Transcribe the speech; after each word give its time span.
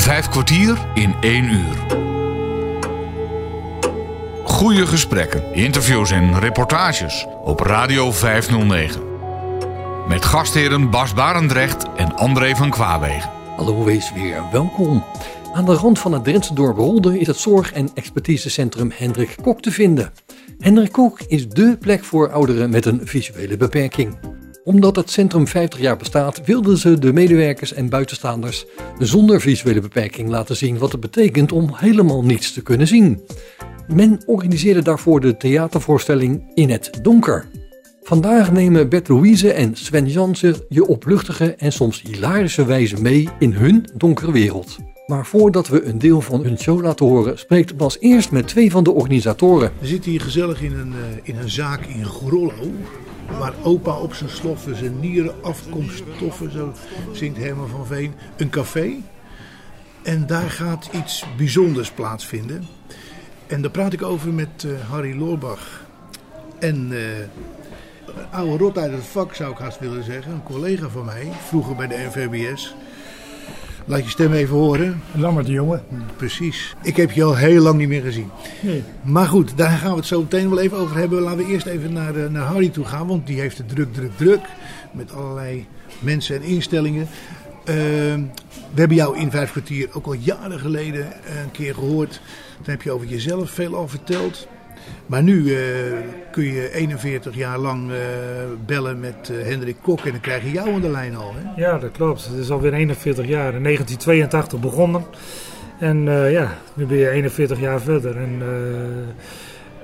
Vijf 0.00 0.28
kwartier 0.28 0.78
in 0.94 1.14
één 1.20 1.44
uur. 1.44 1.76
Goede 4.44 4.86
gesprekken, 4.86 5.54
interviews 5.54 6.10
en 6.10 6.38
reportages 6.38 7.26
op 7.44 7.60
Radio 7.60 8.12
509. 8.12 9.02
Met 10.08 10.24
gastheren 10.24 10.90
Bas 10.90 11.14
Barendrecht 11.14 11.86
en 11.96 12.16
André 12.16 12.56
van 12.56 12.70
Kwaabegen. 12.70 13.30
Hallo, 13.56 13.84
wees 13.84 14.12
weer 14.12 14.42
welkom. 14.52 15.04
Aan 15.52 15.64
de 15.64 15.74
rand 15.74 15.98
van 15.98 16.12
het 16.12 16.24
Drentse 16.24 16.54
dorp 16.54 16.76
Rolde 16.76 17.18
is 17.18 17.26
het 17.26 17.38
zorg- 17.38 17.72
en 17.72 17.90
expertisecentrum 17.94 18.92
Hendrik 18.94 19.36
Kok 19.42 19.62
te 19.62 19.70
vinden. 19.70 20.12
Hendrik 20.58 20.92
Kok 20.92 21.20
is 21.28 21.48
dé 21.48 21.76
plek 21.76 22.04
voor 22.04 22.30
ouderen 22.30 22.70
met 22.70 22.86
een 22.86 23.00
visuele 23.04 23.56
beperking. 23.56 24.16
Omdat 24.64 24.96
het 24.96 25.10
centrum 25.10 25.46
50 25.46 25.80
jaar 25.80 25.96
bestaat, 25.96 26.44
wilden 26.44 26.76
ze 26.76 26.98
de 26.98 27.12
medewerkers 27.12 27.72
en 27.72 27.88
buitenstaanders 27.88 28.66
zonder 28.98 29.40
visuele 29.40 29.80
beperking 29.80 30.28
laten 30.28 30.56
zien 30.56 30.78
wat 30.78 30.92
het 30.92 31.00
betekent 31.00 31.52
om 31.52 31.70
helemaal 31.74 32.24
niets 32.24 32.52
te 32.52 32.62
kunnen 32.62 32.86
zien. 32.86 33.20
Men 33.94 34.22
organiseerde 34.26 34.82
daarvoor 34.82 35.20
de 35.20 35.36
theatervoorstelling 35.36 36.50
In 36.54 36.70
het 36.70 36.98
Donker. 37.02 37.46
Vandaag 38.02 38.52
nemen 38.52 38.88
Bert 38.88 39.08
Louise 39.08 39.52
en 39.52 39.76
Sven 39.76 40.08
Jansen 40.08 40.56
je 40.68 40.86
op 40.86 41.06
luchtige 41.06 41.54
en 41.54 41.72
soms 41.72 42.02
hilarische 42.02 42.64
wijze 42.64 43.02
mee 43.02 43.28
in 43.38 43.52
hun 43.52 43.84
donkere 43.96 44.32
wereld. 44.32 44.78
Maar 45.10 45.26
voordat 45.26 45.68
we 45.68 45.84
een 45.84 45.98
deel 45.98 46.20
van 46.20 46.42
hun 46.44 46.58
show 46.58 46.82
laten 46.82 47.06
horen, 47.06 47.38
spreekt 47.38 47.76
Bas 47.76 47.98
eerst 48.00 48.30
met 48.30 48.48
twee 48.48 48.70
van 48.70 48.84
de 48.84 48.90
organisatoren. 48.90 49.72
We 49.78 49.86
zitten 49.86 50.10
hier 50.10 50.20
gezellig 50.20 50.62
in 50.62 50.72
een, 50.72 50.92
eh, 50.92 51.18
in 51.22 51.36
een 51.36 51.50
zaak 51.50 51.86
in 51.86 52.04
Grollo. 52.04 52.70
Waar 53.38 53.54
opa 53.62 53.98
op 53.98 54.14
zijn 54.14 54.30
sloffen, 54.30 54.76
zijn 54.76 55.00
nieren, 55.00 55.34
afkomststoffen, 55.42 56.52
zo 56.52 56.72
zingt 57.12 57.38
Herman 57.38 57.68
van 57.68 57.86
Veen, 57.86 58.12
een 58.36 58.50
café. 58.50 58.92
En 60.02 60.26
daar 60.26 60.50
gaat 60.50 60.88
iets 60.92 61.24
bijzonders 61.36 61.90
plaatsvinden. 61.90 62.66
En 63.46 63.62
daar 63.62 63.70
praat 63.70 63.92
ik 63.92 64.02
over 64.02 64.32
met 64.32 64.64
eh, 64.64 64.70
Harry 64.90 65.18
Loorbach. 65.18 65.86
En 66.58 66.88
eh, 66.92 67.18
een 68.06 68.30
oude 68.30 68.64
rot 68.64 68.78
uit 68.78 68.92
het 68.92 69.04
vak 69.04 69.34
zou 69.34 69.52
ik 69.52 69.58
haast 69.58 69.78
willen 69.78 70.04
zeggen. 70.04 70.32
Een 70.32 70.42
collega 70.42 70.88
van 70.88 71.04
mij, 71.04 71.28
vroeger 71.48 71.76
bij 71.76 71.86
de 71.86 72.08
NVBS. 72.08 72.74
Laat 73.90 74.04
je 74.04 74.10
stem 74.10 74.32
even 74.32 74.56
horen. 74.56 75.02
Lammert 75.14 75.46
de 75.46 75.52
jongen. 75.52 75.82
Precies. 76.16 76.74
Ik 76.82 76.96
heb 76.96 77.10
je 77.10 77.24
al 77.24 77.36
heel 77.36 77.62
lang 77.62 77.78
niet 77.78 77.88
meer 77.88 78.02
gezien. 78.02 78.30
Nee. 78.60 78.82
Maar 79.02 79.26
goed, 79.26 79.56
daar 79.56 79.70
gaan 79.70 79.90
we 79.90 79.96
het 79.96 80.06
zo 80.06 80.20
meteen 80.20 80.50
wel 80.50 80.60
even 80.60 80.78
over 80.78 80.96
hebben. 80.96 81.20
Laten 81.20 81.38
we 81.38 81.52
eerst 81.52 81.66
even 81.66 81.92
naar, 81.92 82.16
eh, 82.16 82.30
naar 82.30 82.42
Harry 82.42 82.68
toe 82.68 82.84
gaan, 82.84 83.06
want 83.06 83.26
die 83.26 83.40
heeft 83.40 83.58
het 83.58 83.68
druk, 83.68 83.94
druk, 83.94 84.16
druk. 84.16 84.40
Met 84.92 85.12
allerlei 85.12 85.66
mensen 85.98 86.36
en 86.36 86.42
instellingen. 86.42 87.08
Ehm, 87.64 88.22
we 88.72 88.80
hebben 88.80 88.96
jou 88.96 89.18
in 89.18 89.30
Vijf 89.30 89.50
Kwartier 89.50 89.88
ook 89.92 90.06
al 90.06 90.12
jaren 90.12 90.58
geleden 90.58 91.06
een 91.42 91.50
keer 91.50 91.74
gehoord. 91.74 92.20
Toen 92.56 92.70
heb 92.70 92.82
je 92.82 92.90
over 92.90 93.06
jezelf 93.06 93.50
veel 93.50 93.74
al 93.74 93.88
verteld. 93.88 94.48
Maar 95.06 95.22
nu 95.22 95.54
eh, 95.54 95.62
kun 96.30 96.44
je 96.44 96.72
41 96.72 97.34
jaar 97.34 97.58
lang 97.58 97.90
eh, 97.90 97.96
bellen 98.66 99.00
met 99.00 99.30
eh, 99.30 99.46
Hendrik 99.46 99.76
Kok 99.82 100.04
en 100.04 100.10
dan 100.10 100.20
krijg 100.20 100.42
je 100.42 100.50
jou 100.50 100.74
aan 100.74 100.80
de 100.80 100.90
lijn 100.90 101.16
al. 101.16 101.34
Hè? 101.36 101.62
Ja, 101.62 101.78
dat 101.78 101.90
klopt. 101.90 102.26
Het 102.26 102.38
is 102.38 102.50
alweer 102.50 102.72
41 102.72 103.26
jaar. 103.26 103.54
In 103.54 103.62
1982 103.62 104.60
begonnen. 104.60 105.04
En 105.78 106.04
ja, 106.30 106.58
nu 106.74 106.86
ben 106.86 106.96
je 106.96 107.10
41 107.10 107.60
jaar 107.60 107.80
verder. 107.80 108.16
En 108.16 108.42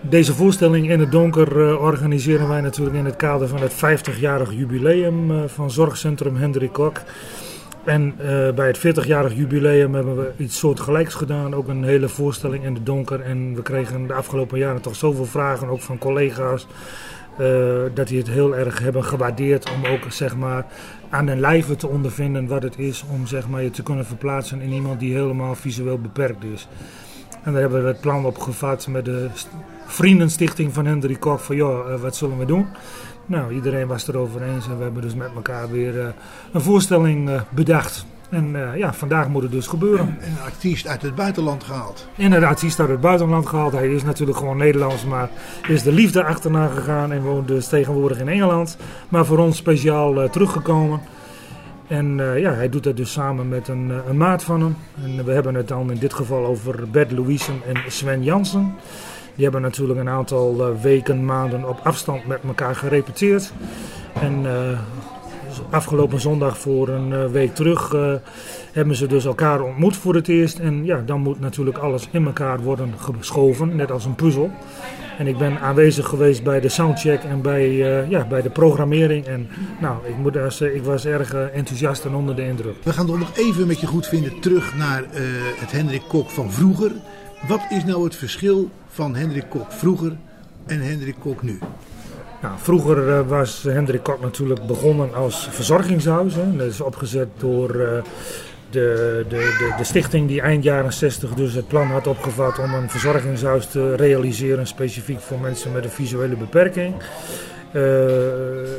deze 0.00 0.34
voorstelling 0.34 0.90
in 0.90 1.00
het 1.00 1.12
donker 1.12 1.78
organiseren 1.78 2.48
wij 2.48 2.60
natuurlijk 2.60 2.96
in 2.96 3.04
het 3.04 3.16
kader 3.16 3.48
van 3.48 3.60
het 3.60 3.72
50-jarig 3.72 4.52
jubileum 4.52 5.48
van 5.48 5.70
Zorgcentrum 5.70 6.36
Hendrik 6.36 6.72
Kok. 6.72 7.02
En 7.86 8.14
eh, 8.18 8.50
bij 8.54 8.66
het 8.66 8.78
40-jarig 8.78 9.34
jubileum 9.34 9.94
hebben 9.94 10.16
we 10.16 10.32
iets 10.36 10.58
soortgelijks 10.58 11.14
gedaan. 11.14 11.54
Ook 11.54 11.68
een 11.68 11.84
hele 11.84 12.08
voorstelling 12.08 12.64
in 12.64 12.74
het 12.74 12.86
donker. 12.86 13.20
En 13.20 13.54
we 13.54 13.62
kregen 13.62 14.06
de 14.06 14.12
afgelopen 14.14 14.58
jaren 14.58 14.80
toch 14.80 14.96
zoveel 14.96 15.24
vragen, 15.24 15.68
ook 15.68 15.80
van 15.80 15.98
collega's. 15.98 16.66
eh, 17.38 17.46
dat 17.94 18.08
die 18.08 18.18
het 18.18 18.28
heel 18.28 18.56
erg 18.56 18.78
hebben 18.78 19.04
gewaardeerd 19.04 19.70
om 19.74 19.84
ook 19.92 20.00
zeg 20.08 20.36
maar, 20.36 20.66
aan 21.10 21.26
den 21.26 21.40
lijve 21.40 21.76
te 21.76 21.88
ondervinden 21.88 22.46
wat 22.46 22.62
het 22.62 22.78
is 22.78 23.04
om 23.12 23.26
zeg 23.26 23.48
maar, 23.48 23.62
je 23.62 23.70
te 23.70 23.82
kunnen 23.82 24.06
verplaatsen 24.06 24.60
in 24.60 24.72
iemand 24.72 25.00
die 25.00 25.14
helemaal 25.14 25.54
visueel 25.54 25.98
beperkt 25.98 26.44
is. 26.44 26.68
En 27.42 27.52
daar 27.52 27.60
hebben 27.60 27.82
we 27.82 27.88
het 27.88 28.00
plan 28.00 28.24
op 28.26 28.38
gevat 28.38 28.86
met 28.88 29.04
de 29.04 29.28
st- 29.34 29.48
Vriendenstichting 29.86 30.72
van 30.74 30.86
Hendrik 30.86 31.20
Kok 31.20 31.38
van 31.40 31.56
joh, 31.56 31.92
eh, 31.92 32.00
wat 32.00 32.16
zullen 32.16 32.38
we 32.38 32.44
doen? 32.44 32.66
Nou, 33.26 33.52
iedereen 33.52 33.86
was 33.86 34.08
erover 34.08 34.42
eens 34.42 34.66
en 34.68 34.76
we 34.76 34.82
hebben 34.82 35.02
dus 35.02 35.14
met 35.14 35.30
elkaar 35.34 35.70
weer 35.70 36.00
eh, 36.00 36.06
een 36.52 36.60
voorstelling 36.60 37.28
eh, 37.28 37.40
bedacht. 37.50 38.06
En 38.30 38.70
eh, 38.70 38.78
ja, 38.78 38.94
vandaag 38.94 39.28
moet 39.28 39.42
het 39.42 39.52
dus 39.52 39.66
gebeuren. 39.66 40.06
Een 40.06 40.44
artiest 40.44 40.86
uit 40.86 41.02
het 41.02 41.14
buitenland 41.14 41.64
gehaald. 41.64 42.08
Inderdaad, 42.16 42.60
hij 42.60 42.68
is 42.68 42.80
uit 42.80 42.88
het 42.88 43.00
buitenland 43.00 43.46
gehaald. 43.46 43.72
Hij 43.72 43.88
is 43.88 44.02
natuurlijk 44.02 44.38
gewoon 44.38 44.56
Nederlands, 44.56 45.04
maar 45.04 45.30
is 45.68 45.82
de 45.82 45.92
liefde 45.92 46.24
achterna 46.24 46.66
gegaan 46.66 47.12
en 47.12 47.22
woont 47.22 47.48
dus 47.48 47.68
tegenwoordig 47.68 48.18
in 48.18 48.28
Engeland. 48.28 48.76
Maar 49.08 49.26
voor 49.26 49.38
ons 49.38 49.56
speciaal 49.56 50.30
teruggekomen. 50.30 51.00
En 51.86 52.16
ja, 52.16 52.52
hij 52.52 52.68
doet 52.68 52.84
dat 52.84 52.96
dus 52.96 53.12
samen 53.12 53.48
met 53.48 53.68
een, 53.68 53.92
een 54.08 54.16
maat 54.16 54.44
van 54.44 54.60
hem. 54.60 54.76
En 55.04 55.24
we 55.24 55.32
hebben 55.32 55.54
het 55.54 55.68
dan 55.68 55.90
in 55.90 55.98
dit 55.98 56.14
geval 56.14 56.46
over 56.46 56.90
Bert 56.90 57.12
Louisen 57.12 57.60
en 57.66 57.92
Sven 57.92 58.22
Jansen. 58.22 58.74
Die 59.36 59.44
hebben 59.44 59.62
natuurlijk 59.62 60.00
een 60.00 60.08
aantal 60.08 60.56
eh, 60.60 60.82
weken, 60.82 61.24
maanden 61.24 61.68
op 61.68 61.80
afstand 61.82 62.26
met 62.26 62.40
elkaar 62.46 62.74
gerepeteerd. 62.74 63.52
En 64.20 64.46
eh, 64.46 64.78
afgelopen 65.70 66.20
zondag 66.20 66.58
voor 66.58 66.88
een 66.88 67.12
eh, 67.12 67.26
week 67.26 67.54
terug 67.54 67.94
hebben 68.72 68.96
ze 68.96 69.06
dus 69.06 69.24
elkaar 69.24 69.60
ontmoet 69.60 69.96
voor 69.96 70.14
het 70.14 70.28
eerst. 70.28 70.58
En 70.58 70.84
ja, 70.84 71.02
dan 71.06 71.20
moet 71.20 71.40
natuurlijk 71.40 71.78
alles 71.78 72.08
in 72.10 72.26
elkaar 72.26 72.60
worden 72.60 72.94
geschoven, 72.98 73.76
net 73.76 73.90
als 73.90 74.04
een 74.04 74.14
puzzel. 74.14 74.50
En 75.18 75.26
ik 75.26 75.38
ben 75.38 75.60
aanwezig 75.60 76.08
geweest 76.08 76.42
bij 76.42 76.60
de 76.60 76.68
soundcheck 76.68 77.22
en 77.22 77.40
bij, 77.42 77.72
ja, 78.08 78.26
bij 78.26 78.42
de 78.42 78.50
programmering. 78.50 79.26
En 79.26 79.48
nou, 79.80 79.96
ik, 80.06 80.16
moet 80.16 80.32
zeggen, 80.34 80.74
ik 80.74 80.82
was 80.82 81.04
erg 81.04 81.34
enthousiast 81.34 82.04
en 82.04 82.14
onder 82.14 82.36
de 82.36 82.46
indruk. 82.46 82.74
We 82.82 82.92
gaan 82.92 83.06
nog 83.06 83.36
even 83.36 83.66
met 83.66 83.80
je 83.80 83.86
goed 83.86 84.06
vinden 84.06 84.40
terug 84.40 84.76
naar 84.76 85.04
het 85.60 85.72
Hendrik 85.72 86.02
Kok 86.08 86.30
van 86.30 86.52
vroeger. 86.52 86.92
Wat 87.48 87.66
is 87.68 87.84
nou 87.84 88.04
het 88.04 88.16
verschil 88.16 88.70
van 88.88 89.14
Hendrik 89.14 89.44
Kok 89.48 89.72
vroeger 89.72 90.16
en 90.66 90.80
Hendrik 90.80 91.14
Kok 91.20 91.42
nu? 91.42 91.58
Nou, 92.42 92.54
vroeger 92.58 93.08
eh, 93.08 93.28
was 93.28 93.62
Hendrik 93.62 94.02
Kok 94.02 94.20
natuurlijk 94.20 94.66
begonnen 94.66 95.14
als 95.14 95.48
verzorgingshuis. 95.50 96.34
Hè. 96.34 96.56
Dat 96.56 96.66
is 96.66 96.80
opgezet 96.80 97.28
door 97.38 97.70
eh, 97.70 98.02
de, 98.70 99.24
de, 99.28 99.36
de, 99.58 99.74
de 99.76 99.84
stichting 99.84 100.28
die 100.28 100.40
eind 100.40 100.64
jaren 100.64 100.92
60 100.92 101.34
dus 101.34 101.52
het 101.52 101.68
plan 101.68 101.86
had 101.86 102.06
opgevat 102.06 102.58
om 102.58 102.74
een 102.74 102.90
verzorgingshuis 102.90 103.66
te 103.66 103.94
realiseren, 103.94 104.66
specifiek 104.66 105.20
voor 105.20 105.38
mensen 105.38 105.72
met 105.72 105.84
een 105.84 105.90
visuele 105.90 106.36
beperking. 106.36 106.94
Eh, 106.94 107.82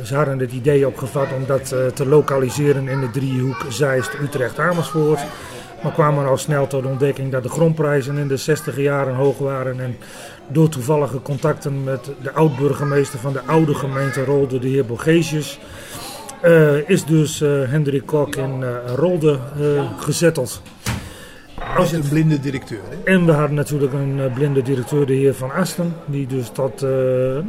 ze 0.03 0.11
hadden 0.15 0.39
het 0.39 0.51
idee 0.51 0.87
opgevat 0.87 1.33
om 1.33 1.45
dat 1.45 1.67
te 1.93 2.05
lokaliseren 2.05 2.87
in 2.87 2.99
de 2.99 3.09
driehoek 3.09 3.65
Zeist, 3.69 4.13
Utrecht, 4.21 4.59
Amersfoort. 4.59 5.21
Maar 5.87 5.95
kwamen 5.95 6.27
al 6.27 6.37
snel 6.37 6.67
tot 6.67 6.83
de 6.83 6.89
ontdekking 6.89 7.31
dat 7.31 7.43
de 7.43 7.49
grondprijzen 7.49 8.17
in 8.17 8.27
de 8.27 8.37
60 8.37 8.77
jaren 8.77 9.15
hoog 9.15 9.37
waren. 9.37 9.79
En 9.79 9.97
door 10.47 10.69
toevallige 10.69 11.21
contacten 11.21 11.83
met 11.83 12.11
de 12.21 12.31
oud-burgemeester 12.31 13.19
van 13.19 13.33
de 13.33 13.41
oude 13.45 13.73
gemeente 13.73 14.23
Rolde, 14.23 14.59
de 14.59 14.67
heer 14.67 14.85
Borgesius, 14.85 15.59
eh, 16.41 16.89
is 16.89 17.05
dus 17.05 17.41
eh, 17.41 17.49
Hendrik 17.49 18.05
Kok 18.05 18.35
in 18.35 18.63
eh, 18.63 18.69
Rolde 18.95 19.39
gezetteld. 19.97 20.61
Als 21.77 21.91
een 21.91 22.07
blinde 22.09 22.39
directeur. 22.39 22.81
Hè? 22.89 23.11
En 23.11 23.25
we 23.25 23.31
hadden 23.31 23.55
natuurlijk 23.55 23.93
een 23.93 24.31
blinde 24.33 24.61
directeur, 24.61 25.05
de 25.05 25.13
heer 25.13 25.33
Van 25.33 25.51
Asten, 25.51 25.93
die 26.05 26.27
dus 26.27 26.49
tot, 26.49 26.81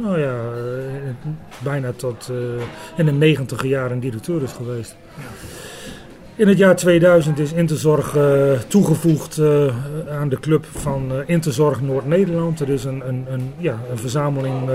nou 0.01 0.19
ja, 0.19 0.35
bijna 1.63 1.91
tot 1.91 2.31
in 2.97 3.05
de 3.05 3.11
negentiger 3.11 3.67
jaren 3.67 3.99
directeur 3.99 4.43
is 4.43 4.51
geweest. 4.51 4.95
In 6.39 6.47
het 6.47 6.57
jaar 6.57 6.75
2000 6.75 7.39
is 7.39 7.53
Interzorg 7.53 8.15
eh, 8.15 8.51
toegevoegd 8.67 9.37
eh, 9.37 9.67
aan 10.19 10.29
de 10.29 10.39
club 10.39 10.65
van 10.65 11.11
eh, 11.11 11.17
Interzorg 11.25 11.81
Noord-Nederland. 11.81 12.59
Er 12.59 12.69
is 12.69 12.83
een, 12.83 13.07
een, 13.07 13.25
een, 13.29 13.53
ja, 13.57 13.79
een 13.91 13.97
verzameling 13.97 14.69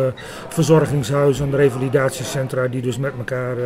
verzorgingshuizen, 0.49 1.57
revalidatiecentra 1.57 2.69
die 2.69 2.83
dus 2.83 2.99
met 2.99 3.13
elkaar 3.19 3.57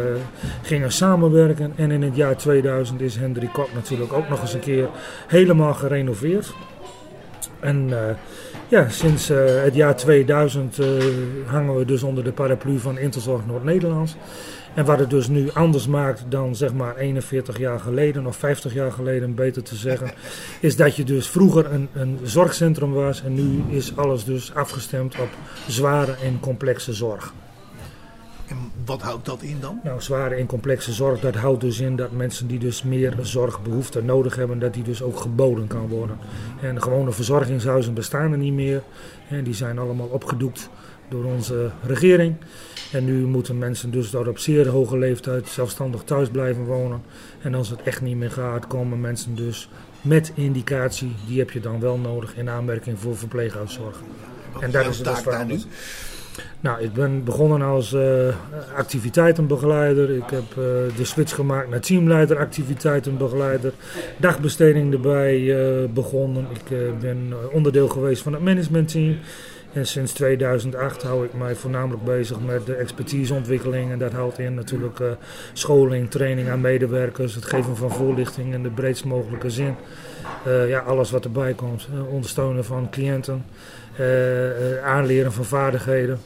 gingen 0.63 0.93
samenwerken. 0.93 1.73
En 1.77 1.91
in 1.91 2.03
het 2.03 2.17
jaar 2.17 2.37
2000 2.37 3.01
is 3.01 3.17
Hendrik 3.17 3.53
Kok 3.53 3.69
natuurlijk 3.75 4.13
ook 4.13 4.29
nog 4.29 4.41
eens 4.41 4.55
een 4.55 4.61
keer 4.61 4.89
helemaal 5.27 5.75
gerenoveerd. 5.75 6.55
En 7.61 7.91
ja, 8.69 8.89
sinds 8.89 9.29
het 9.63 9.75
jaar 9.75 9.97
2000 9.97 10.79
eh, 10.79 10.87
hangen 11.47 11.77
we 11.77 11.85
dus 11.85 12.03
onder 12.03 12.25
de 12.25 12.33
paraplu 12.33 12.79
van 12.79 12.99
Interzorg 12.99 13.47
Noord-Nederland. 13.47 14.17
En 14.79 14.85
wat 14.85 14.99
het 14.99 15.11
dus 15.11 15.29
nu 15.29 15.51
anders 15.53 15.87
maakt 15.87 16.25
dan 16.29 16.57
zeg 16.57 16.73
maar 16.73 16.97
41 16.97 17.59
jaar 17.59 17.81
geleden 17.81 18.27
of 18.27 18.37
50 18.37 18.75
jaar 18.75 18.93
geleden, 18.93 19.35
beter 19.35 19.63
te 19.63 19.75
zeggen, 19.75 20.11
is 20.61 20.77
dat 20.77 20.97
je 20.97 21.05
dus 21.05 21.29
vroeger 21.29 21.73
een, 21.73 21.89
een 21.93 22.19
zorgcentrum 22.23 22.93
was 22.93 23.23
en 23.23 23.35
nu 23.35 23.77
is 23.77 23.97
alles 23.97 24.25
dus 24.25 24.55
afgestemd 24.55 25.19
op 25.19 25.29
zware 25.69 26.13
en 26.23 26.41
complexe 26.41 26.93
zorg. 26.93 27.33
En 28.47 28.57
wat 28.85 29.03
houdt 29.03 29.25
dat 29.27 29.43
in 29.43 29.57
dan? 29.61 29.81
Nou, 29.85 30.01
zware 30.01 30.35
en 30.35 30.47
complexe 30.47 30.93
zorg, 30.93 31.21
dat 31.21 31.35
houdt 31.35 31.61
dus 31.61 31.81
in 31.81 31.97
dat 31.97 32.13
mensen 32.13 32.47
die 32.47 32.59
dus 32.59 32.83
meer 32.83 33.17
zorgbehoefte 33.21 34.03
nodig 34.03 34.37
hebben, 34.37 34.59
dat 34.59 34.75
die 34.75 34.83
dus 34.83 35.03
ook 35.03 35.21
geboden 35.21 35.67
kan 35.67 35.89
worden. 35.89 36.19
En 36.61 36.83
gewone 36.83 37.13
verzorgingshuizen 37.13 37.95
bestaan 37.95 38.33
er 38.33 38.39
niet 38.39 38.53
meer. 38.53 38.83
En 39.29 39.45
die 39.45 39.55
zijn 39.55 39.79
allemaal 39.79 40.09
opgedoekt 40.09 40.69
door 41.09 41.25
onze 41.25 41.71
regering. 41.87 42.37
En 42.93 43.05
nu 43.05 43.27
moeten 43.27 43.59
mensen 43.59 43.91
dus 43.91 44.11
door 44.11 44.27
op 44.27 44.39
zeer 44.39 44.69
hoge 44.69 44.99
leeftijd 44.99 45.49
zelfstandig 45.49 46.03
thuis 46.03 46.29
blijven 46.29 46.65
wonen. 46.65 47.03
En 47.43 47.55
als 47.55 47.71
het 47.71 47.83
echt 47.83 48.01
niet 48.01 48.17
meer 48.17 48.31
gaat, 48.31 48.67
komen 48.67 49.01
mensen 49.01 49.35
dus 49.35 49.69
met 50.01 50.33
indicatie, 50.35 51.15
die 51.27 51.39
heb 51.39 51.51
je 51.51 51.61
dan 51.61 51.81
wel 51.81 51.99
nodig 51.99 52.37
in 52.37 52.49
aanmerking 52.49 52.99
voor 52.99 53.17
verpleeghuiszorg. 53.17 54.01
en 54.61 54.71
dat 54.71 54.87
is 54.87 55.03
dus 55.03 55.23
daar 55.23 55.47
nu? 55.47 55.61
Nou, 56.61 56.83
ik 56.83 56.93
ben 56.93 57.25
begonnen 57.25 57.63
als 57.63 57.93
uh, 57.93 58.29
activiteitenbegeleider. 58.77 60.11
Ik 60.11 60.31
heb 60.31 60.51
uh, 60.51 60.65
de 60.97 61.05
switch 61.05 61.35
gemaakt 61.35 61.69
naar 61.69 61.81
teamleider, 61.81 62.39
activiteitenbegeleider. 62.39 63.73
Dagbesteding 64.17 64.93
erbij 64.93 65.39
uh, 65.39 65.89
begonnen. 65.89 66.47
Ik 66.51 66.99
ben 67.01 67.33
onderdeel 67.53 67.89
geweest 67.89 68.23
van 68.23 68.33
het 68.33 68.43
managementteam. 68.43 69.17
En 69.73 69.87
sinds 69.87 70.13
2008 70.13 71.03
hou 71.03 71.25
ik 71.25 71.35
mij 71.35 71.55
voornamelijk 71.55 72.05
bezig 72.05 72.41
met 72.41 72.67
de 72.67 72.75
expertiseontwikkeling. 72.75 73.91
En 73.91 73.99
dat 73.99 74.13
houdt 74.13 74.39
in 74.39 74.55
natuurlijk 74.55 75.01
scholing, 75.53 76.11
training 76.11 76.49
aan 76.49 76.61
medewerkers, 76.61 77.35
het 77.35 77.45
geven 77.45 77.77
van 77.77 77.91
voorlichting 77.91 78.55
in 78.55 78.63
de 78.63 78.71
breedst 78.71 79.05
mogelijke 79.05 79.51
zin. 79.51 79.75
ja, 80.67 80.79
alles 80.79 81.11
wat 81.11 81.25
erbij 81.25 81.55
komt. 81.55 81.89
ondersteunen 82.11 82.65
van 82.65 82.91
cliënten. 82.91 83.45
Eh, 83.99 84.77
eh, 84.77 84.85
aanleren 84.85 85.33
van 85.33 85.45
vaardigheden. 85.45 86.19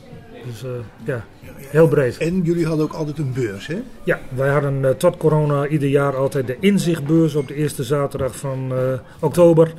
Dus 0.46 0.64
eh, 0.64 0.70
ja, 1.04 1.24
heel 1.58 1.88
breed. 1.88 2.18
En 2.18 2.40
jullie 2.42 2.66
hadden 2.66 2.84
ook 2.84 2.92
altijd 2.92 3.18
een 3.18 3.32
beurs, 3.32 3.66
hè? 3.66 3.82
Ja, 4.02 4.20
wij 4.28 4.48
hadden 4.48 4.96
tot 4.96 5.16
corona 5.16 5.66
ieder 5.66 5.88
jaar 5.88 6.16
altijd 6.16 6.46
de 6.46 6.56
inzichtbeurs 6.60 7.34
op 7.34 7.48
de 7.48 7.54
eerste 7.54 7.82
zaterdag 7.82 8.36
van 8.36 8.72
oktober. 9.20 9.72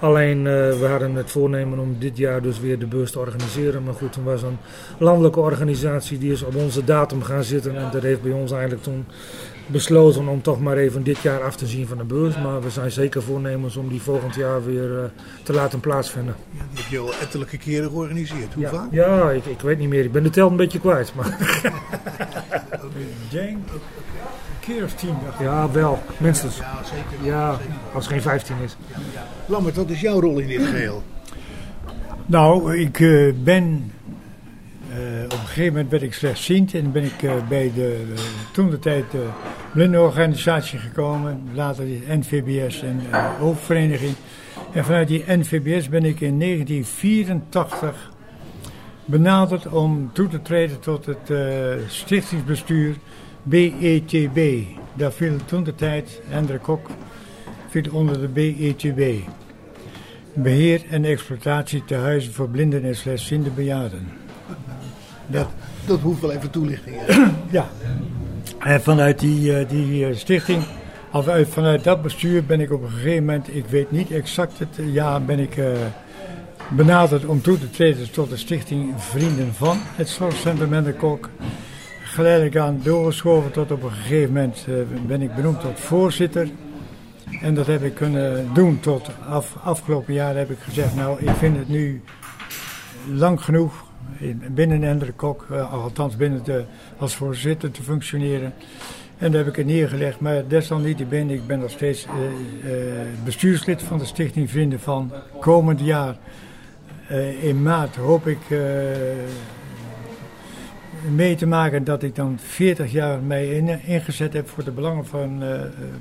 Alleen 0.00 0.42
we 0.78 0.86
hadden 0.88 1.14
het 1.14 1.30
voornemen 1.30 1.78
om 1.78 1.96
dit 1.98 2.16
jaar 2.16 2.42
dus 2.42 2.60
weer 2.60 2.78
de 2.78 2.86
beurs 2.86 3.10
te 3.10 3.18
organiseren. 3.18 3.82
Maar 3.82 3.94
goed, 3.94 4.12
toen 4.12 4.24
was 4.24 4.42
een 4.42 4.58
landelijke 4.98 5.40
organisatie 5.40 6.18
die 6.18 6.32
is 6.32 6.42
op 6.42 6.54
onze 6.54 6.84
datum 6.84 7.22
gaan 7.22 7.44
zitten. 7.44 7.76
En 7.76 7.90
dat 7.92 8.02
heeft 8.02 8.22
bij 8.22 8.32
ons 8.32 8.52
eigenlijk 8.52 8.82
toen 8.82 9.04
besloten 9.66 10.28
om 10.28 10.42
toch 10.42 10.60
maar 10.60 10.76
even 10.76 11.02
dit 11.02 11.18
jaar 11.18 11.42
af 11.42 11.56
te 11.56 11.66
zien 11.66 11.86
van 11.86 11.98
de 11.98 12.04
beurs. 12.04 12.36
Maar 12.36 12.62
we 12.62 12.70
zijn 12.70 12.90
zeker 12.90 13.22
voornemens 13.22 13.76
om 13.76 13.88
die 13.88 14.02
volgend 14.02 14.34
jaar 14.34 14.64
weer 14.64 14.90
uh, 14.90 15.04
te 15.42 15.52
laten 15.52 15.80
plaatsvinden. 15.80 16.34
Ja, 16.50 16.62
die 16.70 16.82
heb 16.82 16.90
je 16.90 16.98
al 16.98 17.14
ettelijke 17.20 17.56
keren 17.56 17.90
georganiseerd. 17.90 18.54
Hoe 18.54 18.62
ja, 18.62 18.70
vaak? 18.70 18.92
Ja, 18.92 19.30
ik, 19.30 19.44
ik 19.44 19.60
weet 19.60 19.78
niet 19.78 19.88
meer. 19.88 20.04
Ik 20.04 20.12
ben 20.12 20.22
de 20.22 20.30
tel 20.30 20.50
een 20.50 20.56
beetje 20.56 20.80
kwijt. 20.80 21.12
Maar 21.14 21.26
ik 22.96 23.30
denk 23.30 23.56
een 23.72 23.80
keer 24.60 24.84
of 24.84 24.94
tien. 24.94 25.14
Ja, 25.40 25.70
wel. 25.70 25.98
Minstens. 26.18 26.56
Ja, 26.56 26.80
zeker. 26.84 27.26
Ja, 27.26 27.58
als 27.92 28.04
het 28.04 28.12
geen 28.12 28.22
vijftien 28.22 28.56
is. 28.64 28.76
Ja. 29.14 29.26
Lammert, 29.46 29.76
wat 29.76 29.90
is 29.90 30.00
jouw 30.00 30.20
rol 30.20 30.38
in 30.38 30.48
dit 30.48 30.66
geheel? 30.66 31.02
Nou, 32.26 32.76
ik 32.78 32.98
uh, 32.98 33.32
ben 33.42 33.92
uh, 34.96 35.24
op 35.24 35.32
een 35.32 35.38
gegeven 35.38 35.72
moment 35.72 35.90
werd 35.90 36.02
ik 36.02 36.14
slechtziend 36.14 36.74
en 36.74 36.92
ben 36.92 37.04
ik 37.04 37.22
uh, 37.22 37.32
bij 37.48 37.72
de 37.74 38.04
uh, 38.10 38.18
toen 38.52 38.70
de 38.70 38.78
tijd 38.78 39.10
de 39.10 39.26
blindenorganisatie 39.72 40.78
gekomen, 40.78 41.48
later 41.54 41.84
de 41.84 42.00
NVBS 42.08 42.82
en 42.82 43.00
hoofdvereniging. 43.38 44.14
En 44.72 44.84
vanuit 44.84 45.08
die 45.08 45.24
NVBS 45.26 45.88
ben 45.88 46.04
ik 46.04 46.20
in 46.20 46.38
1984 46.38 48.10
benaderd 49.04 49.66
om 49.66 50.10
toe 50.12 50.28
te 50.28 50.42
treden 50.42 50.80
tot 50.80 51.06
het 51.06 51.32
stichtingsbestuur 51.88 52.94
BETB. 53.42 54.62
Daar 54.94 55.12
viel 55.12 55.36
toen 55.44 55.64
de 55.64 55.74
tijd 55.74 56.20
Hendrik 56.28 56.62
Kok 56.62 56.90
viel 57.68 57.92
onder 57.92 58.20
de 58.20 58.28
BETB. 58.28 59.28
Beheer 60.34 60.82
en 60.90 61.04
exploitatie 61.04 61.84
te 61.84 61.94
huizen 61.94 62.32
voor 62.32 62.48
blinden 62.48 62.84
en 62.84 62.96
slechtziende 62.96 63.50
bejaarden. 63.50 64.25
Dat, 65.26 65.48
dat 65.86 66.00
hoeft 66.00 66.20
wel 66.20 66.32
even 66.32 66.50
toelichting. 66.50 66.96
ja. 67.50 67.68
Vanuit 68.80 69.18
die, 69.18 69.60
uh, 69.60 69.68
die 69.68 70.14
stichting, 70.14 70.64
of 71.12 71.28
uit, 71.28 71.48
vanuit 71.48 71.84
dat 71.84 72.02
bestuur 72.02 72.44
ben 72.44 72.60
ik 72.60 72.72
op 72.72 72.82
een 72.82 72.90
gegeven 72.90 73.24
moment, 73.24 73.54
ik 73.54 73.66
weet 73.66 73.90
niet 73.90 74.10
exact 74.10 74.58
het 74.58 74.78
jaar, 74.92 75.22
ben 75.22 75.38
ik 75.38 75.56
benaderd 76.68 77.24
om 77.24 77.42
toe 77.42 77.58
te 77.58 77.70
treden 77.70 78.10
tot 78.10 78.30
de 78.30 78.36
stichting 78.36 78.92
Vrienden 78.96 79.54
van 79.54 79.78
het 79.80 80.08
Zorgcentrum 80.08 80.72
en 80.72 80.84
de 80.84 80.92
Kok. 80.92 81.30
Geleidelijk 82.02 82.56
aan 82.56 82.80
doorgeschoven 82.82 83.50
tot 83.50 83.70
op 83.70 83.82
een 83.82 83.90
gegeven 83.90 84.32
moment 84.32 84.66
ben 85.06 85.22
ik 85.22 85.34
benoemd 85.34 85.60
tot 85.60 85.80
voorzitter. 85.80 86.48
En 87.40 87.54
dat 87.54 87.66
heb 87.66 87.82
ik 87.82 87.94
kunnen 87.94 88.48
doen 88.54 88.80
tot 88.80 89.10
af, 89.28 89.56
afgelopen 89.62 90.14
jaar 90.14 90.36
heb 90.36 90.50
ik 90.50 90.58
gezegd, 90.58 90.94
nou 90.94 91.20
ik 91.20 91.30
vind 91.38 91.56
het 91.56 91.68
nu 91.68 92.02
lang 93.12 93.40
genoeg 93.40 93.84
binnen 94.50 94.82
Hendrik 94.82 95.16
Kok, 95.16 95.46
uh, 95.50 95.72
althans 95.72 96.16
binnen 96.16 96.44
de, 96.44 96.64
als 96.98 97.14
voorzitter 97.14 97.70
te 97.70 97.82
functioneren. 97.82 98.52
En 99.18 99.30
daar 99.30 99.40
heb 99.40 99.50
ik 99.50 99.56
het 99.56 99.66
neergelegd, 99.66 100.20
maar 100.20 100.48
desalniettemin, 100.48 101.30
ik 101.30 101.46
ben 101.46 101.58
nog 101.58 101.70
steeds 101.70 102.06
uh, 102.06 102.72
uh, 102.72 102.80
bestuurslid 103.24 103.82
van 103.82 103.98
de 103.98 104.04
Stichting 104.04 104.50
Vrienden 104.50 104.80
van. 104.80 105.12
Komend 105.40 105.80
jaar, 105.80 106.16
in 107.40 107.62
maart, 107.62 107.96
hoop 107.96 108.26
ik 108.26 108.38
mee 111.14 111.34
te 111.34 111.46
maken 111.46 111.84
dat 111.84 112.02
ik 112.02 112.14
dan 112.14 112.38
40 112.40 112.92
jaar 112.92 113.22
mij 113.22 113.48
in, 113.48 113.84
ingezet 113.84 114.32
heb 114.32 114.48
voor 114.48 114.64
de 114.64 114.70
belangen 114.70 115.06
van 115.06 115.42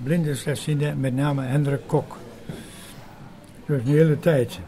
blinden 0.04 0.32
en 0.32 0.38
slechtzienden, 0.38 1.00
met 1.00 1.16
name 1.16 1.44
Hendrik 1.44 1.82
Kok. 1.86 2.18
Dus 3.66 3.82
een 3.82 3.88
hele 3.88 4.20
tijd. 4.20 4.60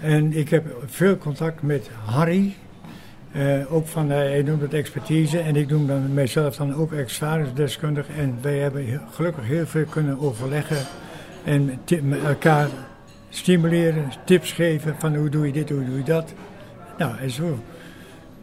En 0.00 0.32
ik 0.32 0.48
heb 0.48 0.64
veel 0.86 1.18
contact 1.18 1.62
met 1.62 1.90
Harry. 2.04 2.54
Uh, 3.36 3.72
ook 3.72 3.86
van, 3.86 4.10
uh, 4.10 4.16
hij 4.16 4.42
noemt 4.42 4.60
het 4.60 4.74
expertise 4.74 5.38
en 5.38 5.56
ik 5.56 5.68
noem 5.68 5.86
dan 5.86 6.14
mijzelf 6.14 6.56
dan 6.56 6.74
ook 6.74 6.92
ervaringsdeskundig. 6.92 8.06
En 8.18 8.38
wij 8.40 8.58
hebben 8.58 9.00
gelukkig 9.10 9.46
heel 9.46 9.66
veel 9.66 9.84
kunnen 9.84 10.18
overleggen 10.18 10.86
en 11.44 11.80
met 12.02 12.24
elkaar 12.24 12.68
stimuleren, 13.28 14.12
tips 14.24 14.52
geven 14.52 14.94
van 14.98 15.16
hoe 15.16 15.28
doe 15.28 15.46
je 15.46 15.52
dit, 15.52 15.68
hoe 15.70 15.84
doe 15.84 15.96
je 15.96 16.04
dat. 16.04 16.32
Nou, 16.98 17.18
en 17.18 17.30
zo 17.30 17.58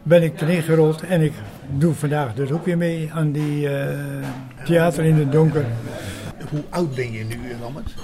ben 0.02 0.22
ik 0.22 0.40
erin 0.40 0.62
gerold 0.62 1.02
en 1.02 1.20
ik 1.20 1.32
doe 1.76 1.94
vandaag 1.94 2.34
dus 2.34 2.50
ook 2.50 2.64
weer 2.64 2.76
mee 2.76 3.10
aan 3.12 3.32
die 3.32 3.68
uh, 3.68 3.88
theater 4.64 5.04
in 5.04 5.14
het 5.14 5.32
donker. 5.32 5.64
Hoe 6.50 6.62
oud 6.70 6.94
ben 6.94 7.12
je 7.12 7.24
nu, 7.24 7.38
Lammert? 7.60 7.94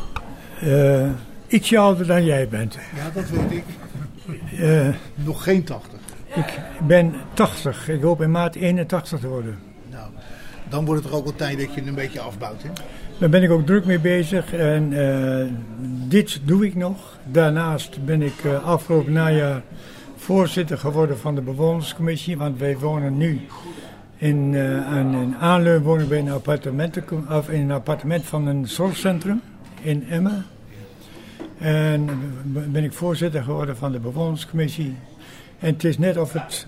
Ietsje 1.50 1.78
ouder 1.78 2.06
dan 2.06 2.24
jij 2.24 2.48
bent. 2.48 2.74
Ja, 2.74 3.10
dat 3.14 3.28
weet 3.28 3.50
ik. 3.50 3.64
Uh, 4.52 4.88
Nog 5.14 5.42
geen 5.42 5.64
80. 5.64 5.98
Ik 6.34 6.60
ben 6.86 7.14
80. 7.34 7.88
Ik 7.88 8.02
hoop 8.02 8.22
in 8.22 8.30
maart 8.30 8.54
81 8.54 9.20
te 9.20 9.28
worden. 9.28 9.58
Nou, 9.90 10.08
dan 10.68 10.84
wordt 10.84 11.02
het 11.02 11.10
toch 11.10 11.20
ook 11.20 11.26
wel 11.26 11.36
tijd 11.36 11.58
dat 11.58 11.74
je 11.74 11.86
een 11.86 11.94
beetje 11.94 12.20
afbouwt, 12.20 12.62
hè? 12.62 12.68
Daar 13.18 13.28
ben 13.28 13.42
ik 13.42 13.50
ook 13.50 13.66
druk 13.66 13.84
mee 13.84 13.98
bezig. 13.98 14.54
En 14.54 14.92
uh, 14.92 15.46
dit 16.08 16.40
doe 16.44 16.66
ik 16.66 16.74
nog. 16.74 17.18
Daarnaast 17.24 18.04
ben 18.04 18.22
ik 18.22 18.44
uh, 18.44 18.64
afgelopen 18.64 19.12
najaar 19.12 19.62
voorzitter 20.16 20.78
geworden 20.78 21.18
van 21.18 21.34
de 21.34 21.40
bewonerscommissie. 21.40 22.36
Want 22.36 22.58
wij 22.58 22.78
wonen 22.78 23.16
nu 23.16 23.40
in, 24.16 24.56
aan 24.86 25.14
een 25.14 25.36
aanleun 25.36 25.82
wonen 25.82 26.08
bij 26.08 26.18
een, 26.18 26.34
of 27.28 27.50
in 27.50 27.60
een 27.60 27.70
appartement 27.70 28.26
van 28.26 28.46
een 28.46 28.68
zorgcentrum 28.68 29.40
in 29.82 30.08
Emmen. 30.08 30.44
En 31.60 32.08
ben 32.44 32.84
ik 32.84 32.92
voorzitter 32.92 33.42
geworden 33.42 33.76
van 33.76 33.92
de 33.92 33.98
bewonerscommissie. 33.98 34.96
En 35.58 35.72
het 35.72 35.84
is 35.84 35.98
net 35.98 36.16
of, 36.16 36.32
het, 36.32 36.66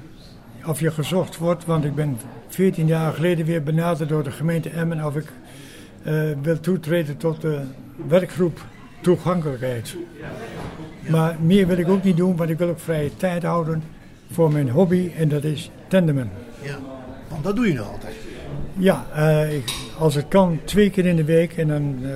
of 0.66 0.80
je 0.80 0.90
gezocht 0.90 1.38
wordt, 1.38 1.64
want 1.64 1.84
ik 1.84 1.94
ben 1.94 2.18
14 2.48 2.86
jaar 2.86 3.12
geleden 3.12 3.46
weer 3.46 3.62
benaderd 3.62 4.08
door 4.08 4.24
de 4.24 4.30
gemeente 4.30 4.68
Emmen 4.68 5.04
of 5.04 5.16
ik 5.16 5.26
uh, 6.06 6.22
wil 6.42 6.60
toetreden 6.60 7.16
tot 7.16 7.40
de 7.40 7.60
werkgroep 8.08 8.64
toegankelijkheid. 9.00 9.96
Maar 11.08 11.36
meer 11.40 11.66
wil 11.66 11.78
ik 11.78 11.88
ook 11.88 12.02
niet 12.02 12.16
doen, 12.16 12.36
want 12.36 12.50
ik 12.50 12.58
wil 12.58 12.68
ook 12.68 12.80
vrije 12.80 13.16
tijd 13.16 13.42
houden 13.42 13.82
voor 14.30 14.52
mijn 14.52 14.70
hobby 14.70 15.10
en 15.16 15.28
dat 15.28 15.44
is 15.44 15.70
tandemen. 15.88 16.30
Ja, 16.62 16.78
want 17.28 17.44
dat 17.44 17.56
doe 17.56 17.66
je 17.66 17.74
nog 17.74 17.92
altijd. 17.92 18.14
Ja, 18.76 19.06
uh, 19.16 19.54
ik, 19.54 19.74
als 19.98 20.14
het 20.14 20.28
kan 20.28 20.60
twee 20.64 20.90
keer 20.90 21.06
in 21.06 21.16
de 21.16 21.24
week 21.24 21.56
en 21.56 21.68
dan 21.68 21.98
uh, 22.02 22.10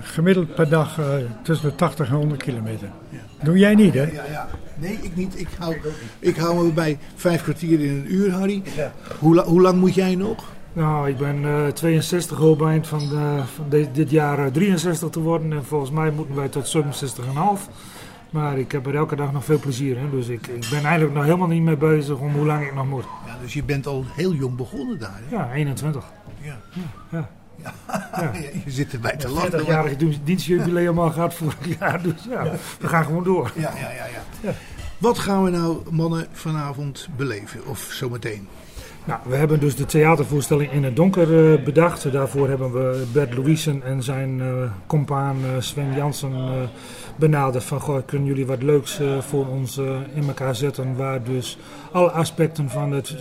gemiddeld 0.00 0.54
per 0.54 0.68
dag 0.68 0.98
uh, 0.98 1.06
tussen 1.42 1.68
de 1.68 1.74
80 1.74 2.08
en 2.08 2.14
100 2.14 2.42
kilometer. 2.42 2.88
Ja. 3.08 3.18
Doe 3.44 3.58
jij 3.58 3.74
niet, 3.74 3.94
hè? 3.94 4.02
Ja, 4.02 4.24
ja. 4.30 4.48
Nee, 4.74 4.98
ik 5.02 5.16
niet. 5.16 5.40
Ik 5.40 5.48
hou, 5.58 5.76
ik 6.18 6.36
hou 6.36 6.64
me 6.64 6.72
bij 6.72 6.98
vijf 7.14 7.42
kwartier 7.42 7.80
in 7.80 7.88
een 7.88 8.14
uur, 8.14 8.30
Harry. 8.30 8.62
Ja. 8.76 8.92
Hoe, 9.18 9.40
hoe 9.40 9.60
lang 9.60 9.80
moet 9.80 9.94
jij 9.94 10.14
nog? 10.14 10.44
Nou, 10.72 11.08
ik 11.08 11.16
ben 11.16 11.42
uh, 11.42 11.66
62, 11.66 12.38
hoop 12.38 12.62
eind 12.62 12.86
van, 12.86 12.98
de, 12.98 13.40
van 13.54 13.64
de, 13.68 13.86
dit 13.92 14.10
jaar 14.10 14.52
63 14.52 15.08
te 15.08 15.20
worden. 15.20 15.52
En 15.52 15.64
volgens 15.64 15.90
mij 15.90 16.10
moeten 16.10 16.34
wij 16.34 16.48
tot 16.48 16.76
67,5. 16.76 16.82
Maar 18.32 18.58
ik 18.58 18.72
heb 18.72 18.86
er 18.86 18.94
elke 18.94 19.16
dag 19.16 19.32
nog 19.32 19.44
veel 19.44 19.58
plezier 19.58 19.96
in. 19.96 20.10
Dus 20.10 20.28
ik, 20.28 20.46
ik 20.46 20.66
ben 20.70 20.84
eigenlijk 20.84 21.14
nog 21.14 21.24
helemaal 21.24 21.48
niet 21.48 21.62
mee 21.62 21.76
bezig 21.76 22.18
om 22.18 22.32
hoe 22.32 22.46
lang 22.46 22.66
ik 22.66 22.74
nog 22.74 22.86
moet. 22.86 23.04
Ja, 23.26 23.38
dus 23.40 23.52
je 23.52 23.62
bent 23.62 23.86
al 23.86 24.04
heel 24.14 24.32
jong 24.32 24.56
begonnen 24.56 24.98
daar. 24.98 25.20
Hè? 25.28 25.36
Ja, 25.36 25.52
21. 25.52 26.04
Ja. 26.40 26.58
Ja. 27.10 27.28
Ja. 28.16 28.32
je 28.64 28.70
zit 28.70 28.92
erbij 28.92 29.16
te 29.16 29.28
lachen. 29.28 29.60
40-jarig 29.60 29.96
dienstjubileum 30.24 30.98
al 30.98 31.10
gehad 31.10 31.34
vorig 31.34 31.78
jaar. 31.78 32.02
Dus 32.02 32.24
ja, 32.28 32.44
we 32.80 32.88
gaan 32.88 33.04
gewoon 33.04 33.24
door. 33.24 33.52
Ja, 33.54 33.72
ja, 33.76 33.90
ja, 33.90 34.06
ja. 34.42 34.52
Wat 34.98 35.18
gaan 35.18 35.44
we 35.44 35.50
nou, 35.50 35.82
mannen, 35.90 36.26
vanavond 36.32 37.08
beleven? 37.16 37.66
Of 37.66 37.78
zometeen? 37.78 38.48
Nou, 39.04 39.20
we 39.24 39.36
hebben 39.36 39.60
dus 39.60 39.76
de 39.76 39.84
theatervoorstelling 39.84 40.72
In 40.72 40.84
het 40.84 40.96
Donker 40.96 41.54
uh, 41.54 41.64
bedacht. 41.64 42.12
Daarvoor 42.12 42.48
hebben 42.48 42.72
we 42.72 43.04
Bert 43.12 43.36
Louisen 43.36 43.82
en 43.82 44.02
zijn 44.02 44.38
uh, 44.38 44.46
compaan 44.86 45.36
uh, 45.36 45.50
Sven 45.58 45.94
Jansen 45.94 46.32
benaderd. 47.16 47.64
Van, 47.64 47.80
goh, 47.80 48.06
kunnen 48.06 48.28
jullie 48.28 48.46
wat 48.46 48.62
leuks 48.62 49.00
voor 49.20 49.46
ons 49.46 49.78
in 50.14 50.26
elkaar 50.26 50.54
zetten? 50.54 50.96
Waar 50.96 51.22
dus 51.22 51.58
alle 51.92 52.10
aspecten 52.10 52.70
van 52.70 52.92
het, 52.92 53.14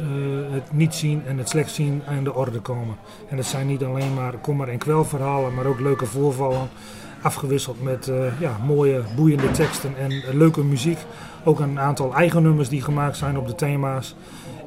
het 0.52 0.74
niet 0.74 0.94
zien 0.94 1.22
en 1.26 1.38
het 1.38 1.50
slecht 1.50 1.72
zien 1.72 2.02
aan 2.08 2.24
de 2.24 2.34
orde 2.34 2.60
komen. 2.60 2.96
En 3.30 3.36
dat 3.36 3.46
zijn 3.46 3.68
niet 3.68 3.84
alleen 3.84 4.14
maar 4.14 4.34
kommer- 4.42 4.70
en 4.70 4.78
kwelverhalen, 4.78 5.54
maar 5.54 5.66
ook 5.66 5.80
leuke 5.80 6.06
voorvallen. 6.06 6.70
Afgewisseld 7.22 7.84
met 7.84 8.12
ja, 8.40 8.58
mooie, 8.66 9.02
boeiende 9.16 9.52
teksten 9.52 9.94
en 9.98 10.38
leuke 10.38 10.64
muziek. 10.64 10.98
Ook 11.44 11.60
een 11.60 11.80
aantal 11.80 12.14
eigen 12.14 12.44
nummers 12.44 12.70
die 12.70 12.82
gemaakt 12.82 13.18
zijn 13.18 13.38
op 13.38 13.48
de 13.48 13.56
thema's. 13.56 14.16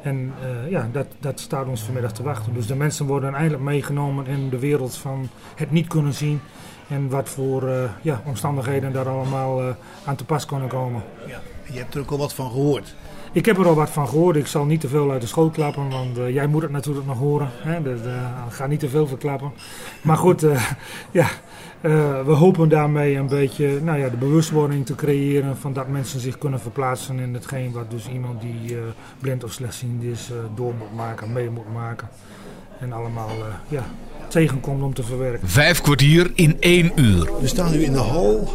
En 0.04 0.32
uh, 0.42 0.70
ja, 0.70 0.88
dat, 0.92 1.06
dat 1.20 1.40
staat 1.40 1.66
ons 1.66 1.82
vanmiddag 1.82 2.12
te 2.12 2.22
wachten. 2.22 2.54
Dus 2.54 2.66
de 2.66 2.74
mensen 2.74 3.06
worden 3.06 3.34
eindelijk 3.34 3.62
meegenomen 3.62 4.26
in 4.26 4.48
de 4.48 4.58
wereld 4.58 4.96
van 4.96 5.28
het 5.56 5.70
niet 5.70 5.86
kunnen 5.86 6.12
zien. 6.12 6.40
En 6.88 7.08
wat 7.08 7.28
voor 7.28 7.68
uh, 7.68 7.84
ja, 8.02 8.22
omstandigheden 8.24 8.92
daar 8.92 9.08
allemaal 9.08 9.62
uh, 9.62 9.68
aan 10.04 10.16
te 10.16 10.24
pas 10.24 10.46
kunnen 10.46 10.68
komen. 10.68 11.02
Ja, 11.26 11.40
je 11.72 11.78
hebt 11.78 11.94
er 11.94 12.00
ook 12.00 12.10
al 12.10 12.18
wat 12.18 12.34
van 12.34 12.50
gehoord. 12.50 12.94
Ik 13.32 13.46
heb 13.46 13.58
er 13.58 13.66
al 13.66 13.74
wat 13.74 13.90
van 13.90 14.08
gehoord. 14.08 14.36
Ik 14.36 14.46
zal 14.46 14.64
niet 14.64 14.80
te 14.80 14.88
veel 14.88 15.10
uit 15.10 15.20
de 15.20 15.26
schoot 15.26 15.52
klappen, 15.52 15.90
want 15.90 16.18
uh, 16.18 16.34
jij 16.34 16.46
moet 16.46 16.62
het 16.62 16.70
natuurlijk 16.70 17.06
nog 17.06 17.18
horen. 17.18 17.50
Hè? 17.52 17.82
Dus, 17.82 18.00
uh, 18.06 18.12
ga 18.48 18.66
niet 18.66 18.80
te 18.80 18.88
veel 18.88 19.06
verklappen. 19.06 19.52
Maar 20.02 20.16
goed, 20.16 20.44
uh, 20.44 20.70
ja, 21.10 21.26
we 22.24 22.32
hopen 22.32 22.68
daarmee 22.68 23.16
een 23.16 23.28
beetje 23.28 23.80
nou 23.82 23.98
ja, 23.98 24.08
de 24.08 24.16
bewustwording 24.16 24.86
te 24.86 24.94
creëren 24.94 25.56
van 25.56 25.72
dat 25.72 25.88
mensen 25.88 26.20
zich 26.20 26.38
kunnen 26.38 26.60
verplaatsen 26.60 27.18
in 27.18 27.34
hetgeen 27.34 27.72
wat 27.72 27.90
dus 27.90 28.08
iemand 28.08 28.40
die 28.40 28.76
blind 29.20 29.44
of 29.44 29.52
slechtziend 29.52 30.02
is 30.02 30.30
door 30.54 30.74
moet 30.78 30.94
maken, 30.96 31.32
mee 31.32 31.50
moet 31.50 31.72
maken. 31.72 32.08
En 32.80 32.92
allemaal 32.92 33.30
ja, 33.68 33.84
tegenkomt 34.28 34.82
om 34.82 34.94
te 34.94 35.02
verwerken. 35.02 35.48
Vijf 35.48 35.80
kwartier 35.80 36.30
in 36.34 36.56
één 36.60 36.92
uur. 36.94 37.30
We 37.40 37.46
staan 37.46 37.72
nu 37.72 37.82
in 37.82 37.92
de 37.92 37.98
hal 37.98 38.48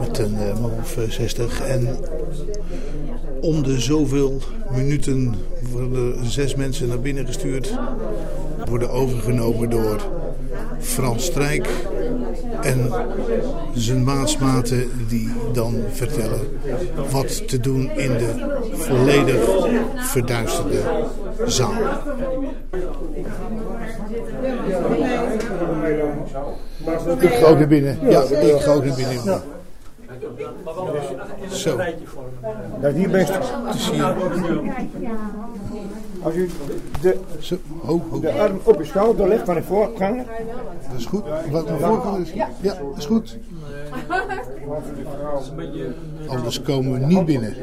met 0.00 0.18
een 0.18 0.34
man 0.60 0.72
of 0.80 0.98
60 1.08 1.60
en 1.60 1.98
om 3.40 3.62
de 3.62 3.80
zoveel 3.80 4.40
minuten 4.70 5.34
worden 5.70 6.26
zes 6.26 6.54
mensen 6.54 6.88
naar 6.88 7.00
binnen 7.00 7.26
gestuurd. 7.26 7.78
Worden 8.68 8.90
overgenomen 8.90 9.70
door 9.70 10.00
Frans 10.80 11.24
Strijk 11.24 11.68
en 12.64 12.90
zijn 13.74 14.04
maatmaten 14.04 14.90
die 15.08 15.32
dan 15.52 15.74
vertellen 15.92 16.40
wat 17.10 17.48
te 17.48 17.60
doen 17.60 17.90
in 17.90 18.12
de 18.18 18.56
volledig 18.72 19.44
verduisterde 19.96 20.80
zaal. 21.46 21.72
Ik 27.18 27.30
ga 27.30 27.46
ook 27.46 27.58
naar 27.58 27.68
binnen. 27.68 27.98
Ja, 28.10 28.22
ik 28.22 28.60
ga 28.60 28.72
ook 28.72 28.84
naar 28.84 28.96
binnen. 28.96 29.42
Zo. 31.50 31.76
Dat 32.80 32.94
is 32.94 32.96
niet 32.96 33.10
best. 33.10 33.32
Te 33.32 33.78
zien. 33.78 34.02
Als 36.24 36.34
u 36.34 36.50
de, 37.00 37.18
Zo. 37.38 37.56
Ho, 37.80 38.02
ho. 38.10 38.20
de 38.20 38.32
arm 38.32 38.60
op 38.62 38.78
uw 38.78 38.84
schouder 38.84 39.28
legt 39.28 39.44
van 39.44 39.54
de 39.54 39.62
voorkant. 39.62 40.16
Dat 40.90 40.98
is 40.98 41.06
goed. 41.06 41.24
Laat 41.50 41.70
me 41.70 41.76
voorgaan. 41.78 42.26
Ja, 42.34 42.48
dat 42.60 42.96
is 42.96 43.06
goed. 43.06 43.38
Anders 46.26 46.62
komen 46.62 46.92
we 46.92 46.98
niet 46.98 47.24
binnen. 47.24 47.54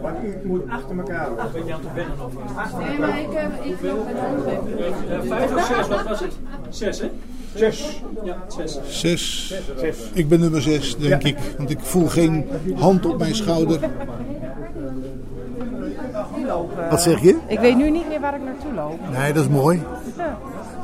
Want 0.00 0.16
u 0.24 0.46
moet 0.46 0.62
achter 0.68 0.98
elkaar. 0.98 1.28
Nee, 2.78 2.98
maar 2.98 3.20
ik, 3.20 3.32
uh, 3.32 3.70
ik 3.70 3.76
wil 3.80 4.04
bij 4.04 4.60
de 5.16 5.26
Vijf 5.28 5.54
of 5.54 5.66
zes, 5.66 5.88
wat 5.88 6.02
was 6.02 6.20
het? 6.20 6.32
Zes, 6.68 7.00
hè? 7.00 7.10
Zes. 7.54 8.02
Ja, 8.24 8.44
zes. 8.48 8.78
Zes. 9.00 9.54
Ik 10.12 10.28
ben 10.28 10.40
nummer 10.40 10.62
zes, 10.62 10.96
denk 10.96 11.22
ik. 11.22 11.36
Want 11.56 11.70
ik 11.70 11.80
voel 11.80 12.06
geen 12.06 12.46
hand 12.74 13.06
op 13.06 13.18
mijn 13.18 13.34
schouder. 13.34 13.80
Wat 16.90 17.02
zeg 17.02 17.20
je? 17.20 17.36
Ik 17.46 17.58
weet 17.60 17.76
nu 17.76 17.90
niet 17.90 18.08
meer 18.08 18.20
waar 18.20 18.34
ik 18.34 18.42
naartoe 18.44 18.72
loop. 18.74 18.98
Nee, 19.12 19.32
dat 19.32 19.42
is 19.44 19.50
mooi. 19.50 19.82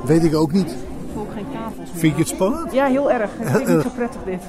Weet 0.04 0.24
ik 0.24 0.34
ook 0.34 0.52
niet. 0.52 0.70
Ik 0.70 0.76
voel 1.14 1.26
geen 1.34 1.46
tafels 1.52 1.90
meer. 1.92 2.00
Vind 2.00 2.12
je 2.14 2.18
het 2.20 2.28
spannend? 2.28 2.72
Ja, 2.72 2.86
heel 2.86 3.10
erg. 3.12 3.30
Ik 3.40 3.46
vind 3.46 3.58
het 3.58 3.68
niet 3.68 3.82
zo 3.86 3.88
prettig 3.96 4.20
dit. 4.24 4.40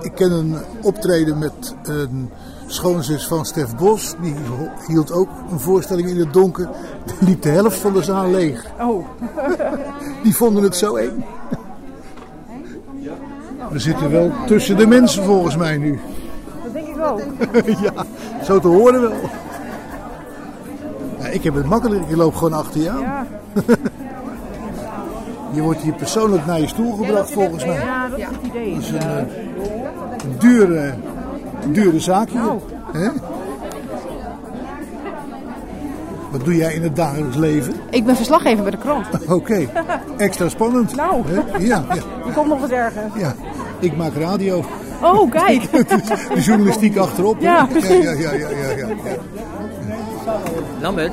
Ik 0.00 0.12
ken 0.14 0.32
een 0.32 0.56
optreden 0.82 1.38
met 1.38 1.74
een 1.82 2.30
schoonzus 2.66 3.26
van 3.26 3.44
Stef 3.44 3.76
Bos. 3.76 4.14
Die 4.20 4.34
hield 4.86 5.12
ook 5.12 5.28
een 5.50 5.60
voorstelling 5.60 6.08
in 6.08 6.18
het 6.18 6.32
donker. 6.32 6.68
Daar 7.04 7.16
liep 7.20 7.42
de 7.42 7.48
helft 7.48 7.78
van 7.78 7.92
de 7.92 8.02
zaal 8.02 8.30
leeg. 8.30 8.64
Oh, 8.80 9.06
Die 10.22 10.36
vonden 10.36 10.62
het 10.62 10.76
zo 10.76 10.96
eng. 10.96 11.24
We 13.70 13.78
zitten 13.78 14.10
wel 14.10 14.30
tussen 14.46 14.76
de 14.76 14.86
mensen 14.86 15.24
volgens 15.24 15.56
mij 15.56 15.76
nu. 15.76 15.98
dat 16.64 16.72
denk 16.72 16.86
ik 16.86 17.02
ook. 17.04 17.20
ja, 17.84 18.04
zo 18.44 18.58
te 18.60 18.68
horen 18.68 19.00
wel. 19.00 19.12
Ja, 21.34 21.40
ik 21.40 21.44
heb 21.44 21.54
het 21.54 21.66
makkelijk, 21.66 22.08
ik 22.08 22.16
loop 22.16 22.34
gewoon 22.34 22.52
achter 22.52 22.80
je 22.80 22.90
aan. 22.90 23.00
Ja, 23.00 23.26
Je 25.54 25.60
wordt 25.62 25.80
hier 25.80 25.92
persoonlijk 25.92 26.46
naar 26.46 26.60
je 26.60 26.66
stoel 26.68 26.92
gebracht 26.92 27.30
volgens 27.30 27.64
mij. 27.64 27.74
ja 27.74 28.08
dat 28.08 28.18
is 28.18 28.24
het 28.24 28.34
idee. 28.42 28.74
Dat 28.74 28.82
is 28.82 28.90
een 28.90 28.98
eh, 29.00 29.24
dure, 30.38 30.94
dure 31.66 32.00
zaak 32.00 32.28
hier. 32.28 32.40
Nou. 32.40 32.60
Hè? 32.92 33.08
Wat 36.30 36.44
doe 36.44 36.56
jij 36.56 36.74
in 36.74 36.82
het 36.82 36.96
dagelijks 36.96 37.36
leven? 37.36 37.74
Ik 37.90 38.04
ben 38.04 38.16
verslaggever 38.16 38.62
bij 38.62 38.70
de 38.70 38.78
krant. 38.78 39.06
Oké, 39.28 39.68
extra 40.16 40.48
spannend. 40.48 40.96
Nou. 40.96 41.22
Ja, 41.58 41.58
ja, 41.58 41.84
Je 42.26 42.32
komt 42.34 42.48
nog 42.48 42.60
wat 42.60 42.70
erger. 42.70 43.02
ja, 43.16 43.34
ik 43.78 43.96
maak 43.96 44.14
radio. 44.14 44.64
Oh, 45.02 45.30
kijk. 45.30 45.70
De 46.34 46.40
journalistiek 46.40 46.96
achterop. 46.96 47.40
hè? 47.40 47.44
Ja, 47.44 47.68
ja, 47.70 48.10
ja, 48.10 48.32
ja, 48.32 48.48
ja, 48.76 48.86
ja, 50.64 50.74
ja. 50.76 50.82
Lambert, 50.82 51.12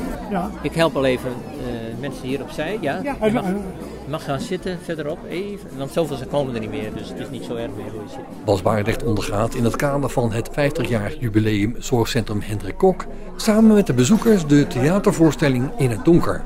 ik 0.62 0.76
help 0.76 0.96
al 0.96 1.06
even 1.06 1.30
eh, 1.30 2.00
mensen 2.00 2.28
hier 2.28 2.42
opzij. 2.42 2.78
Ja, 2.82 3.02
je 3.04 3.32
mag, 3.32 3.46
je 3.46 4.10
mag 4.10 4.24
gaan 4.24 4.40
zitten 4.40 4.80
verderop 4.84 5.20
even. 5.30 5.70
Want 5.78 5.92
zoveel 5.92 6.18
ze 6.18 6.26
komen 6.26 6.54
er 6.54 6.60
niet 6.60 6.70
meer, 6.70 6.94
dus 6.94 7.10
het 7.10 7.20
is 7.20 7.30
niet 7.30 7.44
zo 7.44 7.56
erg 7.56 7.72
meer 7.76 7.92
hoe 7.92 8.02
je 8.02 8.10
zit. 8.10 8.46
Bas 8.46 8.62
Barendrecht 8.62 9.04
ondergaat 9.04 9.56
in 9.56 9.64
het 9.64 9.76
kader 9.76 10.10
van 10.10 10.32
het 10.32 10.50
50-jarig 10.50 11.20
jubileum 11.20 11.76
Zorgcentrum 11.80 12.42
Hendrik 12.42 12.78
Kok 12.78 13.06
samen 13.36 13.76
met 13.76 13.88
de 13.88 13.94
bezoekers 13.94 14.46
de 14.46 14.68
theatervoorstelling 14.68 15.72
In 15.78 15.90
het 15.90 16.06
Donker. 16.06 16.44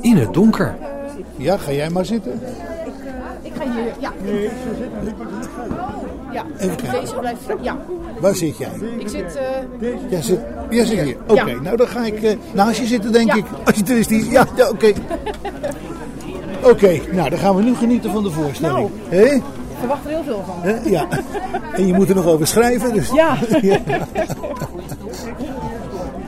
In 0.00 0.16
het 0.16 0.34
Donker. 0.34 0.76
Ja, 1.36 1.56
ga 1.56 1.72
jij 1.72 1.90
maar 1.90 2.04
zitten. 2.04 2.40
Ik 3.42 3.52
ga 3.54 3.62
hier, 3.62 3.92
ja. 4.00 4.12
Ja, 4.22 4.38
Even 5.00 5.77
kijken. 6.32 7.00
deze 7.00 7.14
blijft, 7.14 7.40
ja. 7.60 7.76
Waar 8.20 8.34
zit 8.34 8.56
jij? 8.58 8.70
Ik 8.98 9.08
zit, 9.08 9.36
eh, 9.36 9.88
Jij 10.10 10.22
zit, 10.22 10.38
jij 10.70 10.84
zit 10.84 11.00
hier. 11.00 11.16
Oké, 11.26 11.50
Ja. 11.50 11.60
nou 11.60 11.76
dan 11.76 11.88
ga 11.88 12.04
ik 12.04 12.22
eh, 12.22 12.36
naast 12.52 12.78
je 12.80 12.86
zitten, 12.86 13.12
denk 13.12 13.26
Ja. 13.28 13.34
ik. 13.36 13.44
Als 13.64 13.76
je 13.76 13.84
er 13.84 13.98
is 13.98 14.06
die. 14.06 14.30
Ja, 14.30 14.46
ja 14.56 14.68
oké. 14.68 14.92
Oké, 16.62 17.00
nou 17.12 17.30
dan 17.30 17.38
gaan 17.38 17.56
we 17.56 17.62
nu 17.62 17.74
genieten 17.74 18.10
van 18.10 18.22
de 18.22 18.30
voorstelling. 18.30 18.90
Hé? 19.08 19.24
ik 19.24 19.42
verwacht 19.78 20.04
er 20.04 20.10
heel 20.10 20.22
veel 20.24 20.44
van. 20.46 20.90
Ja. 20.90 21.06
En 21.74 21.86
je 21.86 21.92
moet 21.94 22.08
er 22.08 22.14
nog 22.14 22.26
over 22.26 22.46
schrijven. 22.46 22.94
Dus. 22.94 23.10
Ja. 23.10 23.36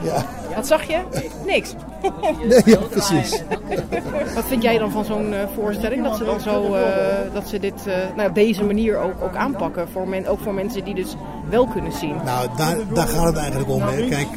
Ja. 0.03 0.25
Wat 0.55 0.67
zag 0.67 0.83
je? 0.83 0.99
Niks. 1.45 1.75
Nee, 2.21 2.61
ja, 2.65 2.77
precies. 2.77 3.43
Wat 4.35 4.45
vind 4.45 4.63
jij 4.63 4.77
dan 4.77 4.91
van 4.91 5.05
zo'n 5.05 5.33
eh, 5.33 5.39
voorstelling? 5.55 6.03
Dat 6.03 6.17
ze 6.17 6.23
dan 6.23 6.39
zo, 6.39 6.73
eh, 6.73 7.33
dat 7.33 7.47
ze 7.47 7.59
dit 7.59 7.87
eh, 7.87 7.95
nou, 8.15 8.29
op 8.29 8.35
deze 8.35 8.63
manier 8.63 8.97
ook, 8.97 9.13
ook 9.21 9.35
aanpakken. 9.35 9.87
Voor 9.89 10.07
men, 10.07 10.27
ook 10.27 10.39
voor 10.39 10.53
mensen 10.53 10.83
die 10.83 10.95
dus 10.95 11.15
wel 11.49 11.67
kunnen 11.67 11.91
zien. 11.91 12.15
Nou, 12.25 12.49
daar, 12.57 12.77
daar 12.93 13.07
gaat 13.07 13.25
het 13.25 13.37
eigenlijk 13.37 13.69
om. 13.69 13.81
Hè. 13.81 14.07
Kijk, 14.07 14.27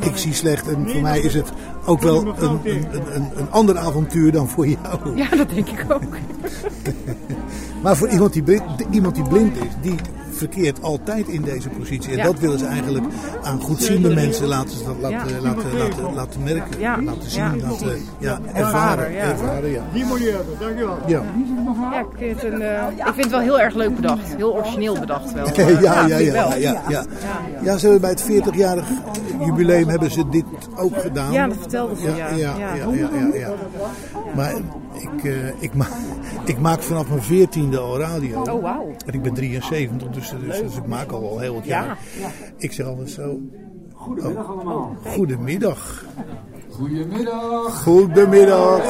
ik 0.00 0.16
zie 0.16 0.34
slecht 0.34 0.68
en 0.68 0.90
voor 0.90 1.00
mij 1.00 1.20
is 1.20 1.34
het 1.34 1.52
ook 1.86 2.00
wel 2.00 2.26
een, 2.26 2.60
een, 2.64 2.86
een, 3.14 3.30
een 3.34 3.50
ander 3.50 3.78
avontuur 3.78 4.32
dan 4.32 4.48
voor 4.48 4.66
jou. 4.66 5.16
Ja, 5.16 5.28
dat 5.36 5.50
denk 5.50 5.68
ik 5.68 5.84
ook. 5.88 6.02
Maar 7.82 7.96
voor 7.96 8.08
iemand 8.08 8.32
die 8.32 8.62
iemand 8.90 9.14
die 9.14 9.28
blind 9.28 9.56
is, 9.56 9.72
die 9.80 9.94
verkeert 10.38 10.82
altijd 10.82 11.28
in 11.28 11.42
deze 11.42 11.68
positie. 11.68 12.10
En 12.10 12.16
Ja. 12.16 12.24
dat 12.24 12.38
willen 12.38 12.58
ze 12.58 12.66
eigenlijk 12.66 13.04
aan 13.42 13.60
goedziende 13.60 14.14
mensen 14.14 14.46
laten, 14.46 14.76
laten, 15.00 15.10
Ja. 15.10 15.40
laten, 15.42 15.76
laten, 15.78 16.14
laten 16.14 16.42
merken. 16.42 16.80
Ja. 16.80 17.02
Laten 17.02 17.30
zien, 17.30 17.42
Ja. 17.42 17.52
laten 17.68 17.98
ja, 18.18 18.38
Ervaren, 18.52 19.04
ervaren. 19.04 19.12
ja. 19.12 19.20
ervaren 19.22 19.70
ja. 19.70 19.82
Die 19.92 20.04
moet 20.04 20.18
je 20.18 20.30
hebben, 20.30 20.54
dankjewel. 20.60 20.98
Ja. 21.06 21.22
Ja, 21.92 22.00
ik 22.00 22.06
vind, 22.18 22.42
het 22.42 22.52
een, 22.52 22.62
eh, 22.62 22.82
ik 22.96 23.02
vind 23.04 23.16
het 23.16 23.30
wel 23.30 23.40
heel 23.40 23.60
erg 23.60 23.74
leuk 23.74 23.94
bedacht. 23.96 24.34
Heel 24.36 24.54
origineel 24.54 24.98
bedacht 25.00 25.32
wel. 25.32 25.46
Ja, 25.56 25.68
ja, 25.80 26.06
ja, 26.06 26.16
ja, 26.18 26.32
wel. 26.32 26.54
ja, 26.58 26.82
ja. 26.88 27.04
Ja, 27.62 27.76
ze 27.76 27.82
hebben 27.82 28.00
bij 28.00 28.10
het 28.10 28.22
40-jarig 28.22 28.86
jubileum 29.44 29.88
hebben 29.88 30.10
ze 30.10 30.28
dit 30.28 30.44
ook 30.76 30.98
gedaan. 31.00 31.32
Ja, 31.32 31.46
dat 31.46 31.56
vertelde 31.60 31.96
ze, 31.96 32.02
ja. 32.06 32.14
Ja, 32.16 32.28
ja, 32.28 32.56
Ja. 32.58 32.74
ja, 32.74 32.84
ja, 32.92 33.08
ja, 33.12 33.34
ja. 33.38 33.48
Maar 34.36 34.52
ik, 34.94 35.24
eh, 35.24 35.32
ik, 35.58 35.74
ma 35.74 35.86
ik 36.48 36.58
maak 36.58 36.82
vanaf 36.82 37.08
mijn 37.08 37.48
14e 37.48 37.78
al 37.78 37.98
radio. 37.98 38.40
Oh, 38.42 38.62
wauw. 38.62 38.94
En 39.06 39.14
ik 39.14 39.22
ben 39.22 39.34
73, 39.34 40.08
dus, 40.08 40.30
dus, 40.46 40.60
dus 40.60 40.76
ik 40.76 40.86
maak 40.86 41.10
al 41.12 41.20
wel 41.20 41.38
heel 41.38 41.54
wat 41.54 41.64
Ja. 41.64 41.84
jaar. 41.84 41.98
Ik 42.56 42.72
zeg 42.72 42.86
altijd 42.86 43.10
zo. 43.10 43.38
Goedemiddag 43.94 44.46
allemaal. 44.48 44.96
Goedemiddag. 45.06 46.04
Goedemiddag. 46.70 47.82
Goedemiddag. 47.82 48.82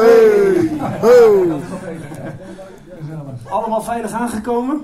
Hey. 0.00 0.70
Ho. 1.00 1.46
Allemaal 3.48 3.82
veilig 3.82 4.12
aangekomen? 4.12 4.80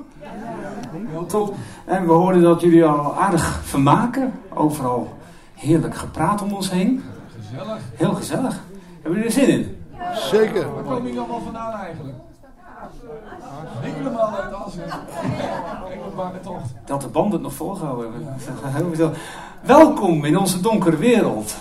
Heel 1.11 1.27
top. 1.27 1.55
En 1.85 2.07
we 2.07 2.13
hoorden 2.13 2.43
dat 2.43 2.61
jullie 2.61 2.85
al 2.85 3.15
aardig 3.17 3.61
vermaken. 3.65 4.33
Overal 4.55 5.13
heerlijk 5.55 5.95
gepraat 5.95 6.43
om 6.43 6.53
ons 6.53 6.71
heen. 6.71 7.03
Gezellig. 7.51 7.79
Heel 7.95 8.15
gezellig. 8.15 8.61
Hebben 9.03 9.21
jullie 9.23 9.25
er 9.25 9.31
zin 9.47 9.49
in? 9.49 9.76
Zeker. 10.15 10.75
Waar 10.75 10.83
komen 10.85 11.03
jullie 11.03 11.19
allemaal 11.19 11.41
vandaan 11.41 11.73
eigenlijk? 11.73 12.15
Helemaal 13.81 14.37
uit 14.37 14.53
Assen. 14.53 14.85
Engelbare 15.93 16.41
tocht. 16.41 16.71
Dat 16.85 17.01
de 17.01 17.09
banden 17.09 17.33
het 17.33 17.43
nog 17.43 17.55
volgehouden 17.55 18.13
hebben. 18.13 19.13
Welkom 19.63 20.25
in 20.25 20.37
onze 20.39 20.61
donkere 20.61 20.97
wereld. 20.97 21.57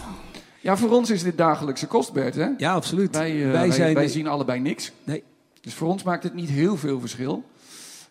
Ja, 0.60 0.77
voor 0.77 0.89
ons 0.92 1.10
is 1.10 1.24
dit 1.24 1.38
dagelijkse 1.38 1.88
kost, 1.88 2.13
Bert, 2.13 2.36
hè? 2.36 2.48
Ja, 2.58 2.74
absoluut. 2.74 3.15
Wij, 3.15 3.32
eh, 3.32 3.42
Wij 3.44 3.51
wij, 3.51 3.72
zijn- 3.72 3.94
wij 3.94 4.08
zien 4.08 4.27
allebei 4.27 4.60
niks. 4.60 4.92
Nee. 5.04 5.24
Dus 5.62 5.74
voor 5.74 5.88
ons 5.88 6.04
maakt 6.04 6.24
het 6.24 6.34
niet 6.34 6.50
heel 6.50 6.77
veel 6.77 7.00
verschil. 7.00 7.44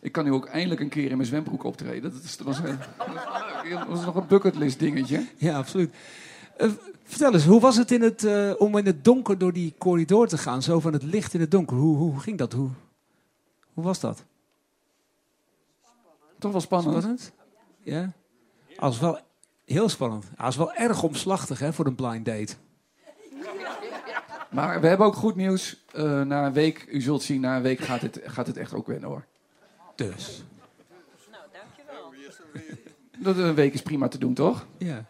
Ik 0.01 0.13
kan 0.13 0.25
nu 0.25 0.33
ook 0.33 0.47
eindelijk 0.47 0.81
een 0.81 0.89
keer 0.89 1.11
in 1.11 1.17
mijn 1.17 1.29
zwembroek 1.29 1.65
optreden. 1.65 2.13
Dat, 2.13 2.23
is, 2.25 2.37
dat, 2.37 2.47
was, 2.47 2.59
een- 2.59 2.79
dat 3.79 3.87
was 3.89 4.05
nog 4.05 4.15
een 4.15 4.27
bucketlist 4.29 4.79
dingetje. 4.79 5.27
Ja, 5.37 5.57
absoluut. 5.57 5.95
Eh, 6.57 6.69
vertel 7.15 7.35
eens, 7.35 7.45
hoe 7.45 7.61
was 7.61 7.77
het 7.77 7.91
in 7.91 8.03
het, 8.03 8.25
eh, 8.25 8.53
om 8.59 8.77
in 8.79 8.87
het 8.87 9.05
donker 9.05 9.39
door 9.39 9.53
die 9.53 9.75
corridor 9.79 10.29
te 10.29 10.39
gaan? 10.39 10.63
Zo 10.63 10.81
van 10.81 10.93
het 10.93 11.03
licht 11.03 11.35
in 11.35 11.41
het 11.41 11.51
donker. 11.51 11.77
Hoe, 11.77 11.97
hoe 11.97 12.21
ging 12.21 12.39
dat? 12.39 12.53
Hoe, 12.53 12.71
hoe 13.75 13.85
was 13.85 14.01
dat? 14.01 14.25
Toch 16.39 16.53
wel 16.53 16.61
spannend. 16.61 16.97
Spannend? 16.97 17.33
Ja. 17.83 18.13
Als 18.77 18.99
wel 18.99 19.19
heel 19.65 19.89
spannend. 19.89 20.25
Als 20.37 20.57
wel 20.57 20.73
erg 20.73 21.03
omslachtig 21.03 21.59
hè, 21.59 21.73
voor 21.73 21.87
een 21.87 21.95
blind 21.95 22.25
date. 22.25 22.55
Maar 24.51 24.81
we 24.81 24.87
hebben 24.87 25.07
ook 25.07 25.17
goed 25.17 25.35
nieuws. 25.35 25.85
Eh, 25.93 26.23
na 26.23 26.47
een 26.47 26.53
week, 26.53 26.87
u 26.89 27.01
zult 27.01 27.23
zien, 27.23 27.41
na 27.41 27.57
een 27.57 27.63
week 27.63 27.81
gaat 27.81 28.01
het, 28.01 28.21
gaat 28.25 28.47
het 28.47 28.57
echt 28.57 28.75
ook 28.75 28.87
wennen 28.87 29.09
hoor. 29.09 29.25
Dus. 29.95 30.45
Dat 33.19 33.37
een 33.37 33.55
week 33.55 33.75
is 33.75 33.83
prima 33.83 34.09
te 34.09 34.19
doen, 34.19 34.35
toch? 34.35 34.67
Ja. 34.79 35.05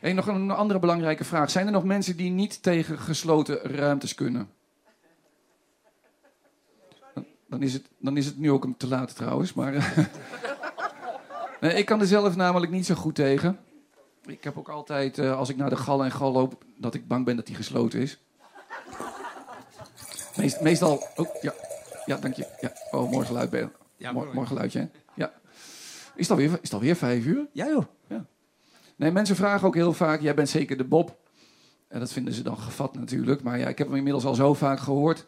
Hey, 0.00 0.12
nog 0.12 0.26
een 0.26 0.50
andere 0.50 0.78
belangrijke 0.78 1.24
vraag. 1.24 1.50
Zijn 1.50 1.66
er 1.66 1.72
nog 1.72 1.84
mensen 1.84 2.16
die 2.16 2.30
niet 2.30 2.62
tegen 2.62 2.98
gesloten 2.98 3.58
ruimtes 3.58 4.14
kunnen? 4.14 4.50
Dan 7.48 7.62
is 7.62 7.72
het, 7.72 7.88
dan 7.98 8.16
is 8.16 8.26
het 8.26 8.38
nu 8.38 8.50
ook 8.50 8.66
te 8.76 8.88
laat 8.88 9.16
trouwens. 9.16 9.52
Maar 9.52 9.72
nee, 11.60 11.74
ik 11.74 11.86
kan 11.86 12.00
er 12.00 12.06
zelf 12.06 12.36
namelijk 12.36 12.72
niet 12.72 12.86
zo 12.86 12.94
goed 12.94 13.14
tegen. 13.14 13.58
Ik 14.26 14.44
heb 14.44 14.58
ook 14.58 14.68
altijd, 14.68 15.18
eh, 15.18 15.36
als 15.36 15.48
ik 15.48 15.56
naar 15.56 15.70
de 15.70 15.76
gal 15.76 16.04
en 16.04 16.10
gal 16.10 16.32
loop, 16.32 16.64
dat 16.76 16.94
ik 16.94 17.08
bang 17.08 17.24
ben 17.24 17.36
dat 17.36 17.46
die 17.46 17.56
gesloten 17.56 18.00
is. 18.00 18.18
Meest, 20.36 20.60
meestal... 20.60 21.02
Oh, 21.16 21.28
ja. 21.40 21.54
ja, 22.06 22.16
dank 22.16 22.34
je. 22.34 22.46
Ja. 22.60 22.72
Oh, 22.90 23.10
mooi 23.10 23.26
geluid, 23.26 23.50
Ben. 23.50 23.72
Ja, 23.96 24.12
mooi, 24.12 24.24
mooi. 24.24 24.36
mooi 24.36 24.46
geluidje, 24.46 24.78
hè? 24.78 24.86
Ja. 25.14 25.32
Is 26.14 26.28
het, 26.28 26.30
alweer, 26.30 26.50
is 26.50 26.58
het 26.62 26.72
alweer 26.72 26.96
vijf 26.96 27.24
uur? 27.24 27.46
Ja 27.52 27.66
joh. 27.66 27.84
Ja. 28.06 28.24
Nee, 29.00 29.10
mensen 29.10 29.36
vragen 29.36 29.66
ook 29.66 29.74
heel 29.74 29.92
vaak, 29.92 30.20
jij 30.20 30.34
bent 30.34 30.48
zeker 30.48 30.76
de 30.76 30.84
Bob. 30.84 31.18
En 31.88 32.00
dat 32.00 32.12
vinden 32.12 32.34
ze 32.34 32.42
dan 32.42 32.58
gevat 32.58 32.94
natuurlijk. 32.94 33.42
Maar 33.42 33.58
ja, 33.58 33.68
ik 33.68 33.78
heb 33.78 33.86
hem 33.86 33.96
inmiddels 33.96 34.24
al 34.24 34.34
zo 34.34 34.54
vaak 34.54 34.80
gehoord. 34.80 35.26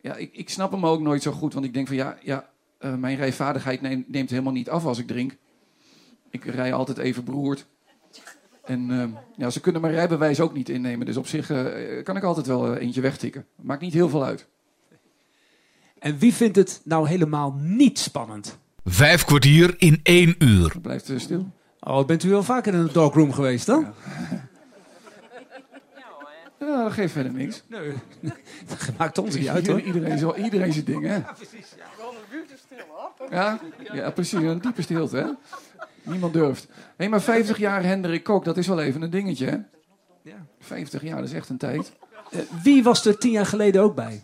Ja, 0.00 0.14
ik, 0.16 0.36
ik 0.36 0.50
snap 0.50 0.70
hem 0.70 0.86
ook 0.86 1.00
nooit 1.00 1.22
zo 1.22 1.32
goed. 1.32 1.52
Want 1.54 1.64
ik 1.64 1.74
denk 1.74 1.86
van 1.86 1.96
ja, 1.96 2.16
ja 2.22 2.48
eh, 2.78 2.94
mijn 2.94 3.16
rijvaardigheid 3.16 3.80
neemt, 3.80 4.08
neemt 4.08 4.30
helemaal 4.30 4.52
niet 4.52 4.70
af 4.70 4.84
als 4.84 4.98
ik 4.98 5.06
drink. 5.06 5.36
Ik 6.30 6.44
rij 6.44 6.72
altijd 6.72 6.98
even 6.98 7.24
beroerd. 7.24 7.66
En 8.64 8.90
eh, 8.90 9.08
ja, 9.36 9.50
ze 9.50 9.60
kunnen 9.60 9.80
mijn 9.80 9.94
rijbewijs 9.94 10.40
ook 10.40 10.54
niet 10.54 10.68
innemen. 10.68 11.06
Dus 11.06 11.16
op 11.16 11.26
zich 11.26 11.50
eh, 11.50 12.02
kan 12.02 12.16
ik 12.16 12.22
altijd 12.22 12.46
wel 12.46 12.74
eh, 12.74 12.82
eentje 12.82 13.00
wegtikken. 13.00 13.46
Maakt 13.56 13.80
niet 13.80 13.92
heel 13.92 14.08
veel 14.08 14.24
uit. 14.24 14.46
En 15.98 16.18
wie 16.18 16.34
vindt 16.34 16.56
het 16.56 16.80
nou 16.84 17.08
helemaal 17.08 17.54
niet 17.58 17.98
spannend? 17.98 18.58
Vijf 18.84 19.24
kwartier 19.24 19.74
in 19.78 20.00
één 20.02 20.34
uur. 20.38 20.80
Blijft 20.80 21.12
stil. 21.16 21.52
Oh, 21.86 22.06
bent 22.06 22.22
u 22.22 22.30
wel 22.30 22.42
vaker 22.42 22.74
in 22.74 22.86
de 22.86 22.92
darkroom 22.92 23.32
geweest 23.32 23.66
dan? 23.66 23.94
Ja, 26.58 26.82
dat 26.82 26.92
geeft 26.92 27.12
verder 27.12 27.32
niks. 27.32 27.62
Nee. 27.66 27.92
Dat 28.68 28.90
maakt 28.98 29.18
ons 29.18 29.36
niet 29.36 29.48
uit 29.48 29.66
hoor. 29.66 29.80
Iedereen, 29.80 30.18
zo, 30.18 30.34
iedereen 30.34 30.72
zijn 30.72 30.84
ding, 30.84 31.06
hè? 31.06 31.20
Ja, 33.30 33.58
ja, 33.92 34.10
precies. 34.10 34.40
Een 34.40 34.60
diepe 34.60 34.82
stilte, 34.82 35.16
hè? 35.16 35.26
Niemand 36.02 36.32
durft. 36.32 36.68
Hé, 36.96 37.08
maar 37.08 37.20
50 37.20 37.58
jaar 37.58 37.82
Hendrik 37.84 38.24
Kok, 38.24 38.44
dat 38.44 38.56
is 38.56 38.66
wel 38.66 38.80
even 38.80 39.02
een 39.02 39.10
dingetje, 39.10 39.46
hè? 39.46 39.56
Ja. 40.22 40.46
50 40.58 41.02
jaar, 41.02 41.16
dat 41.16 41.28
is 41.28 41.34
echt 41.34 41.48
een 41.48 41.56
tijd. 41.56 41.92
Eh, 42.30 42.40
wie 42.62 42.82
was 42.82 43.04
er 43.04 43.18
tien 43.18 43.30
jaar 43.30 43.46
geleden 43.46 43.82
ook 43.82 43.94
bij? 43.94 44.22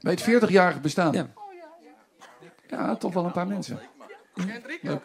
Bij 0.00 0.12
het 0.12 0.22
40-jarig 0.22 0.80
bestaan. 0.80 1.12
Ja. 1.12 1.28
Ja, 2.68 2.96
toch 2.96 3.14
wel 3.14 3.24
een 3.24 3.32
paar 3.32 3.46
mensen. 3.46 3.78
Leuk. 4.82 5.02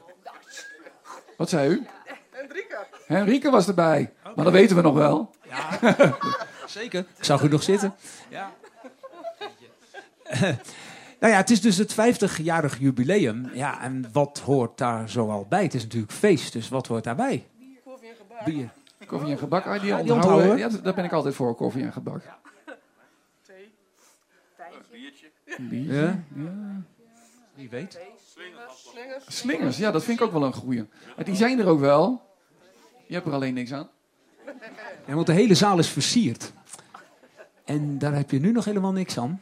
Wat 1.37 1.49
zei 1.49 1.69
u? 1.69 1.85
Henrike. 2.29 2.85
Henrike 3.05 3.49
was 3.49 3.67
erbij. 3.67 4.13
Maar 4.35 4.45
dat 4.45 4.53
weten 4.53 4.75
we 4.75 4.81
nog 4.81 4.93
wel. 4.93 5.35
Zeker. 6.65 6.99
Ik 7.17 7.23
zag 7.23 7.41
u 7.41 7.47
nog 7.47 7.63
zitten. 7.63 7.95
Ja. 8.29 8.53
nou 11.19 11.33
ja, 11.33 11.37
het 11.37 11.49
is 11.49 11.61
dus 11.61 11.77
het 11.77 11.93
50-jarig 11.93 12.79
jubileum. 12.79 13.49
Ja, 13.53 13.81
en 13.81 14.09
wat 14.11 14.39
hoort 14.45 14.77
daar 14.77 15.09
zoal 15.09 15.45
bij? 15.49 15.63
Het 15.63 15.73
is 15.73 15.83
natuurlijk 15.83 16.11
feest, 16.11 16.53
dus 16.53 16.69
wat 16.69 16.87
hoort 16.87 17.03
daarbij? 17.03 17.47
Bier. 18.45 18.69
Koffie 19.07 19.31
en 19.31 19.37
gebak. 19.37 19.65
Ah, 19.65 19.79
die 19.79 19.89
Ja, 19.89 20.01
die 20.01 20.13
onthouden. 20.13 20.49
onthouden. 20.49 20.77
Ja, 20.77 20.83
daar 20.83 20.93
ben 20.93 21.03
ik 21.05 21.11
altijd 21.11 21.35
voor, 21.35 21.55
koffie 21.55 21.83
en 21.83 21.93
gebak. 21.93 22.21
Een 25.45 25.69
biertje. 25.69 25.95
Ja. 25.95 26.23
ja. 26.35 26.81
Wie 27.57 27.69
weet. 27.69 27.99
Slingers, 29.27 29.77
ja, 29.77 29.91
dat 29.91 30.03
vind 30.03 30.19
ik 30.19 30.25
ook 30.25 30.31
wel 30.31 30.43
een 30.43 30.53
goeie. 30.53 30.85
Maar 31.15 31.25
die 31.25 31.35
zijn 31.35 31.59
er 31.59 31.67
ook 31.67 31.79
wel. 31.79 32.21
Je 33.07 33.13
hebt 33.13 33.25
er 33.25 33.33
alleen 33.33 33.53
niks 33.53 33.73
aan. 33.73 33.89
Ja, 35.05 35.13
want 35.13 35.27
de 35.27 35.33
hele 35.33 35.55
zaal 35.55 35.79
is 35.79 35.89
versierd. 35.89 36.51
En 37.65 37.97
daar 37.97 38.13
heb 38.13 38.31
je 38.31 38.39
nu 38.39 38.51
nog 38.51 38.65
helemaal 38.65 38.91
niks 38.91 39.17
aan. 39.17 39.41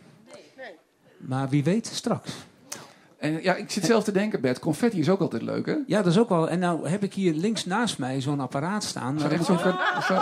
Maar 1.17 1.49
wie 1.49 1.63
weet, 1.63 1.87
straks. 1.87 2.31
En 3.25 3.39
ja, 3.43 3.55
ik 3.55 3.71
zit 3.71 3.85
zelf 3.85 4.03
te 4.03 4.11
denken, 4.11 4.41
Bert, 4.41 4.59
confetti 4.59 4.99
is 4.99 5.09
ook 5.09 5.19
altijd 5.19 5.41
leuk, 5.41 5.65
hè? 5.65 5.75
Ja, 5.87 6.01
dat 6.01 6.11
is 6.11 6.17
ook 6.19 6.29
wel. 6.29 6.49
En 6.49 6.59
nou 6.59 6.87
heb 6.87 7.03
ik 7.03 7.13
hier 7.13 7.33
links 7.33 7.65
naast 7.65 7.97
mij 7.97 8.21
zo'n 8.21 8.39
apparaat 8.39 8.83
staan. 8.83 9.19
Zo, 9.19 9.27
echt 9.27 9.45
zo'n 9.45 9.61
kan- 9.61 9.77
zo, 10.07 10.21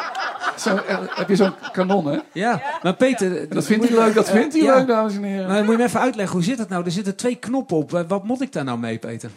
zo, 0.58 0.76
eh, 0.76 0.98
heb 1.08 1.30
je 1.30 1.36
zo'n 1.36 1.54
kanon, 1.72 2.06
hè? 2.06 2.20
Ja, 2.34 2.62
maar 2.84 2.96
Peter... 2.96 3.50
Dat 3.50 3.66
vindt 3.66 3.88
hij 3.90 3.98
leuk, 3.98 4.14
dat 4.14 4.30
vindt 4.30 4.54
hij 4.54 4.64
Ja. 4.64 4.76
leuk, 4.76 4.88
dames 4.88 5.16
en 5.16 5.24
heren. 5.24 5.48
Maar 5.48 5.64
moet 5.64 5.72
je 5.72 5.78
me 5.78 5.84
even 5.84 6.00
uitleggen, 6.00 6.36
hoe 6.36 6.44
zit 6.44 6.58
het 6.58 6.70
nou? 6.70 6.86
Er 6.86 6.92
zitten 6.92 7.16
twee 7.16 7.36
knoppen 7.36 7.78
op. 7.78 7.94
Eh, 7.94 8.02
Wat 8.08 8.24
moet 8.24 8.42
ik 8.42 8.52
daar 8.52 8.64
nou 8.64 8.78
mee, 8.80 8.98
Peter? 8.98 9.30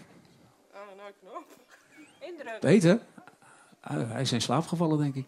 Peter? 2.61 2.99
Ah, 3.81 3.97
hij 4.11 4.21
is 4.23 4.33
in 4.33 4.41
slaap 4.41 4.67
gevallen, 4.67 4.99
denk 4.99 5.15
ik. 5.15 5.25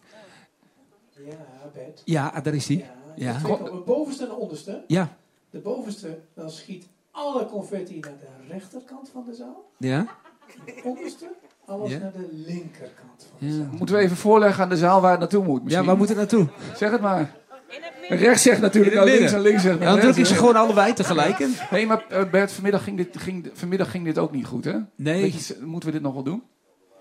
Ja, 1.15 1.35
Bert. 1.75 2.03
Ja, 2.05 2.41
daar 2.43 2.55
is 2.55 2.69
hij. 2.69 2.91
Ja. 3.17 3.37
Op 3.49 3.87
bovenste 3.87 4.23
en 4.23 4.29
de 4.29 4.35
onderste. 4.35 4.83
Ja. 4.87 5.09
De 5.51 5.59
bovenste, 5.59 6.19
dan 6.35 6.51
schiet 6.51 6.87
alle 7.11 7.47
confetti 7.47 7.99
naar 8.01 8.13
de 8.21 8.53
rechterkant 8.53 9.11
van 9.13 9.25
de 9.27 9.35
zaal. 9.35 9.71
Ja? 9.79 10.07
De 10.67 10.81
onderste, 10.85 11.27
alles 11.67 11.91
Ja. 11.91 11.99
naar 11.99 12.13
de 12.13 12.29
linkerkant 12.33 13.27
van 13.29 13.39
de 13.39 13.47
Ja. 13.47 13.53
zaal. 13.57 13.67
Moeten 13.79 13.97
we 13.97 14.01
even 14.03 14.17
voorleggen 14.17 14.63
aan 14.63 14.69
de 14.69 14.77
zaal 14.77 15.01
waar 15.01 15.11
het 15.11 15.21
naartoe 15.21 15.45
moet 15.45 15.63
misschien? 15.63 15.83
Ja, 15.83 15.89
waar 15.89 15.99
moet 15.99 16.09
het 16.09 16.17
naartoe? 16.17 16.47
Zeg 16.77 16.91
het 16.91 17.01
maar. 17.01 17.37
Rechts 18.09 18.43
zegt 18.43 18.61
natuurlijk 18.61 18.95
het 18.95 19.05
ook 19.05 19.09
links 19.11 19.33
en 19.33 19.41
links 19.41 19.63
zegt 19.63 19.79
Ja, 19.79 19.85
dan 19.85 19.95
rechts, 19.95 20.11
druk 20.13 20.17
ik 20.19 20.27
ze 20.33 20.35
gewoon 20.39 20.57
allebei 20.57 20.93
tegelijk 20.93 21.39
in. 21.39 21.51
Hé, 21.55 21.85
maar 21.85 22.05
eh, 22.09 22.31
Bert, 22.31 22.53
vanmiddag 22.53 22.85
ging, 22.85 22.97
dit, 22.97 23.17
ging, 23.19 23.51
vanmiddag 23.53 23.91
ging 23.91 24.05
dit 24.05 24.19
ook 24.19 24.33
niet 24.33 24.47
goed, 24.47 24.65
hè? 24.65 24.79
Nee. 24.95 25.33
Je, 25.33 25.59
moeten 25.65 25.89
we 25.89 25.95
dit 25.95 26.05
nog 26.05 26.15
wel 26.15 26.23
doen? 26.23 26.43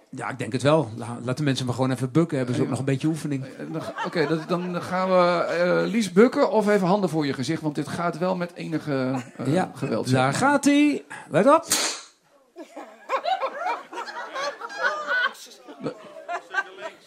Ja, 0.10 0.30
ik 0.30 0.38
denk 0.38 0.52
het 0.54 0.62
wel. 0.62 0.90
Laat 1.24 1.38
de 1.38 1.44
mensen 1.44 1.66
maar 1.66 1.76
gewoon 1.76 1.92
even 1.92 2.12
bukken. 2.12 2.38
Hebben 2.38 2.56
ze 2.56 2.62
ook 2.62 2.70
nog 2.70 2.80
een 2.80 2.86
beetje 2.86 3.08
oefening. 3.08 3.46
Eh, 3.46 3.76
eh, 3.76 4.06
oké, 4.06 4.46
dan 4.48 4.82
gaan 4.82 5.10
we 5.10 5.44
eh, 5.44 5.92
Lies 5.92 6.12
bukken 6.12 6.52
of 6.52 6.68
even 6.68 6.88
handen 6.88 7.10
voor 7.10 7.26
je 7.26 7.34
gezicht. 7.34 7.62
Want 7.62 7.76
dit 7.76 7.88
gaat 7.88 8.18
wel 8.18 8.36
met 8.36 8.54
enige 8.54 9.24
uh, 9.40 9.54
ja, 9.54 9.72
geweld. 9.74 10.12
Daar 10.12 10.34
gaat 10.34 10.66
hij. 10.66 11.06
Let 11.30 11.48
op. 11.48 11.66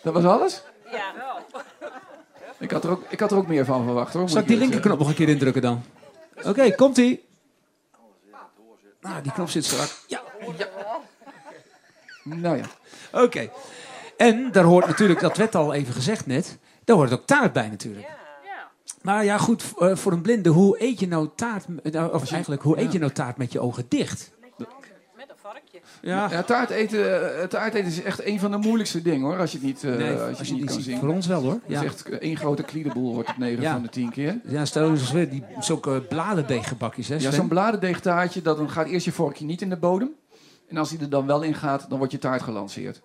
Dat 0.03 0.15
was 0.15 0.25
alles? 0.25 0.63
Ja. 0.93 1.13
Ik 2.59 2.71
had 2.71 2.85
er 2.85 2.91
ook, 2.91 3.03
ik 3.09 3.21
had 3.21 3.31
er 3.31 3.37
ook 3.37 3.47
meer 3.47 3.65
van 3.65 3.85
verwacht 3.85 4.13
hoor. 4.13 4.29
Zal 4.29 4.41
ik 4.41 4.49
die 4.49 4.57
linkerknop 4.57 4.99
nog 4.99 5.09
een 5.09 5.15
keer 5.15 5.29
indrukken 5.29 5.63
dan? 5.63 5.83
Oké, 6.45 6.75
komt-ie. 6.75 7.29
Ah, 9.03 9.17
die 9.23 9.33
knop 9.33 9.49
zit 9.49 9.65
strak. 9.65 9.89
Ja. 10.07 10.21
Nou 12.23 12.57
ja. 12.57 12.65
Oké. 13.13 13.49
En 14.17 14.53
daar 14.53 14.65
hoort 14.65 14.87
natuurlijk, 14.87 15.21
dat 15.21 15.37
werd 15.37 15.55
al 15.55 15.75
even 15.75 15.95
gezegd 15.95 16.27
net, 16.27 16.59
daar 16.85 16.97
hoort 16.97 17.13
ook 17.13 17.27
taart 17.27 17.53
bij 17.53 17.69
natuurlijk. 17.69 18.07
Maar 19.03 19.25
ja, 19.25 19.39
goed, 19.39 19.65
eh, 19.79 19.97
voor 19.97 20.13
een 20.13 20.23
blinde, 20.23 20.49
hoe 20.49 20.83
eet 20.83 21.01
je 21.01 21.09
nou 21.09 21.29
taart, 21.35 21.65
nou, 21.93 22.15
of 22.15 22.33
eigenlijk, 22.33 22.63
hoe 22.63 22.81
eet 22.81 22.93
je 22.93 22.99
nou 22.99 23.13
taart 23.13 23.37
met 23.37 23.53
je 23.53 23.61
ogen 23.61 23.85
dicht? 23.89 24.31
Met 25.17 25.29
een 25.29 25.35
varkje. 25.37 25.81
Ja. 26.03 26.29
Ja, 26.31 26.43
taart, 26.43 26.71
eten, 26.71 27.39
eh, 27.41 27.47
taart 27.47 27.75
eten 27.75 27.91
is 27.91 28.03
echt 28.03 28.25
een 28.25 28.41
van 28.41 28.51
de 28.51 28.57
moeilijkste 28.57 29.03
dingen 29.03 29.27
hoor. 29.27 29.39
Als 29.39 29.51
je 29.53 29.57
het 29.57 29.67
niet, 29.67 29.85
eh, 29.85 29.97
Nee, 29.97 30.15
als 30.17 30.39
je 30.39 30.45
het 30.45 30.53
niet 30.53 30.65
kan 30.65 30.75
ziet. 30.75 30.85
zien. 30.85 30.99
Voor 30.99 31.09
ons 31.09 31.27
wel 31.27 31.43
hoor. 31.43 31.53
Het 31.53 31.63
Ja. 31.67 31.81
is 31.81 31.87
echt 31.87 32.03
eh, 32.09 32.19
één 32.19 32.37
grote 32.37 32.63
kliedeboel 32.63 33.13
wordt 33.15 33.29
het 33.29 33.39
9 33.39 33.63
Ja. 33.63 33.73
van 33.73 33.83
de 33.83 33.89
10 33.89 34.11
keer. 34.11 34.41
Ja, 34.45 34.65
stel 34.65 34.85
je 34.85 34.91
eens 34.91 35.13
weer 35.13 35.31
die 35.31 35.45
zulke 35.59 36.01
bladerdeeggebakjes, 36.09 37.09
hè 37.09 37.15
Ja, 37.15 37.31
zo'n 37.31 37.49
bladerdeegtaartje, 37.49 38.43
dat 38.43 38.57
dan 38.57 38.71
gaat 38.71 38.87
eerst 38.87 39.05
je 39.05 39.13
vorkje 39.13 39.45
niet 39.45 39.63
in 39.63 39.69
de 39.71 39.77
bodem. 39.77 40.11
En 40.71 40.77
als 40.77 40.89
die 40.91 40.99
er 40.99 41.11
dan 41.11 41.27
wel 41.27 41.43
in 41.43 41.55
gaat, 41.55 41.87
dan 41.89 41.99
wordt 41.99 42.13
je 42.13 42.19
taart 42.19 42.43
gelanceerd. 42.43 43.03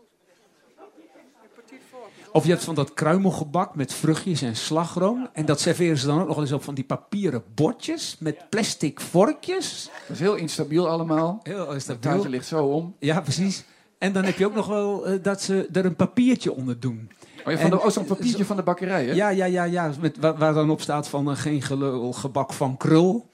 Of 2.32 2.44
je 2.44 2.50
hebt 2.50 2.64
van 2.64 2.76
dat 2.76 2.94
kruimelgebak 2.94 3.76
met 3.76 3.94
vruchtjes 3.94 4.42
en 4.42 4.56
slagroom. 4.56 5.28
En 5.34 5.46
dat 5.46 5.60
serveren 5.60 5.98
ze 5.98 6.06
dan 6.06 6.22
ook 6.22 6.28
nog 6.28 6.38
eens 6.38 6.52
op 6.52 6.64
van 6.64 6.74
die 6.74 6.84
papieren 6.84 7.44
bordjes 7.56 8.16
met 8.20 8.50
plastic 8.50 9.00
vorkjes. 9.02 9.90
Dat 10.08 10.16
is 10.16 10.20
heel 10.20 10.36
instabiel 10.36 10.90
allemaal. 10.90 11.40
Heel 11.44 11.60
Het 11.66 11.74
instabiel. 11.74 12.02
taartje 12.12 12.30
ligt 12.30 12.48
zo 12.48 12.66
om. 12.66 12.96
Ja, 13.00 13.22
precies. 13.22 13.64
En 13.98 14.14
dan 14.14 14.24
heb 14.24 14.38
je 14.38 14.46
ook 14.46 14.56
nog 14.56 14.68
wel 14.68 15.08
eh, 15.08 15.24
dat 15.24 15.42
ze 15.42 15.70
er 15.74 15.86
een 15.86 15.96
papiertje 15.96 16.54
onder 16.54 16.80
doen. 16.80 17.10
Oh, 17.46 17.52
ja, 17.52 17.58
van 17.60 17.70
de, 17.70 17.76
En- 17.76 17.82
oh, 17.84 17.90
zo'n 17.90 18.06
papiertje 18.06 18.46
van 18.46 18.56
de 18.56 18.64
bakkerij, 18.64 19.06
hè? 19.06 19.14
Ja, 19.14 19.30
ja, 19.30 19.46
ja, 19.46 19.64
ja. 19.64 19.92
Met, 20.00 20.18
waar, 20.18 20.38
waar 20.38 20.54
dan 20.54 20.70
op 20.70 20.82
staat 20.82 21.08
van 21.08 21.30
eh, 21.32 21.38
geen 21.38 21.62
gelul, 21.62 22.14
gebak 22.14 22.54
van 22.54 22.78
krul. 22.78 23.30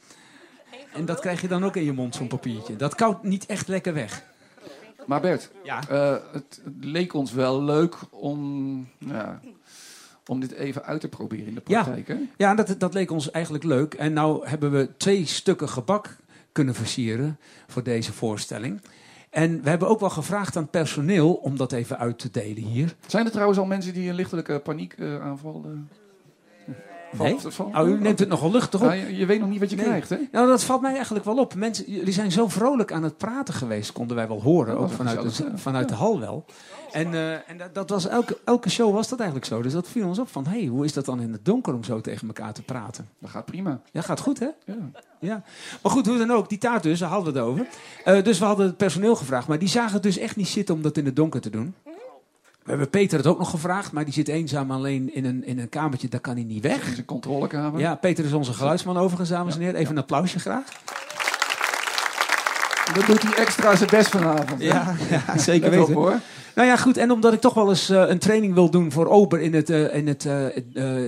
En 0.93 1.05
dat 1.05 1.19
krijg 1.19 1.41
je 1.41 1.47
dan 1.47 1.63
ook 1.65 1.75
in 1.75 1.83
je 1.83 1.91
mond, 1.93 2.15
zo'n 2.15 2.27
papiertje. 2.27 2.75
Dat 2.75 2.95
koudt 2.95 3.23
niet 3.23 3.45
echt 3.45 3.67
lekker 3.67 3.93
weg. 3.93 4.23
Maar 5.05 5.21
Bert, 5.21 5.51
Ja. 5.63 5.87
eh, 5.89 6.15
het, 6.31 6.61
leek 6.79 7.13
ons 7.13 7.31
wel 7.33 7.63
leuk 7.63 7.95
om, 8.09 8.87
ja, 8.97 9.39
om 10.27 10.39
dit 10.39 10.51
even 10.51 10.83
uit 10.85 11.01
te 11.01 11.07
proberen 11.07 11.45
in 11.47 11.55
de 11.55 11.61
Ja, 11.65 11.81
praktijk. 11.83 12.07
Hè? 12.07 12.15
ja 12.37 12.55
dat, 12.55 12.75
dat 12.77 12.93
leek 12.93 13.11
ons 13.11 13.31
eigenlijk 13.31 13.63
leuk. 13.63 13.93
En 13.93 14.13
nou 14.13 14.47
hebben 14.47 14.71
we 14.71 14.89
twee 14.97 15.25
stukken 15.25 15.69
gebak 15.69 16.17
kunnen 16.51 16.75
versieren 16.75 17.39
voor 17.67 17.83
deze 17.83 18.13
voorstelling. 18.13 18.81
En 19.29 19.63
we 19.63 19.69
hebben 19.69 19.87
ook 19.87 19.99
wel 19.99 20.09
gevraagd 20.09 20.55
aan 20.55 20.69
personeel 20.69 21.33
om 21.33 21.57
dat 21.57 21.71
even 21.71 21.97
uit 21.99 22.19
te 22.19 22.31
delen 22.31 22.63
hier. 22.63 22.95
Zijn 23.07 23.25
er 23.25 23.31
trouwens 23.31 23.59
al 23.59 23.65
mensen 23.65 23.93
die 23.93 24.09
een 24.09 24.15
lichtelijke 24.15 24.59
paniekaanval... 24.59 25.61
eh 25.65 25.71
Nee? 27.19 27.37
Oh, 27.73 27.87
u 27.87 27.99
neemt 27.99 28.19
het 28.19 28.29
nogal 28.29 28.51
luchtig 28.51 28.81
op. 28.81 28.87
Ja, 28.87 28.93
je, 28.93 29.15
je 29.15 29.25
weet 29.25 29.39
nog 29.39 29.49
niet 29.49 29.59
wat 29.59 29.69
je 29.69 29.75
Nee. 29.75 29.85
krijgt, 29.85 30.09
hè? 30.09 30.17
Nou, 30.31 30.47
dat 30.47 30.63
valt 30.63 30.81
mij 30.81 30.93
eigenlijk 30.93 31.25
wel 31.25 31.37
op. 31.37 31.55
Mensen, 31.55 31.91
jullie 31.91 32.13
zijn 32.13 32.31
zo 32.31 32.47
vrolijk 32.47 32.91
aan 32.91 33.03
het 33.03 33.17
praten 33.17 33.53
geweest, 33.53 33.91
konden 33.91 34.15
wij 34.15 34.27
wel 34.27 34.41
horen, 34.41 34.77
Oh, 34.77 34.83
ook 34.83 34.91
vanuit 34.91 35.21
de, 35.21 35.27
gezellig, 35.27 35.51
ja. 35.51 35.57
vanuit 35.57 35.89
de 35.89 35.95
hal 35.95 36.19
wel. 36.19 36.45
En, 36.91 37.13
eh, 37.13 37.33
en 37.33 37.57
dat, 37.57 37.73
dat 37.73 37.89
was 37.89 38.07
elke, 38.07 38.37
elke 38.45 38.69
show 38.69 38.93
was 38.93 39.07
dat 39.09 39.19
eigenlijk 39.19 39.49
zo. 39.49 39.61
Dus 39.61 39.73
dat 39.73 39.87
viel 39.87 40.07
ons 40.07 40.19
op 40.19 40.29
van, 40.29 40.45
hé, 40.45 40.57
hey, 40.59 40.65
hoe 40.67 40.85
is 40.85 40.93
dat 40.93 41.05
dan 41.05 41.21
in 41.21 41.31
het 41.31 41.45
donker 41.45 41.73
om 41.73 41.83
zo 41.83 42.01
tegen 42.01 42.27
elkaar 42.27 42.53
te 42.53 42.61
praten? 42.61 43.09
Dat 43.19 43.29
gaat 43.29 43.45
prima. 43.45 43.81
Ja, 43.91 44.01
gaat 44.01 44.19
goed, 44.19 44.39
hè? 44.39 44.47
Ja. 44.65 44.75
Ja. 45.19 45.43
Maar 45.81 45.91
goed, 45.91 46.07
hoe 46.07 46.17
dan 46.17 46.31
ook, 46.31 46.49
die 46.49 46.57
taart 46.57 46.83
dus, 46.83 46.99
daar 46.99 47.09
hadden 47.09 47.33
we 47.33 47.39
het 47.39 47.47
over. 47.47 47.67
Eh, 48.03 48.23
dus 48.23 48.39
we 48.39 48.45
hadden 48.45 48.65
het 48.65 48.77
personeel 48.77 49.15
gevraagd, 49.15 49.47
maar 49.47 49.59
die 49.59 49.67
zagen 49.67 49.93
het 49.93 50.03
dus 50.03 50.17
echt 50.17 50.35
niet 50.35 50.47
zitten 50.47 50.75
om 50.75 50.81
dat 50.81 50.97
in 50.97 51.05
het 51.05 51.15
donker 51.15 51.41
te 51.41 51.49
doen. 51.49 51.75
We 52.63 52.69
hebben 52.69 52.89
Peter 52.89 53.17
het 53.17 53.27
ook 53.27 53.37
nog 53.37 53.49
gevraagd, 53.49 53.91
maar 53.91 54.05
die 54.05 54.13
zit 54.13 54.27
eenzaam 54.27 54.71
alleen 54.71 55.13
in 55.13 55.25
een, 55.25 55.45
in 55.45 55.59
een 55.59 55.69
kamertje, 55.69 56.07
daar 56.07 56.19
kan 56.19 56.35
hij 56.35 56.43
niet 56.43 56.63
weg. 56.63 56.87
In 56.87 56.93
zijn 56.93 57.05
controlekamer. 57.05 57.79
Ja, 57.79 57.95
Peter 57.95 58.25
is 58.25 58.33
onze 58.33 58.53
geluidsman 58.53 58.97
overigens, 58.97 59.29
dames 59.29 59.55
en 59.55 59.61
heren. 59.61 59.79
Even 59.79 59.95
een 59.95 60.01
applausje 60.01 60.39
graag. 60.39 60.63
Dat 62.93 63.05
doet 63.05 63.21
hij 63.21 63.33
extra 63.45 63.75
zijn 63.75 63.89
best 63.89 64.09
vanavond. 64.09 64.61
Ja, 64.61 64.95
ja 65.09 65.37
zeker 65.37 65.67
op, 65.67 65.73
weten. 65.73 65.93
hoor. 65.93 66.19
Nou 66.55 66.67
ja, 66.67 66.77
goed. 66.77 66.97
En 66.97 67.11
omdat 67.11 67.33
ik 67.33 67.39
toch 67.41 67.53
wel 67.53 67.69
eens 67.69 67.89
eh, 67.89 68.03
een 68.07 68.19
training 68.19 68.53
wil 68.53 68.69
doen 68.69 68.91
voor 68.91 69.07
Ober 69.07 69.39
in 69.39 69.53
het, 69.53 69.69
eh, 69.69 69.95
in 69.95 70.07
het 70.07 70.25
eh, 70.25 70.45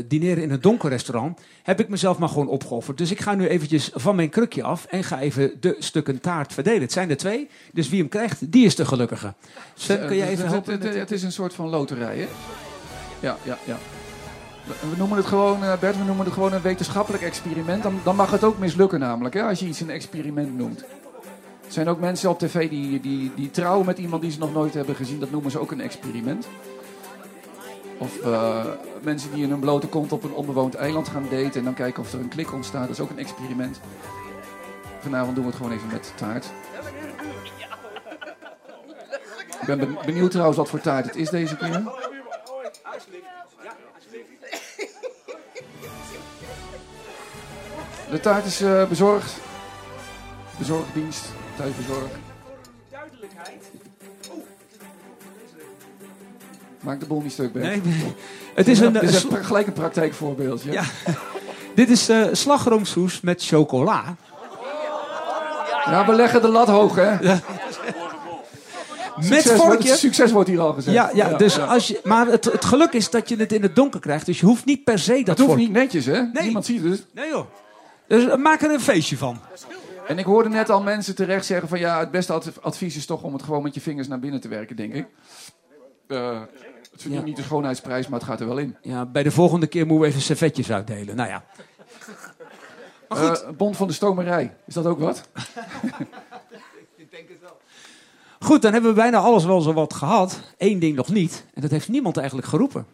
dineren 0.07 0.43
in 0.43 0.51
het 0.51 0.63
donker 0.63 0.89
restaurant, 0.89 1.39
heb 1.63 1.79
ik 1.79 1.89
mezelf 1.89 2.17
maar 2.17 2.29
gewoon 2.29 2.47
opgeofferd. 2.47 2.97
Dus 2.97 3.11
ik 3.11 3.21
ga 3.21 3.35
nu 3.35 3.47
eventjes 3.47 3.91
van 3.93 4.15
mijn 4.15 4.29
krukje 4.29 4.63
af 4.63 4.85
en 4.85 5.03
ga 5.03 5.19
even 5.19 5.51
de 5.59 5.75
stukken 5.79 6.19
taart 6.21 6.53
verdelen. 6.53 6.81
Het 6.81 6.91
zijn 6.91 7.09
er 7.09 7.17
twee, 7.17 7.49
dus 7.73 7.89
wie 7.89 7.99
hem 7.99 8.09
krijgt, 8.09 8.51
die 8.51 8.65
is 8.65 8.75
de 8.75 8.85
gelukkige. 8.85 9.33
Sven, 9.73 10.07
kun 10.07 10.15
jij 10.15 10.27
even 10.27 10.43
het, 10.43 10.53
helpen? 10.53 10.81
Het, 10.81 10.95
het, 10.95 11.11
is 11.11 11.23
een 11.23 11.31
soort 11.31 11.53
van 11.53 11.69
loterij, 11.69 12.17
hè? 12.17 12.27
Ja, 13.19 13.37
ja, 13.43 13.57
ja. 13.63 13.77
We- 14.65 14.97
noemen 14.97 15.17
het 15.17 15.25
gewoon, 15.25 15.59
Bert, 15.79 15.97
we 15.97 16.03
noemen 16.03 16.25
het 16.25 16.33
gewoon 16.33 16.53
een 16.53 16.61
wetenschappelijk 16.61 17.23
experiment. 17.23 17.83
Dan, 17.83 17.99
dan 18.03 18.15
mag 18.15 18.31
het 18.31 18.43
ook 18.43 18.57
mislukken 18.57 18.99
namelijk, 18.99 19.35
hè, 19.35 19.41
als 19.41 19.59
je 19.59 19.65
iets 19.65 19.79
een 19.79 19.89
experiment 19.89 20.57
noemt. 20.57 20.83
Er 21.65 21.71
zijn 21.71 21.87
ook 21.89 21.99
mensen 21.99 22.29
op 22.29 22.39
tv 22.39 22.69
die, 22.69 22.99
die, 22.99 23.31
die 23.35 23.51
trouwen 23.51 23.85
met 23.85 23.97
iemand 23.97 24.21
die 24.21 24.31
ze 24.31 24.39
nog 24.39 24.53
nooit 24.53 24.73
hebben 24.73 24.95
gezien. 24.95 25.19
Dat 25.19 25.31
noemen 25.31 25.51
ze 25.51 25.59
ook 25.59 25.71
een 25.71 25.81
experiment. 25.81 26.47
Of 27.97 28.19
eh, 28.19 28.65
mensen 29.01 29.33
die 29.33 29.43
in 29.43 29.51
een 29.51 29.59
blote 29.59 29.87
kont 29.87 30.11
op 30.11 30.23
een 30.23 30.33
onbewoond 30.33 30.75
eiland 30.75 31.07
gaan 31.07 31.27
daten... 31.29 31.53
en 31.53 31.63
dan 31.63 31.73
kijken 31.73 32.03
of 32.03 32.13
er 32.13 32.19
een 32.19 32.27
klik 32.27 32.53
ontstaat. 32.53 32.81
Dat 32.87 32.97
is 32.97 32.99
ook 32.99 33.09
een 33.09 33.19
experiment. 33.19 33.79
Vanavond 34.99 35.35
doen 35.35 35.43
we 35.43 35.49
het 35.49 35.59
gewoon 35.59 35.77
even 35.77 35.87
met 35.91 36.13
taart. 36.15 36.45
Ik 39.61 39.69
ben 39.69 39.77
ben- 39.77 39.97
benieuwd 40.05 40.31
trouwens 40.31 40.57
wat 40.57 40.69
voor 40.69 40.81
taart 40.81 41.05
het 41.05 41.15
is 41.15 41.29
deze 41.29 41.57
keer. 41.57 41.83
De 48.09 48.19
taart 48.19 48.45
is 48.45 48.61
eh, 48.61 48.87
bezorgd. 48.87 49.33
Bezorgdienst, 50.57 51.25
thuisbezorg. 51.57 52.09
Maak 56.81 56.99
de 56.99 57.05
bol 57.05 57.21
niet 57.21 57.31
stuk, 57.31 57.53
Bert. 57.53 57.65
Nee. 57.65 57.81
Het 58.55 58.67
is 58.67 58.79
een, 58.79 58.93
Dit 58.93 59.01
eh, 59.01 59.09
is 59.09 59.25
gelijk 59.41 59.67
een 59.67 59.73
praktijkvoorbeeldje. 59.73 60.71
Ja. 60.71 60.83
Dit 61.75 61.89
is 61.89 62.09
eh 62.09 62.23
slagroomsoes 62.31 63.21
met 63.21 63.43
chocola. 63.45 64.15
Ja, 65.85 66.05
we 66.05 66.13
leggen 66.13 66.41
de 66.41 66.47
lat 66.47 66.67
hoog, 66.67 66.95
hè? 66.95 67.11
Met 67.19 67.41
Succes 69.25 69.45
wordt- 69.45 69.61
vorkje. 69.63 69.95
Succes 69.95 70.31
wordt 70.31 70.49
hier 70.49 70.59
al 70.59 70.73
gezegd. 70.73 70.95
Ja, 70.95 71.09
ja, 71.13 71.37
dus 71.37 71.59
Als 71.59 71.87
je, 71.87 71.99
maar 72.03 72.27
het, 72.27 72.45
het 72.45 72.65
geluk 72.65 72.93
is 72.93 73.09
dat 73.09 73.29
je 73.29 73.35
het 73.35 73.51
in 73.51 73.61
het 73.61 73.75
donker 73.75 73.99
krijgt. 73.99 74.25
Dus 74.25 74.39
je 74.39 74.45
hoeft 74.45 74.65
niet 74.65 74.83
per 74.83 74.99
se 74.99 75.23
dat 75.23 75.37
Het 75.37 75.47
hoeft 75.47 75.57
niet 75.57 75.71
netjes, 75.71 76.05
hè? 76.05 76.21
Niemand 76.21 76.65
ziet 76.65 76.83
het. 76.83 77.05
Nee 77.13 77.29
joh. 77.29 77.45
Dus 78.07 78.27
eh, 78.27 78.35
maak 78.35 78.61
er 78.61 78.71
een 78.71 78.81
feestje 78.81 79.17
van. 79.17 79.39
En 80.07 80.17
ik 80.17 80.25
hoorde 80.25 80.49
net 80.49 80.69
al 80.69 80.81
mensen 80.83 81.15
terecht 81.15 81.45
zeggen 81.45 81.67
van... 81.67 81.79
ja, 81.79 81.99
het 81.99 82.11
beste 82.11 82.33
ad- 82.33 82.61
advies 82.61 82.95
is 82.95 83.05
toch 83.05 83.23
om 83.23 83.33
het 83.33 83.43
gewoon 83.43 83.63
met 83.63 83.73
je 83.73 83.81
vingers 83.81 84.07
naar 84.07 84.19
binnen 84.19 84.41
te 84.41 84.47
werken, 84.47 84.75
denk 84.75 84.93
ik. 84.93 85.07
Eh, 86.07 86.39
het 86.91 87.01
verdient 87.01 87.13
Ja. 87.21 87.21
niet 87.27 87.35
de 87.35 87.41
schoonheidsprijs, 87.43 88.07
maar 88.07 88.19
het 88.19 88.29
gaat 88.29 88.39
er 88.39 88.47
wel 88.47 88.57
in. 88.57 88.77
Ja, 88.81 89.05
bij 89.05 89.23
de 89.23 89.31
volgende 89.31 89.67
keer 89.67 89.85
moeten 89.85 90.01
we 90.05 90.07
even 90.07 90.21
servetjes 90.21 90.71
uitdelen. 90.71 91.15
Nou 91.15 91.29
ja. 91.29 91.43
Maar 93.09 93.17
goed. 93.17 93.41
Eh, 93.43 93.49
Bond 93.49 93.77
van 93.77 93.87
de 93.87 93.93
Stomerij, 93.93 94.55
is 94.65 94.73
dat 94.73 94.85
ook 94.85 94.99
wat? 94.99 95.27
Goed, 98.39 98.61
dan 98.61 98.71
hebben 98.73 98.89
we 98.89 98.95
bijna 98.95 99.17
alles 99.17 99.45
wel 99.45 99.61
zo 99.61 99.73
wat 99.73 99.93
gehad. 99.93 100.39
Eén 100.57 100.79
ding 100.79 100.95
nog 100.95 101.09
niet. 101.09 101.45
En 101.53 101.61
dat 101.61 101.71
heeft 101.71 101.89
niemand 101.89 102.17
eigenlijk 102.17 102.47
geroepen. 102.47 102.85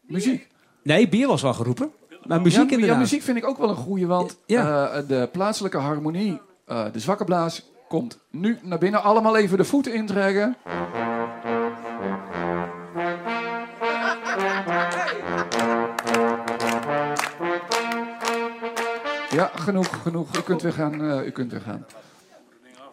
Muziek. 0.00 0.48
Nee, 0.82 1.08
bier 1.08 1.26
was 1.28 1.42
wel 1.42 1.54
geroepen. 1.54 1.92
Maar 2.28 2.40
muziek 2.40 2.64
ja, 2.64 2.70
inderdaad. 2.70 2.96
Ja, 2.96 3.02
muziek 3.02 3.22
vind 3.22 3.36
ik 3.36 3.46
ook 3.46 3.58
wel 3.58 3.68
een 3.68 3.74
goede, 3.76 4.06
want 4.06 4.36
Ja. 4.46 4.88
eh, 4.88 5.02
de 5.08 5.28
plaatselijke 5.32 5.76
harmonie, 5.78 6.40
eh, 6.66 6.84
de 6.92 6.98
zwakke 7.00 7.24
blaas, 7.24 7.70
komt 7.88 8.18
nu 8.30 8.58
naar 8.62 8.78
binnen. 8.78 9.02
Allemaal 9.02 9.36
even 9.36 9.56
de 9.58 9.64
voeten 9.64 9.94
intrekken. 9.94 10.56
Ja, 19.30 19.50
genoeg, 19.54 20.02
genoeg. 20.02 20.36
U 20.36 20.40
kunt 20.40 20.62
weer 20.62 20.72
gaan. 20.72 21.02
eh, 21.02 21.26
u 21.26 21.30
kunt 21.30 21.50
weer 21.50 21.60
gaan. 21.60 21.86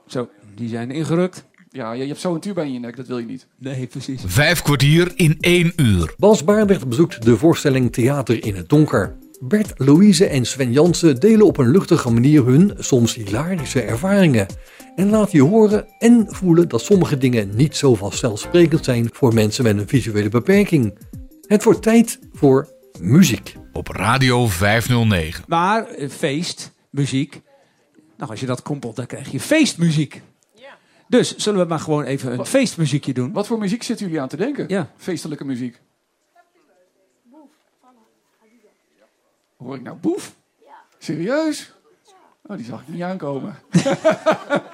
Zo, 0.08 0.30
die 0.56 0.70
zijn 0.70 0.92
ingerukt. 0.92 1.46
Ja, 1.70 1.92
je, 1.92 2.08
hebt 2.08 2.20
zo 2.20 2.34
een 2.34 2.40
tuba 2.40 2.62
in 2.62 2.74
je 2.74 2.80
nek, 2.80 2.96
dat 2.98 3.08
wil 3.08 3.18
je 3.18 3.26
niet. 3.26 3.48
Nee, 3.58 3.88
precies. 3.88 4.22
Vijf 4.26 4.62
kwartier 4.62 5.12
in 5.16 5.38
één 5.40 5.74
uur. 5.76 6.14
Bas 6.18 6.44
Baardrecht 6.44 6.88
bezoekt 6.88 7.22
de 7.26 7.38
voorstelling 7.38 7.94
Theater 7.94 8.46
in 8.46 8.56
het 8.56 8.70
Donker. 8.70 9.16
Bert, 9.40 9.74
Louise 9.76 10.26
en 10.26 10.46
Sven 10.46 10.72
Jansen 10.72 11.20
delen 11.20 11.46
op 11.46 11.58
een 11.58 11.72
luchtige 11.72 12.12
manier 12.12 12.46
hun 12.46 12.74
soms 12.78 13.14
hilarische 13.16 13.82
ervaringen. 13.82 14.48
En 14.96 15.10
laten 15.10 15.38
je 15.38 15.44
horen 15.44 15.88
en 16.00 16.26
voelen 16.30 16.70
dat 16.70 16.82
sommige 16.82 17.18
dingen 17.18 17.56
niet 17.56 17.76
zo 17.76 17.96
vanzelfsprekend 17.96 18.86
zijn 18.86 19.10
voor 19.12 19.34
mensen 19.34 19.64
met 19.64 19.78
een 19.78 19.88
visuele 19.88 20.30
beperking. 20.30 20.98
Het 21.42 21.64
wordt 21.64 21.82
tijd 21.82 22.20
voor 22.34 22.70
muziek. 23.00 23.56
Op 23.74 23.88
Radio 23.88 24.48
509. 24.48 25.44
Maar 25.48 25.88
eh, 25.88 26.10
feest, 26.10 26.72
muziek. 26.90 27.42
Nou, 28.18 28.32
als 28.32 28.40
je 28.40 28.46
dat 28.46 28.62
kompelt, 28.62 28.96
dan 28.96 29.06
krijg 29.06 29.32
je 29.32 29.40
feestmuziek. 29.40 30.22
Dus 31.08 31.36
zullen 31.36 31.60
we 31.60 31.68
maar 31.68 31.80
gewoon 31.80 32.04
even 32.04 32.40
een 32.40 32.46
feestmuziekje 32.46 33.14
doen? 33.14 33.32
Wat 33.32 33.48
voor 33.48 33.58
muziek 33.58 33.84
zitten 33.84 34.06
jullie 34.06 34.22
aan 34.22 34.28
te 34.28 34.38
denken? 34.38 34.66
Ja. 34.68 34.92
Feestelijke 34.98 35.46
muziek. 35.46 35.82
Hoor 39.58 39.76
ik 39.76 39.82
nou 39.82 39.98
boef? 39.98 40.36
Serieus? 40.98 41.74
Oh, 42.42 42.58
die 42.58 42.66
zag 42.66 42.82
ik 42.82 42.88
niet 42.88 43.02
aankomen. 43.02 43.56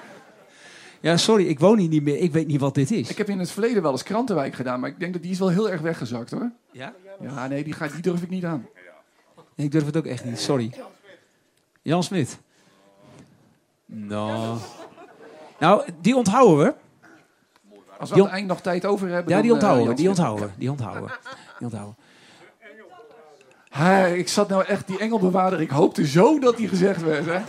Ja, 1.02 1.16
sorry, 1.16 1.46
ik 1.46 1.60
woon 1.60 1.78
hier 1.78 1.88
niet 1.88 2.02
meer. 2.02 2.16
Ik 2.16 2.32
weet 2.32 2.46
niet 2.46 2.60
wat 2.60 2.74
dit 2.74 2.90
is. 2.90 3.10
Ik 3.10 3.18
heb 3.18 3.28
in 3.28 3.38
het 3.38 3.50
verleden 3.50 3.82
wel 3.82 3.92
eens 3.92 4.02
Krantenwijk 4.02 4.54
gedaan, 4.54 4.80
maar 4.80 4.88
ik 4.88 4.98
denk 4.98 5.12
dat 5.12 5.22
die 5.22 5.30
is 5.30 5.38
wel 5.38 5.48
heel 5.48 5.70
erg 5.70 5.80
weggezakt 5.80 6.30
hoor. 6.30 6.50
Ja? 6.72 6.94
Ja, 7.20 7.46
nee, 7.46 7.64
die, 7.64 7.72
ga, 7.72 7.88
die 7.88 8.02
durf 8.02 8.22
ik 8.22 8.28
niet 8.28 8.44
aan. 8.44 8.66
Nee, 9.54 9.66
ik 9.66 9.72
durf 9.72 9.84
het 9.84 9.96
ook 9.96 10.06
echt 10.06 10.24
niet, 10.24 10.38
sorry. 10.40 10.72
Jan 11.82 12.02
Smit. 12.02 12.38
Nou. 13.86 14.58
Nou, 15.58 15.88
die 16.00 16.16
onthouden 16.16 16.58
we. 16.58 16.74
Als 17.98 18.10
we 18.10 18.16
aan 18.16 18.22
het 18.22 18.30
eind 18.30 18.46
nog 18.46 18.60
tijd 18.60 18.84
over 18.84 19.08
hebben. 19.08 19.34
Ja, 19.34 19.40
die 19.40 19.50
eh, 19.50 19.54
onthouden 19.54 19.88
we, 19.88 19.94
die 19.94 20.08
onthouden 20.08 20.46
we, 20.46 20.52
die 20.58 20.70
onthouden 20.70 21.04
we. 21.04 21.10
Die 21.58 21.66
onthouden 21.66 21.96
we. 21.96 22.01
Hij, 23.72 24.18
ik 24.18 24.28
zat 24.28 24.48
nou 24.48 24.64
echt, 24.64 24.86
die 24.86 24.98
engelbewaarder, 24.98 25.60
ik 25.60 25.70
hoopte 25.70 26.06
zo 26.06 26.38
dat 26.38 26.56
die 26.56 26.68
gezegd 26.68 27.02
werd. 27.02 27.24
Hè? 27.26 27.38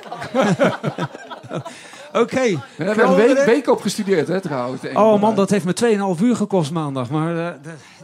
Oké. 2.21 2.41
We 2.75 2.83
hebben 2.83 3.07
een 3.07 3.15
week, 3.15 3.43
week 3.45 3.67
op 3.69 3.81
gestudeerd, 3.81 4.27
hè, 4.27 4.41
trouwens. 4.41 4.81
Oh 4.93 5.21
man, 5.21 5.35
dat 5.35 5.49
heeft 5.49 5.65
me 5.65 6.15
2,5 6.17 6.23
uur 6.23 6.35
gekost 6.35 6.71
maandag. 6.71 7.09
Maar 7.09 7.37
eh, 7.37 7.53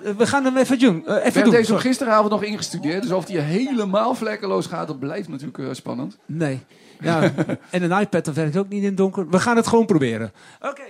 de- 0.04 0.16
we 0.16 0.28
gaan 0.28 0.46
hem 0.46 0.58
even 0.58 0.80
doen. 0.80 0.96
eh, 1.00 1.06
We 1.06 1.12
even 1.12 1.24
hebben 1.24 1.44
doen. 1.44 1.52
deze 1.52 1.78
gisteravond 1.78 2.30
nog 2.32 2.44
ingestudeerd, 2.44 3.02
dus 3.02 3.12
of 3.12 3.26
die 3.26 3.40
helemaal 3.40 4.16
vlekkeloos 4.16 4.66
gaat, 4.66 4.88
dat 4.88 5.00
blijft 5.00 5.28
natuurlijk 5.28 5.58
eh, 5.58 5.66
spannend. 5.72 6.18
Nee. 6.26 6.60
Ja, 7.02 7.22
en 7.70 7.84
een 7.92 8.00
iPad 8.02 8.26
dat 8.26 8.36
werkt 8.36 8.58
ook 8.58 8.70
niet 8.70 8.82
in 8.82 8.88
het 8.88 8.98
donker. 8.98 9.30
We 9.30 9.40
gaan 9.40 9.56
het 9.56 9.68
gewoon 9.68 9.86
proberen. 9.86 10.32
Oké, 10.62 10.82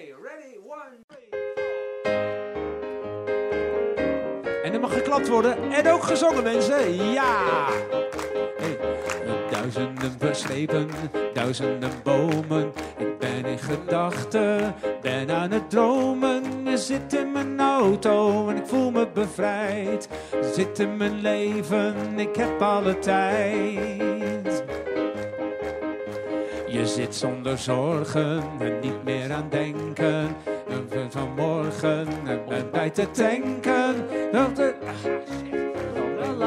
Worden. 5.28 5.72
En 5.72 5.92
ook 5.92 6.04
gezongen, 6.04 6.44
mensen. 6.44 7.12
Ja! 7.12 7.68
Duizenden 9.52 10.16
verschepen, 10.20 10.90
duizenden 11.34 11.90
bomen. 12.04 12.72
Ik 12.98 13.18
ben 13.20 13.46
in 13.46 13.60
gedachten, 13.60 14.76
ben 15.02 15.32
aan 15.32 15.52
het 15.52 15.70
dromen. 15.70 16.44
Je 16.64 16.78
zit 16.78 17.14
in 17.14 17.32
mijn 17.32 17.60
auto 17.60 18.50
en 18.50 18.56
ik 18.56 18.66
voel 18.66 18.92
me 18.92 19.08
bevrijd. 19.14 20.10
Zit 20.54 20.80
in 20.80 20.98
mijn 20.98 21.22
leven, 21.22 21.96
ik 22.16 22.36
heb 22.36 22.62
alle 22.62 23.00
tijd. 23.00 24.64
Je 26.68 26.86
zit 26.86 27.16
zonder 27.16 27.58
zorgen 27.58 28.44
en 28.60 28.80
niet 28.80 29.04
meer 29.04 29.34
aan 29.34 29.48
denken. 29.50 30.36
En 30.70 31.12
van 31.12 31.34
morgen 31.36 32.08
en 32.26 32.42
ben 32.48 32.72
bij 32.72 32.90
te 32.90 33.12
tanken. 33.12 33.96
Dat 34.32 34.74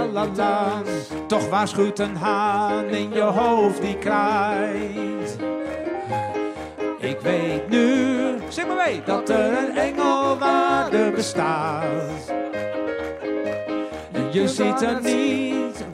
La. 0.03 0.83
Toch 1.27 1.49
waarschuwt 1.49 1.99
een 1.99 2.17
haan 2.17 2.85
in 2.85 3.13
je 3.13 3.21
hoofd 3.21 3.83
die 3.83 3.99
kraait. 3.99 5.37
Ik 6.99 7.21
weet 7.21 7.69
nu, 7.69 8.17
zeg 8.49 8.67
maar 8.67 8.77
mee, 8.87 9.03
dat 9.05 9.29
er 9.29 9.59
een 9.59 9.77
engelwaarde 9.77 11.11
bestaat. 11.15 12.33
Je 14.31 14.49
ziet 14.49 14.83
er 14.83 15.01
niet 15.03 15.85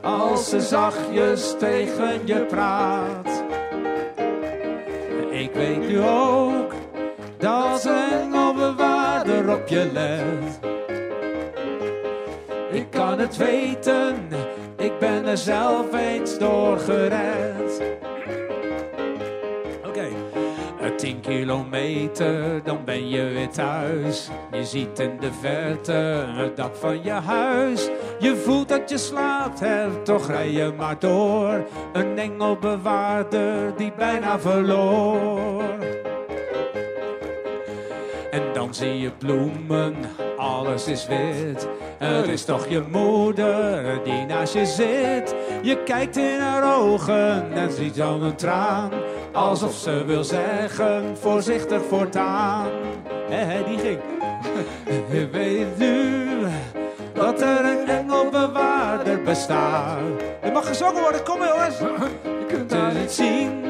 als 0.00 0.48
ze 0.48 0.60
zachtjes 0.60 1.54
tegen 1.58 2.20
je 2.24 2.44
praat. 2.44 3.44
Ik 5.30 5.52
weet 5.52 5.88
nu 5.88 6.00
ook 6.00 6.63
dat 7.44 7.84
een 7.84 8.10
engelbewaarder 8.10 9.54
op 9.54 9.68
je 9.68 9.90
let. 9.92 10.60
Ik 12.70 12.90
kan 12.90 13.18
het 13.18 13.36
weten, 13.36 14.28
ik 14.76 14.98
ben 14.98 15.26
er 15.26 15.38
zelf 15.38 15.94
eens 15.94 16.38
door 16.38 16.78
gered. 16.78 17.82
Oké. 19.86 20.06
Eh, 20.80 20.90
10 20.96 21.20
kilometer, 21.20 22.62
dan 22.62 22.84
ben 22.84 23.08
je 23.08 23.22
weer 23.22 23.50
thuis. 23.50 24.30
Je 24.52 24.64
ziet 24.64 24.98
in 24.98 25.16
de 25.20 25.32
verte 25.40 26.26
het 26.36 26.56
dak 26.56 26.76
van 26.76 27.02
je 27.02 27.10
huis. 27.10 27.88
Je 28.18 28.36
voelt 28.36 28.68
dat 28.68 28.90
je 28.90 28.98
slaapt, 28.98 29.60
hè, 29.60 30.02
toch 30.02 30.26
rij 30.26 30.50
je 30.50 30.72
maar 30.76 30.98
door. 30.98 31.66
Een 31.92 32.18
engelbewaarder 32.18 33.76
die 33.76 33.92
bijna 33.96 34.38
verloor. 34.38 35.62
En 38.34 38.42
dan 38.52 38.74
zie 38.74 39.00
je 39.00 39.10
bloemen, 39.10 39.94
alles 40.36 40.86
is 40.86 41.06
wit. 41.06 41.68
Het 41.98 42.28
is 42.28 42.44
toch 42.44 42.68
je 42.68 42.82
moeder 42.90 44.00
die 44.04 44.26
naast 44.26 44.54
je 44.54 44.66
zit. 44.66 45.34
Je 45.62 45.82
kijkt 45.82 46.16
in 46.16 46.40
haar 46.40 46.78
ogen 46.78 47.52
en 47.52 47.72
ziet 47.72 47.96
dan 47.96 48.22
een 48.22 48.36
traan. 48.36 48.90
Alsof 49.32 49.74
ze 49.74 50.04
wil 50.04 50.24
zeggen, 50.24 51.16
voorzichtig 51.16 51.82
voortaan. 51.88 52.70
Hé, 53.28 53.64
die 53.64 53.78
ging. 53.78 53.98
Je 55.12 55.28
weet 55.28 55.78
nu 55.78 56.26
dat 57.12 57.40
er 57.40 57.64
een 57.64 57.88
engelbewaarder 57.88 59.22
bestaat. 59.22 59.98
Er 60.40 60.52
mag 60.52 60.66
gezongen 60.66 61.02
worden, 61.02 61.24
kom 61.24 61.38
jongens. 61.38 61.78
Je 62.40 62.44
kunt 62.48 62.72
het 62.72 63.12
zien 63.12 63.62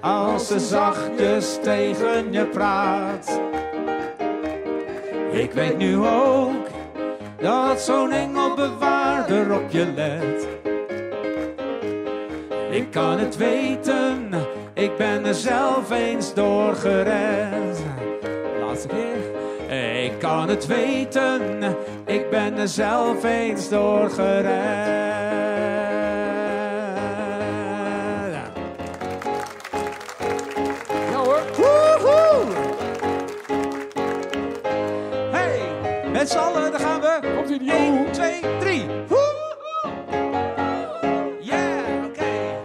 als 0.00 0.46
ze 0.46 0.60
zachtjes 0.60 1.58
tegen 1.62 2.32
je 2.32 2.46
praat. 2.46 3.40
Ik 5.32 5.52
weet 5.52 5.78
nu 5.78 5.96
ook 5.96 6.66
dat 7.40 7.80
zo'n 7.80 8.10
engelbewaarder 8.10 9.54
op 9.54 9.70
je 9.70 9.92
let. 9.94 10.48
Ik 12.70 12.90
kan 12.90 13.18
het 13.18 13.36
weten, 13.36 14.32
ik 14.74 14.96
ben 14.96 15.26
er 15.26 15.34
zelf 15.34 15.90
eens 15.90 16.34
door 16.34 16.74
gered. 16.74 17.82
Laatste 18.60 18.88
keer. 18.88 19.40
Ik 20.04 20.18
kan 20.18 20.48
het 20.48 20.66
weten, 20.66 21.40
ik 22.06 22.30
ben 22.30 22.58
er 22.58 22.68
zelf 22.68 23.24
eens 23.24 23.68
door 23.68 24.10
gered. 24.10 25.21
Met 36.22 36.30
z'n 36.30 36.38
allen, 36.38 36.70
daar 36.70 36.80
gaan 36.80 37.00
we. 37.00 37.20
Komt 37.36 37.50
ie, 37.50 37.72
1, 37.72 38.12
2, 38.12 38.58
3. 38.60 38.84
Yeah, 41.40 42.04
okay. 42.04 42.58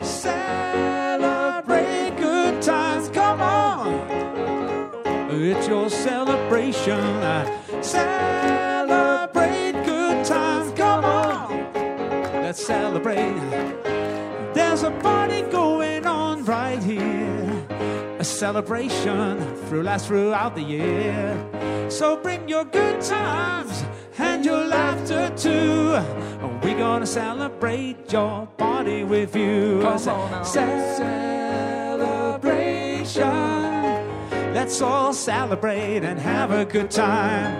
Celebrate 0.00 1.32
good 2.20 2.62
times, 2.62 3.10
come 3.10 3.42
on. 3.42 3.94
It's 5.30 5.66
your 5.66 5.90
celebration. 5.90 7.00
Celebrate 7.80 9.72
good 9.84 10.24
times, 10.24 10.72
come 10.74 11.04
on. 11.04 11.48
Let's 12.42 12.64
celebrate. 12.64 13.40
There's 14.52 14.82
a 14.84 14.90
party 14.90 15.42
going 15.50 16.06
on 16.06 16.44
right 16.44 16.82
here. 16.82 17.66
A 18.18 18.24
celebration 18.24 19.56
through 19.68 19.82
last 19.82 20.06
throughout 20.06 20.54
the 20.54 20.62
year. 20.62 21.36
So 21.92 22.16
bring 22.16 22.48
your 22.48 22.64
good 22.64 23.02
times 23.02 23.84
and 24.16 24.42
your 24.46 24.64
laughter 24.64 25.30
too. 25.36 26.00
We're 26.62 26.78
gonna 26.78 27.04
celebrate 27.04 28.10
your 28.10 28.46
party 28.56 29.04
with 29.04 29.36
you. 29.36 29.82
Come 29.82 30.08
on 30.08 30.30
now. 30.30 30.42
Celebration. 30.42 31.34
Let's 34.54 34.80
all 34.80 35.12
celebrate 35.12 36.02
and 36.02 36.18
have 36.18 36.50
a 36.50 36.64
good 36.64 36.90
time. 36.90 37.54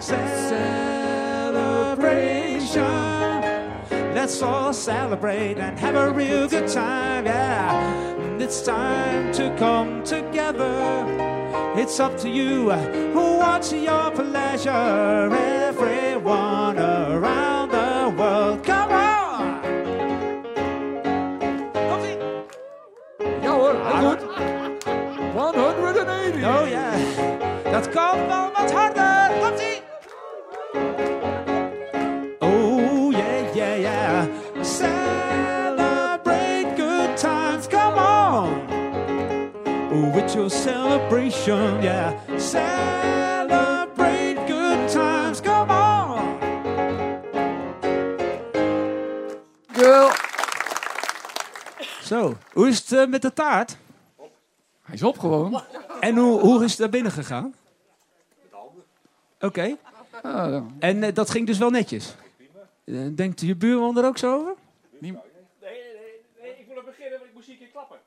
Celebration. 0.00 0.56
Let's 4.14 4.42
all 4.42 4.72
celebrate 4.72 5.58
and 5.58 5.78
have 5.78 5.94
a 5.94 6.10
real 6.10 6.48
good 6.48 6.66
time. 6.68 7.26
Yeah, 7.26 8.15
it's 8.40 8.62
time 8.62 9.32
to 9.32 9.54
come 9.58 10.02
together. 10.04 11.04
It's 11.76 12.00
up 12.00 12.16
to 12.18 12.28
you. 12.28 12.70
What's 13.14 13.72
your 13.72 14.10
pleasure? 14.10 14.70
Everyone 14.70 16.78
celebration. 40.96 41.82
Yeah, 41.82 42.12
celebrate 42.38 44.36
good 44.46 44.88
times. 44.88 45.40
Come 45.40 45.70
on. 45.70 46.38
Girl. 49.72 50.10
Zo, 52.02 52.36
hoe 52.52 52.68
is 52.68 52.78
het 52.78 52.92
eh, 52.92 53.06
met 53.06 53.22
de 53.22 53.32
taart? 53.32 53.76
Hij 54.82 54.94
is 54.94 55.02
op 55.02 55.18
gewoon. 55.18 55.62
En 56.00 56.16
hoe, 56.16 56.40
hoe 56.40 56.64
is 56.64 56.70
het 56.70 56.78
daar 56.80 56.88
binnen 56.88 57.12
gegaan? 57.12 57.54
Oké. 59.40 59.76
Ah, 60.22 60.50
ja. 60.50 60.64
En 60.78 61.02
eh, 61.02 61.14
dat 61.14 61.30
ging 61.30 61.46
dus 61.46 61.58
wel 61.58 61.70
netjes? 61.70 62.14
Eh, 62.84 63.06
denkt 63.14 63.40
je 63.40 63.56
buurman 63.56 63.98
er 63.98 64.04
ook 64.04 64.18
zo 64.18 64.34
over? 64.34 64.54
Nee, 64.98 65.10
nee, 65.10 65.20
nee, 66.40 66.50
ik 66.58 66.66
wil 66.68 66.82
beginnen, 66.82 67.18
want 67.18 67.30
ik 67.30 67.34
moest 67.34 67.46
hier 67.46 67.54
een 67.54 67.60
keer 67.60 67.70
klappen. 67.70 67.98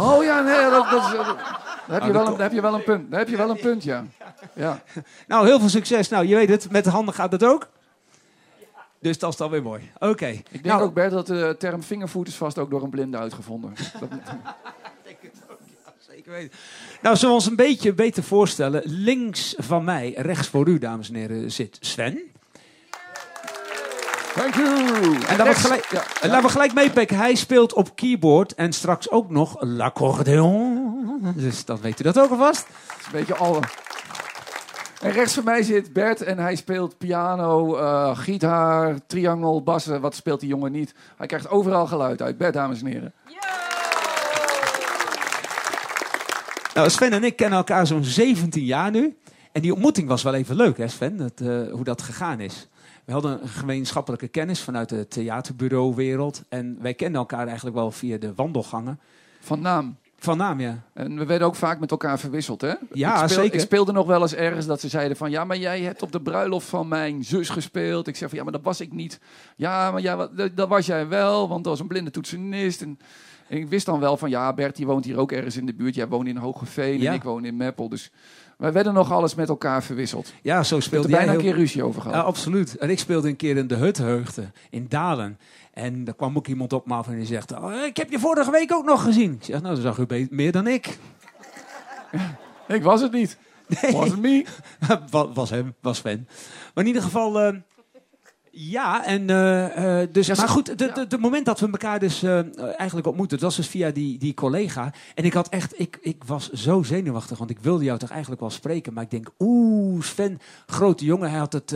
Oh 0.00 0.24
ja, 0.24 0.40
nee, 0.42 0.70
dat, 0.70 0.90
dat, 0.90 1.04
is- 1.04 1.10
dat- 1.16 1.26
daar, 1.88 2.00
heb 2.00 2.02
je 2.04 2.12
wel 2.12 2.26
een, 2.26 2.40
heb 2.40 2.52
je 2.52 2.60
wel 2.60 2.74
een 2.74 2.82
punt. 2.84 3.10
Daar 3.10 3.18
heb 3.18 3.28
je 3.28 3.36
wel 3.36 3.50
een 3.50 3.60
punt, 3.60 3.82
ja. 3.84 4.04
ja. 4.52 4.82
Nou, 5.26 5.46
heel 5.46 5.58
veel 5.60 5.68
succes. 5.68 6.08
Nou, 6.08 6.26
je 6.26 6.34
weet 6.34 6.48
het, 6.48 6.70
met 6.70 6.84
de 6.84 6.90
handen 6.90 7.14
gaat 7.14 7.32
het 7.32 7.44
ook. 7.44 7.68
Dus 9.00 9.18
dat 9.18 9.30
is 9.30 9.36
dan 9.36 9.50
weer 9.50 9.62
mooi. 9.62 9.90
Oké. 9.98 10.26
Ik 10.26 10.46
denk 10.50 10.64
Nou, 10.64 10.82
ook, 10.82 10.94
Bert, 10.94 11.10
dat 11.12 11.26
de 11.26 11.54
term 11.58 11.82
vingerfood 11.82 12.28
is 12.28 12.34
vast 12.36 12.58
ook 12.58 12.70
door 12.70 12.82
een 12.82 12.90
blinde 12.90 13.16
uitgevonden. 13.18 13.74
Dat, 14.00 14.08
Zeker 15.98 16.32
weten. 16.32 16.58
Nou, 17.02 17.16
zullen 17.16 17.34
we 17.34 17.40
ons 17.40 17.50
een 17.50 17.56
beetje 17.56 17.92
beter 17.92 18.22
voorstellen. 18.22 18.82
Links 18.84 19.54
van 19.58 19.84
mij, 19.84 20.14
rechts 20.16 20.48
voor 20.48 20.68
u, 20.68 20.78
dames 20.78 21.08
en 21.08 21.14
heren, 21.14 21.52
zit 21.52 21.76
Sven. 21.80 22.20
Thank 24.36 24.54
you. 24.54 25.14
En 25.26 25.36
laten 25.36 25.46
we 25.46 25.54
gelijk, 25.54 25.86
Ja, 25.90 26.02
en 26.20 26.28
laten 26.28 26.44
we 26.44 26.52
gelijk 26.52 26.74
meepikken. 26.74 27.16
Hij 27.16 27.34
speelt 27.34 27.72
op 27.72 27.96
keyboard 27.96 28.54
en 28.54 28.72
straks 28.72 29.10
ook 29.10 29.30
nog 29.30 29.56
l'accordeon. 29.60 31.32
Dus 31.36 31.64
dan 31.64 31.80
weet 31.80 32.00
u 32.00 32.02
dat 32.02 32.18
ook 32.18 32.30
alvast. 32.30 32.66
Het 32.66 33.00
is 33.00 33.06
een 33.06 33.12
beetje 33.12 33.34
alle. 33.34 33.60
En 35.00 35.12
rechts 35.12 35.34
van 35.34 35.44
mij 35.44 35.62
zit 35.62 35.92
Bert 35.92 36.22
en 36.22 36.38
hij 36.38 36.56
speelt 36.56 36.98
piano, 36.98 37.76
eh, 37.76 38.18
gitaar, 38.18 38.96
triangel, 39.06 39.62
bassen. 39.62 40.00
Wat 40.00 40.14
speelt 40.14 40.40
die 40.40 40.48
jongen 40.48 40.72
niet? 40.72 40.94
Hij 41.16 41.26
krijgt 41.26 41.48
overal 41.48 41.86
geluid 41.86 42.22
uit. 42.22 42.38
Bert, 42.38 42.54
dames 42.54 42.80
en 42.80 42.86
heren. 42.86 43.12
Nou, 46.74 46.90
Sven 46.90 47.12
en 47.12 47.24
ik 47.24 47.36
kennen 47.36 47.58
elkaar 47.58 47.86
zo'n 47.86 48.04
17 48.04 48.64
jaar 48.64 48.90
nu. 48.90 49.16
En 49.56 49.62
die 49.62 49.72
ontmoeting 49.72 50.08
was 50.08 50.22
wel 50.22 50.34
even 50.34 50.56
leuk, 50.56 50.76
hè 50.78 50.88
Sven, 50.88 51.16
dat, 51.16 51.40
eh, 51.40 51.72
hoe 51.72 51.84
dat 51.84 52.02
gegaan 52.02 52.40
is. 52.40 52.68
We 53.04 53.12
hadden 53.12 53.42
een 53.42 53.48
gemeenschappelijke 53.48 54.28
kennis 54.28 54.60
vanuit 54.60 54.88
de 54.88 55.08
theaterbureauwereld. 55.08 56.42
En 56.48 56.76
wij 56.80 56.94
kenden 56.94 57.20
elkaar 57.20 57.46
eigenlijk 57.46 57.76
wel 57.76 57.90
via 57.90 58.16
de 58.18 58.34
wandelgangen. 58.34 59.00
Van 59.40 59.60
naam. 59.60 59.96
Van 60.18 60.36
naam, 60.36 60.60
ja. 60.60 60.82
En 60.94 61.18
we 61.18 61.26
werden 61.26 61.46
ook 61.46 61.54
vaak 61.54 61.80
met 61.80 61.90
elkaar 61.90 62.18
verwisseld, 62.18 62.60
hè? 62.60 62.74
Ja, 62.92 63.22
ik 63.22 63.28
speel- 63.28 63.42
zeker. 63.42 63.54
Ik 63.54 63.60
speelde 63.60 63.92
nog 63.92 64.06
wel 64.06 64.20
eens 64.22 64.34
ergens 64.34 64.66
dat 64.66 64.80
ze 64.80 64.88
zeiden 64.88 65.16
van... 65.16 65.30
ja, 65.30 65.44
maar 65.44 65.56
jij 65.58 65.80
hebt 65.80 66.02
op 66.02 66.12
de 66.12 66.20
bruiloft 66.20 66.68
van 66.68 66.88
mijn 66.88 67.24
zus 67.24 67.48
gespeeld. 67.48 68.06
Ik 68.06 68.16
zeg 68.16 68.28
van, 68.28 68.38
ja, 68.38 68.44
maar 68.44 68.52
dat 68.52 68.62
was 68.62 68.80
ik 68.80 68.92
niet. 68.92 69.20
Ja, 69.56 69.90
maar 69.90 70.02
ja, 70.02 70.26
dat, 70.26 70.56
dat 70.56 70.68
was 70.68 70.86
jij 70.86 71.08
wel, 71.08 71.48
want 71.48 71.64
dat 71.64 71.72
was 71.72 71.80
een 71.80 71.86
blinde 71.88 72.10
toetsenist. 72.10 72.82
En, 72.82 72.98
en 73.48 73.56
ik 73.58 73.68
wist 73.68 73.86
dan 73.86 74.00
wel 74.00 74.16
van, 74.16 74.30
ja, 74.30 74.52
Bert, 74.52 74.76
die 74.76 74.86
woont 74.86 75.04
hier 75.04 75.18
ook 75.18 75.32
ergens 75.32 75.56
in 75.56 75.66
de 75.66 75.74
buurt. 75.74 75.94
Jij 75.94 76.08
woont 76.08 76.28
in 76.28 76.36
Hogeveen 76.36 77.00
Ja. 77.00 77.08
en 77.10 77.14
ik 77.16 77.22
woon 77.22 77.44
in 77.44 77.56
Meppel. 77.56 77.88
Dus 77.88 78.10
wij 78.56 78.72
werden 78.72 78.94
nog 78.94 79.12
alles 79.12 79.34
met 79.34 79.48
elkaar 79.48 79.82
verwisseld. 79.82 80.32
Ja, 80.42 80.62
zo 80.62 80.80
speelde 80.80 81.06
er 81.08 81.12
bijna 81.14 81.26
jij 81.26 81.34
een 81.34 81.40
keer 81.46 81.54
ruzie 81.54 81.82
over 81.84 82.00
gehad. 82.02 82.16
Ja, 82.16 82.22
absoluut. 82.22 82.76
En 82.76 82.90
ik 82.90 82.98
speelde 82.98 83.28
een 83.28 83.36
keer 83.36 83.56
in 83.56 83.66
de 83.66 83.74
Hutheugde 83.76 84.50
in 84.70 84.86
Dalen. 84.88 85.38
En 85.72 86.04
daar 86.04 86.14
kwam 86.14 86.36
ook 86.36 86.46
iemand 86.46 86.72
op 86.72 86.86
me 86.86 86.94
af 86.94 87.08
en 87.08 87.16
die 87.16 87.26
zegt... 87.26 87.52
"Oh, 87.52 87.74
ik 87.86 87.96
heb 87.96 88.10
je 88.10 88.18
vorige 88.18 88.50
week 88.50 88.72
ook 88.72 88.84
nog 88.84 89.02
gezien. 89.02 89.32
Ik 89.32 89.44
zeg, 89.44 89.62
nou, 89.62 89.74
dan 89.74 89.82
zag 89.82 89.98
u 89.98 90.26
meer 90.30 90.52
dan 90.52 90.66
ik. 90.66 90.98
Ik 92.68 92.82
was 92.82 93.00
het 93.00 93.12
niet. 93.12 93.38
Was 93.92 94.10
het 94.10 94.20
me? 94.20 94.44
was, 95.10 95.26
was 95.34 95.50
hem, 95.50 95.74
was 95.80 95.96
Sven. 95.96 96.28
Maar 96.74 96.84
in 96.84 96.86
ieder 96.86 97.02
geval... 97.02 97.40
eh, 97.40 97.54
ja, 98.58 99.04
en 99.04 99.30
eh, 99.30 100.00
eh, 100.02 100.08
dus, 100.12 100.26
Ja, 100.26 100.34
maar 100.36 100.48
goed, 100.48 100.66
het 100.66 100.78
de, 100.78 101.06
de 101.08 101.18
moment 101.18 101.46
dat 101.46 101.60
we 101.60 101.66
elkaar 101.66 101.98
dus 101.98 102.22
eh, 102.22 102.38
eigenlijk 102.78 103.06
ontmoetten, 103.06 103.38
dat 103.38 103.46
was 103.46 103.56
dus 103.56 103.68
via 103.68 103.90
die, 103.90 104.18
die 104.18 104.34
collega. 104.34 104.92
En 105.14 105.24
ik 105.24 105.32
had 105.32 105.48
echt, 105.48 105.80
ik, 105.80 105.98
ik 106.00 106.24
was 106.24 106.50
zo 106.50 106.82
zenuwachtig, 106.82 107.38
want 107.38 107.50
ik 107.50 107.58
wilde 107.58 107.84
jou 107.84 107.98
toch 107.98 108.10
eigenlijk 108.10 108.40
wel 108.40 108.50
spreken. 108.50 108.92
Maar 108.92 109.02
ik 109.02 109.10
denk, 109.10 109.30
oeh, 109.38 110.02
Sven, 110.02 110.38
grote 110.66 111.04
jongen, 111.04 111.30
hij 111.30 111.38
had 111.38 111.52
het 111.52 111.74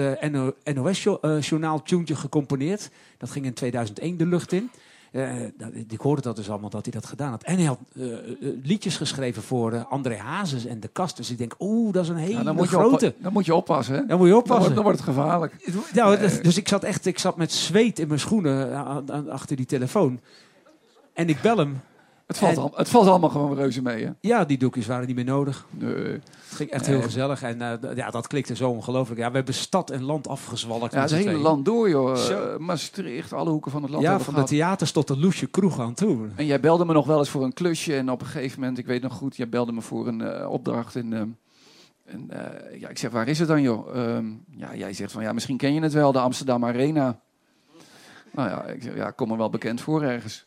NOS-journaal 0.75 1.83
tuentje 1.83 2.17
gecomponeerd. 2.17 2.91
Dat 3.19 3.31
ging 3.31 3.45
in 3.45 3.55
2001 3.55 4.17
de 4.17 4.27
lucht 4.27 4.53
in. 4.53 4.71
Eh, 5.11 5.31
dat- 5.57 5.69
ik 5.89 6.01
hoorde 6.01 6.23
dat 6.23 6.37
dus 6.37 6.51
allemaal 6.51 6.71
dat 6.71 6.85
hij 6.85 6.93
dat 6.93 7.07
gedaan 7.07 7.31
had. 7.31 7.43
En 7.43 7.57
hij 7.57 7.65
had 7.65 7.79
eh, 7.97 8.13
eh, 8.13 8.19
liedjes 8.63 8.97
geschreven 8.97 9.43
voor 9.43 9.85
André 9.89 10.17
Hazes 10.17 10.65
en 10.65 10.81
de 10.81 10.89
Kast. 10.89 11.17
Dus 11.17 11.31
ik 11.31 11.39
denk, 11.39 11.55
oeh, 11.59 11.93
dat 11.93 12.03
is 12.03 12.09
een 12.09 12.17
hele 12.17 12.33
Ja, 12.39 12.43
dan, 12.43 12.55
moet 12.57 12.71
je 12.71 12.77
grote. 12.77 13.07
oppa- 13.07 13.23
dan 13.23 13.33
moet 13.33 13.47
je 13.47 13.55
oppassen, 13.55 13.95
hè? 13.95 14.07
Dan 14.07 14.19
moet 14.19 14.29
je 14.29 14.37
oppassen. 14.37 14.59
wordt, 14.59 14.75
dan 14.75 14.85
wordt 14.85 14.99
het 14.99 15.09
gevaarlijk. 15.09 15.73
Nou, 15.95 16.19
dat- 16.19 16.43
dus 16.43 16.57
ik 16.57 16.69
zat 16.69 16.85
echt, 16.85 17.07
ik 17.07 17.19
zat 17.19 17.37
met 17.37 17.53
zweet 17.53 17.99
in 17.99 18.09
mijn 18.09 18.21
schoenen 18.21 19.29
achter 19.31 19.57
die 19.57 19.67
telefoon. 19.67 20.21
En 21.13 21.29
ik 21.29 21.41
bel 21.41 21.57
hem. 21.57 21.81
Het 22.31 22.39
valt, 22.39 22.57
En- 22.57 22.63
al, 22.63 22.73
het 22.75 22.89
valt 22.89 23.07
allemaal 23.07 23.31
gewoon 23.31 23.55
reuze 23.55 23.83
mee, 23.83 24.05
hè? 24.05 24.11
Ja, 24.21 24.45
die 24.45 24.59
doekjes 24.59 24.87
waren 24.87 25.07
niet 25.07 25.17
meer 25.17 25.25
nodig. 25.25 25.67
Nee. 25.71 25.95
Het 25.95 26.23
ging 26.49 26.71
echt 26.71 26.87
Nee. 26.87 26.95
heel 26.97 27.05
gezellig. 27.05 27.43
En 27.43 27.61
eh, 27.63 27.97
ja, 27.97 28.11
dat 28.11 28.27
klikte 28.27 28.57
zo 28.57 28.71
ongelooflijk. 28.71 29.21
Ja, 29.21 29.31
we 29.31 29.37
hebben 29.37 29.55
stad 29.55 29.91
en 29.91 30.03
land 30.03 30.29
afgezwalkt. 30.29 30.93
Ja, 30.93 31.01
het 31.01 31.11
hele 31.11 31.33
land 31.33 31.65
door, 31.65 31.89
joh. 31.89 32.17
Zo. 32.17 32.49
Eh, 32.53 32.59
Maastricht, 32.59 33.33
alle 33.33 33.51
hoeken 33.51 33.71
van 33.71 33.83
het 33.83 33.91
land 33.91 34.03
Ja, 34.05 34.21
van 34.21 34.35
de 34.35 34.43
theaters 34.43 34.93
tot 34.93 35.07
de 35.09 35.19
loesje 35.19 35.47
kroeg 35.47 35.81
aan 35.81 35.95
toe. 35.95 36.29
En 36.37 36.47
jij 36.47 36.61
belde 36.61 36.85
me 36.85 36.93
nog 36.93 37.07
wel 37.07 37.19
eens 37.19 37.29
voor 37.31 37.45
een 37.45 37.53
klusje. 37.53 37.97
En 37.97 38.11
op 38.11 38.21
een 38.21 38.27
gegeven 38.27 38.61
moment, 38.61 38.79
ik 38.79 38.87
weet 38.87 39.03
nog 39.03 39.13
goed, 39.13 39.37
jij 39.37 39.49
belde 39.49 39.73
me 39.73 39.81
voor 39.81 40.07
een 40.09 40.21
eh, 40.21 40.51
opdracht. 40.51 40.97
En, 40.97 41.13
ehm, 41.13 41.29
en 42.05 42.27
eh, 42.31 42.81
ja, 42.81 42.89
ik 42.89 42.99
zeg, 42.99 43.11
waar 43.11 43.29
is 43.29 43.39
het 43.39 43.49
dan, 43.49 43.63
joh? 43.63 43.97
Ehm, 43.97 44.27
ja, 44.57 44.75
jij 44.75 44.93
zegt 44.93 45.13
van, 45.13 45.23
ja, 45.23 45.33
misschien 45.33 45.57
ken 45.57 45.75
je 45.75 45.81
het 45.83 45.93
wel, 45.93 46.13
de 46.13 46.21
Amsterdam 46.21 46.65
Arena. 46.65 47.21
Nou 48.33 48.49
ja, 48.49 48.65
ik 48.65 48.83
zeg, 48.83 48.95
ja, 48.95 49.11
kom 49.11 49.31
er 49.31 49.37
wel 49.37 49.51
bekend 49.51 49.81
voor 49.81 50.03
ergens. 50.03 50.47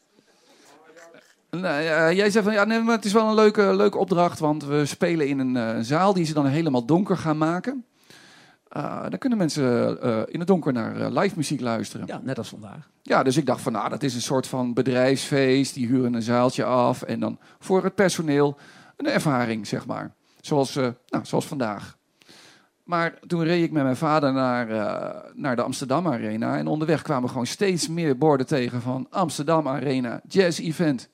Nou, 1.62 1.82
ja, 1.82 2.12
jij 2.12 2.30
zegt 2.30 2.46
van, 2.46 2.54
ja, 2.54 2.64
nee, 2.64 2.80
maar 2.80 2.96
het 2.96 3.06
is 3.06 3.14
wel 3.14 3.28
een 3.28 3.36
leuke, 3.36 3.76
leuke 3.76 3.98
opdracht, 3.98 4.40
want 4.40 4.66
we 4.66 4.86
spelen 4.86 5.28
in 5.28 5.40
een 5.40 5.58
eh, 5.58 5.80
zaal 5.82 6.14
die 6.14 6.26
ze 6.26 6.34
dan 6.34 6.46
helemaal 6.46 6.86
donker 6.86 7.18
gaan 7.18 7.38
maken. 7.38 7.86
Eh, 8.68 9.02
dan 9.02 9.18
kunnen 9.18 9.38
mensen 9.38 10.02
eh, 10.02 10.22
in 10.26 10.40
het 10.40 10.48
donker 10.48 10.74
naar 10.74 11.12
live 11.12 11.34
muziek 11.36 11.62
luisteren. 11.62 12.08
Ja, 12.08 12.20
net 12.24 12.38
als 12.38 12.50
vandaag. 12.50 12.90
Ja, 13.02 13.24
dus 13.24 13.38
ik 13.38 13.46
dacht 13.46 13.62
van, 13.62 13.72
nou, 13.72 13.90
dat 13.90 14.04
is 14.04 14.16
een 14.16 14.22
soort 14.22 14.48
van 14.48 14.74
bedrijfsfeest. 14.74 15.74
Die 15.74 15.88
huren 15.88 16.14
een 16.14 16.22
zaaltje 16.22 16.64
af 16.64 17.02
en 17.02 17.20
dan 17.20 17.40
voor 17.60 17.84
het 17.84 17.96
personeel 17.96 18.58
een 18.98 19.08
ervaring, 19.08 19.68
zeg 19.68 19.86
maar. 19.86 20.14
Zoals, 20.42 20.76
nou, 20.76 21.26
zoals 21.26 21.48
vandaag. 21.48 21.98
Maar 22.84 23.20
toen 23.28 23.44
reed 23.44 23.64
ik 23.64 23.72
met 23.72 23.84
mijn 23.84 23.96
vader 23.96 24.34
naar, 24.34 24.68
naar 25.34 25.56
de 25.56 25.62
Amsterdam 25.62 26.08
Arena. 26.08 26.58
En 26.58 26.68
onderweg 26.68 27.02
kwamen 27.02 27.30
gewoon 27.30 27.46
steeds 27.46 27.88
meer 27.88 28.18
borden 28.18 28.48
tegen 28.48 28.82
van 28.82 29.08
Amsterdam 29.10 29.68
Arena 29.68 30.22
Jazz 30.28 30.60
Event. 30.60 31.12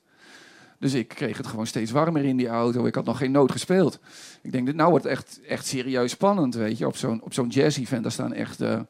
Dus 0.80 0.94
ik 0.94 1.08
kreeg 1.08 1.36
het 1.36 1.46
gewoon 1.46 1.66
steeds 1.66 1.90
warmer 1.90 2.24
in 2.24 2.36
die 2.36 2.48
auto. 2.48 2.86
Ik 2.86 2.94
had 2.94 3.04
nog 3.04 3.18
geen 3.18 3.30
noot 3.30 3.52
gespeeld. 3.52 3.98
Ik 4.42 4.52
denk, 4.52 4.66
dit 4.66 4.74
nou 4.74 4.90
wordt 4.90 5.06
echt, 5.06 5.40
echt 5.48 5.66
serieus 5.66 6.10
spannend, 6.10 6.54
weet 6.54 6.78
je. 6.78 6.86
Op 6.86 6.96
zo'n, 6.96 7.22
op 7.22 7.32
zo'n 7.32 7.48
jazz-event, 7.48 8.02
daar 8.02 8.12
staan 8.12 8.32
echt, 8.32 8.60
eh, 8.60 8.80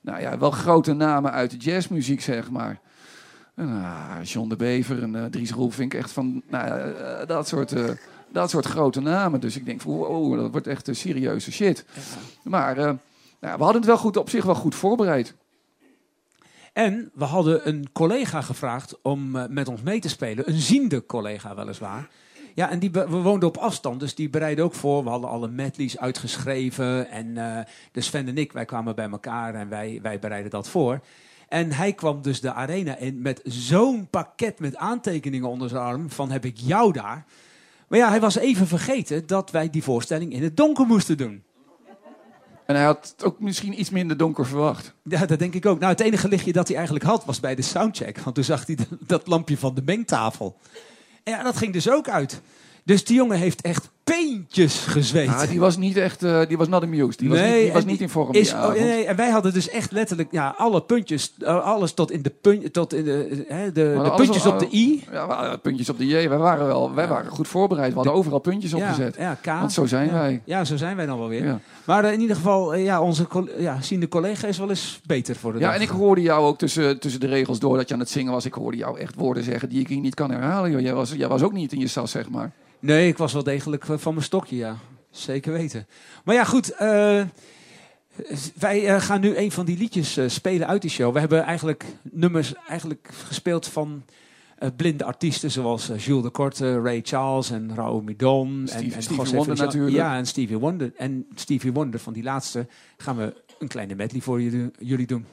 nou 0.00 0.20
ja, 0.20 0.38
wel 0.38 0.50
grote 0.50 0.92
namen 0.92 1.32
uit 1.32 1.50
de 1.50 1.56
jazzmuziek, 1.56 2.20
zeg 2.20 2.50
maar. 2.50 2.80
En, 3.54 3.68
ah, 3.68 4.22
John 4.22 4.48
de 4.48 4.56
Bever 4.56 5.02
en 5.02 5.14
eh, 5.16 5.24
Dries 5.24 5.50
Roelvink, 5.50 5.94
echt 5.94 6.10
van, 6.10 6.42
nou, 6.48 6.68
eh, 6.68 7.26
dat, 7.26 7.48
soort, 7.48 7.74
dat 8.32 8.50
soort 8.50 8.66
grote 8.66 9.00
namen. 9.00 9.40
Dus 9.40 9.56
ik 9.56 9.64
denk, 9.64 9.80
van, 9.80 9.92
wow, 9.92 10.36
dat 10.40 10.50
wordt 10.50 10.66
echt 10.66 10.88
serieuze 10.90 11.52
shit. 11.52 11.84
Maar 12.42 12.76
nou, 12.76 12.98
we 13.40 13.48
hadden 13.48 13.76
het 13.76 13.84
wel 13.84 13.98
goed, 13.98 14.16
op 14.16 14.30
zich 14.30 14.44
wel 14.44 14.54
goed 14.54 14.74
voorbereid. 14.74 15.34
En 16.76 17.10
we 17.14 17.24
hadden 17.24 17.68
een 17.68 17.86
collega 17.92 18.40
gevraagd 18.40 18.98
om 19.02 19.36
eh, 19.36 19.44
met 19.48 19.68
ons 19.68 19.82
mee 19.82 20.00
te 20.00 20.08
spelen. 20.08 20.48
Een 20.48 20.60
ziende 20.60 21.06
collega 21.06 21.54
weliswaar. 21.54 22.08
Ja, 22.54 22.70
en 22.70 22.78
die 22.78 22.90
we 22.90 23.08
woonden 23.08 23.48
op 23.48 23.56
afstand, 23.56 24.00
dus 24.00 24.14
die 24.14 24.30
bereidde 24.30 24.62
ook 24.62 24.74
voor. 24.74 25.04
We 25.04 25.10
hadden 25.10 25.30
alle 25.30 25.48
medleys 25.48 25.98
uitgeschreven. 25.98 27.10
En 27.10 27.36
eh 27.36 27.64
de 27.92 28.00
Sven 28.00 28.28
en 28.28 28.38
ik, 28.38 28.52
wij 28.52 28.64
kwamen 28.64 28.94
bij 28.94 29.10
elkaar 29.10 29.54
en 29.54 29.68
wij, 29.68 29.98
wij 30.02 30.18
bereidden 30.18 30.50
dat 30.50 30.68
voor. 30.68 31.00
En 31.48 31.72
hij 31.72 31.92
kwam 31.92 32.22
dus 32.22 32.40
de 32.40 32.52
arena 32.52 32.96
in 32.96 33.22
met 33.22 33.40
zo'n 33.44 34.08
pakket 34.10 34.58
met 34.58 34.76
aantekeningen 34.76 35.48
onder 35.48 35.68
zijn 35.68 35.82
arm. 35.82 36.10
Van 36.10 36.30
heb 36.30 36.44
ik 36.44 36.56
jou 36.56 36.92
daar. 36.92 37.24
Maar 37.88 37.98
ja, 37.98 38.08
hij 38.08 38.20
was 38.20 38.36
even 38.36 38.66
vergeten 38.66 39.26
dat 39.26 39.50
wij 39.50 39.70
die 39.70 39.82
voorstelling 39.82 40.32
in 40.32 40.42
het 40.42 40.56
donker 40.56 40.86
moesten 40.86 41.16
doen. 41.16 41.42
En 42.66 42.74
hij 42.74 42.84
had 42.84 43.14
het 43.16 43.24
ook 43.24 43.40
misschien 43.40 43.80
iets 43.80 43.90
minder 43.90 44.16
donker 44.16 44.46
verwacht. 44.46 44.94
Ja, 45.02 45.26
dat 45.26 45.38
denk 45.38 45.54
ik 45.54 45.66
ook. 45.66 45.78
Nou, 45.78 45.92
het 45.92 46.00
enige 46.00 46.28
lichtje 46.28 46.52
dat 46.52 46.66
hij 46.66 46.76
eigenlijk 46.76 47.06
had 47.06 47.24
was 47.24 47.40
bij 47.40 47.54
de 47.54 47.62
soundcheck. 47.62 48.18
Want 48.18 48.34
toen 48.34 48.44
zag 48.44 48.66
hij 48.66 48.78
dat 49.00 49.26
lampje 49.26 49.58
van 49.58 49.74
de 49.74 49.82
mengtafel. 49.84 50.58
En 51.22 51.32
ja, 51.32 51.42
dat 51.42 51.56
ging 51.56 51.72
dus 51.72 51.90
ook 51.90 52.08
uit. 52.08 52.40
Dus 52.84 53.04
die 53.04 53.16
jongen 53.16 53.38
heeft 53.38 53.60
echt 53.60 53.90
peentjes 54.10 54.78
gezweet. 54.78 55.28
Ah, 55.28 55.48
die 55.48 55.60
was 55.60 55.76
niet 55.76 55.96
echt, 55.96 56.22
eh, 56.22 56.40
die 56.48 56.56
was 56.56 56.68
not 56.68 56.82
amused. 56.82 57.18
Die 57.18 57.28
was 57.28 57.40
niet, 57.40 57.52
die 57.52 57.72
was 57.72 57.84
niet 57.84 58.00
in 58.00 58.08
vorm 58.08 58.32
Is, 58.34 58.52
oh, 58.52 58.72
nee, 58.72 59.04
en 59.04 59.16
wij 59.16 59.30
hadden 59.30 59.52
dus 59.52 59.68
echt 59.68 59.92
letterlijk 59.92 60.28
ja, 60.32 60.54
alle 60.56 60.82
puntjes, 60.82 61.34
eh, 61.38 61.64
alles 61.64 61.92
tot 61.92 62.10
in 62.10 62.22
de, 62.22 62.32
punt, 62.40 62.72
tot 62.72 62.92
in 62.94 63.04
de, 63.04 63.44
hè, 63.48 63.72
de, 63.72 64.00
de 64.04 64.12
puntjes 64.16 64.46
op 64.46 64.58
de 64.58 64.68
i. 64.72 65.04
Ja, 65.12 65.56
puntjes 65.62 65.88
op 65.88 65.98
de 65.98 66.06
J. 66.06 66.28
Wij 66.28 66.38
waren, 66.38 66.66
wel, 66.66 66.94
wij 66.94 67.08
waren 67.08 67.30
goed 67.30 67.48
voorbereid. 67.48 67.88
We 67.88 67.94
hadden 67.94 68.12
overal 68.14 68.38
puntjes 68.38 68.70
Ja, 68.70 68.76
opgezet. 68.76 69.16
ja, 69.18 69.34
K. 69.34 69.46
Want 69.46 69.72
zo 69.72 69.86
zijn 69.86 70.06
Ja. 70.06 70.12
wij. 70.12 70.42
Ja, 70.44 70.64
zo 70.64 70.76
zijn 70.76 70.96
wij 70.96 71.06
dan 71.06 71.18
wel 71.18 71.28
weer. 71.28 71.44
Ja. 71.44 71.60
Maar 71.84 72.04
eh, 72.04 72.12
in 72.12 72.20
ieder 72.20 72.36
geval, 72.36 72.74
ja, 72.74 73.00
onze 73.00 73.26
ja, 73.58 73.80
zien 73.82 74.00
de 74.00 74.08
collega 74.08 74.46
is 74.46 74.58
wel 74.58 74.68
eens 74.68 75.00
beter 75.06 75.36
voor 75.36 75.52
de 75.52 75.58
Ja, 75.58 75.66
dag. 75.66 75.74
en 75.76 75.82
ik 75.82 75.88
hoorde 75.88 76.22
jou 76.22 76.46
ook 76.46 76.58
tussen, 76.58 77.00
tussen 77.00 77.20
de 77.20 77.26
regels 77.26 77.58
door 77.58 77.76
dat 77.76 77.88
je 77.88 77.94
aan 77.94 78.00
het 78.00 78.10
zingen 78.10 78.32
was. 78.32 78.44
Ik 78.44 78.54
hoorde 78.54 78.76
jou 78.76 78.98
echt 78.98 79.14
woorden 79.14 79.42
zeggen 79.42 79.68
die 79.68 79.80
ik 79.80 79.88
hier 79.88 80.00
niet 80.00 80.14
kan 80.14 80.30
herhalen. 80.30 80.70
Joh. 80.70 80.80
Jij, 80.80 80.94
was, 80.94 81.12
jij 81.12 81.28
was 81.28 81.42
ook 81.42 81.52
niet 81.52 81.72
in 81.72 81.78
je 81.80 81.88
sas, 81.88 82.10
zeg 82.10 82.28
maar. 82.30 82.52
Nee, 82.80 83.08
ik 83.08 83.18
was 83.18 83.32
wel 83.32 83.42
degelijk 83.42 83.84
eh, 83.96 84.02
van 84.02 84.14
mijn 84.14 84.24
stokje, 84.26 84.56
ja. 84.56 84.76
Zeker 85.10 85.52
weten. 85.52 85.86
Maar 86.24 86.34
ja, 86.34 86.44
goed. 86.44 86.70
eh, 86.70 87.22
wij 88.58 88.86
eh, 88.86 89.00
gaan 89.00 89.20
nu 89.20 89.36
een 89.36 89.52
van 89.52 89.64
die 89.64 89.78
liedjes 89.78 90.16
eh, 90.16 90.28
spelen 90.28 90.66
uit 90.66 90.82
die 90.82 90.90
show. 90.90 91.12
We 91.12 91.18
hebben 91.20 91.42
eigenlijk 91.42 91.84
nummers 92.02 92.54
eigenlijk 92.68 93.08
gespeeld 93.12 93.66
van 93.66 94.04
eh, 94.58 94.68
blinde 94.76 95.04
artiesten 95.04 95.50
zoals 95.50 95.90
Jules 95.98 96.22
de 96.22 96.30
Korte, 96.30 96.80
Ray 96.80 97.00
Charles 97.04 97.50
en 97.50 97.74
Raoul 97.74 98.00
Midon. 98.00 98.60
en, 98.60 98.68
Stevie- 98.68 98.92
en 98.92 99.02
Stevie 99.02 99.22
José 99.22 99.36
Wonder 99.36 99.56
natuurlijk. 99.56 99.96
Ja, 99.96 100.16
en 100.16 100.26
Stevie 100.26 100.58
Wonder. 100.58 100.92
En 100.96 101.26
Stevie 101.34 101.72
Wonder 101.72 102.00
van 102.00 102.12
die 102.12 102.22
laatste 102.22 102.66
gaan 102.96 103.16
we 103.16 103.42
een 103.58 103.68
kleine 103.68 103.94
medley 103.94 104.20
voor 104.20 104.42
jullie, 104.42 104.70
jullie 104.78 105.06
doen. 105.06 105.26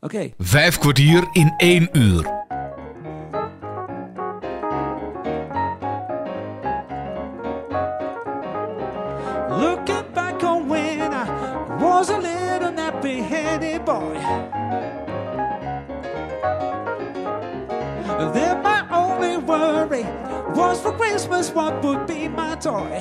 Oké. 0.00 0.30
Vijf 0.38 0.78
kwartier 0.78 1.28
in 1.32 1.54
één 1.56 1.88
uur. 1.92 2.40
Was 12.02 12.10
a 12.10 12.18
little 12.18 12.72
nappy-headed 12.72 13.84
boy. 13.84 14.14
Then 18.34 18.60
my 18.60 18.84
only 18.90 19.36
worry 19.36 20.02
was 20.52 20.80
for 20.80 20.90
Christmas 20.96 21.50
what 21.52 21.80
would 21.84 22.08
be 22.08 22.26
my 22.26 22.56
toy. 22.56 22.98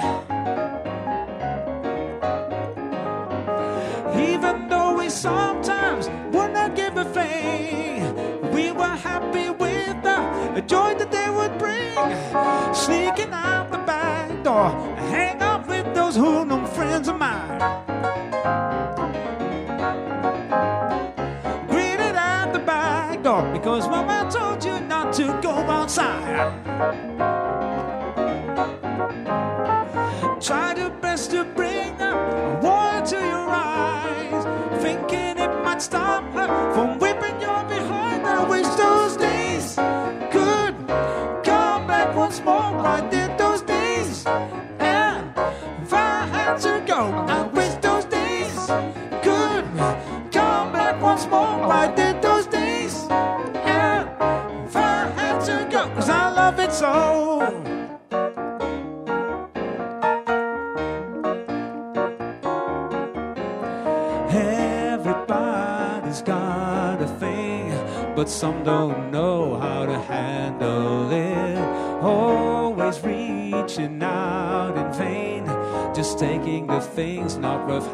Even 4.29 4.67
though 4.67 4.93
we 4.99 5.09
sometimes 5.09 6.07
would 6.31 6.53
not 6.53 6.75
give 6.75 6.95
a 6.95 7.05
thing, 7.05 8.53
we 8.53 8.71
were 8.71 8.97
happy 9.09 9.49
with 9.49 9.97
the 10.03 10.61
joy 10.67 10.93
that 10.93 11.11
they 11.11 11.29
would 11.31 11.57
bring. 11.57 11.95
Sneaking 12.71 13.33
out 13.33 13.71
the 13.71 13.79
back 13.79 14.43
door, 14.43 14.69
hang 15.09 15.41
out 15.41 15.65
with 15.65 15.91
those 15.95 16.15
hoodlum 16.15 16.67
friends 16.67 17.07
of 17.07 17.17
mine. 17.17 17.81
Outside. 25.97 26.53
Try 30.41 30.73
your 30.75 30.89
best 30.89 31.31
to 31.31 31.43
bring 31.43 31.97
water 32.61 33.05
to 33.07 33.15
your 33.15 33.49
eyes, 33.49 34.81
thinking 34.81 35.37
it 35.37 35.63
might 35.63 35.81
stop 35.81 36.23
her 36.33 36.73
from 36.73 36.99
things 77.01 77.35
not 77.37 77.67
worth 77.67 77.91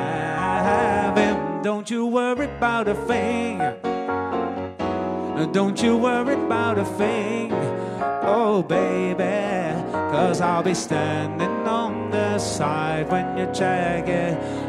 having. 0.00 1.36
Don't 1.62 1.90
you 1.90 2.06
worry 2.06 2.46
about 2.46 2.88
a 2.88 2.94
thing. 2.94 3.58
Don't 5.52 5.82
you 5.82 5.98
worry 5.98 6.32
about 6.32 6.78
a 6.78 6.84
thing. 7.00 7.52
Oh, 8.22 8.62
baby, 8.62 9.74
cause 9.92 10.40
I'll 10.40 10.62
be 10.62 10.72
standing 10.72 11.68
on 11.80 12.10
the 12.10 12.38
side 12.38 13.10
when 13.10 13.36
you 13.36 13.46
check 13.52 14.08
it. 14.08 14.59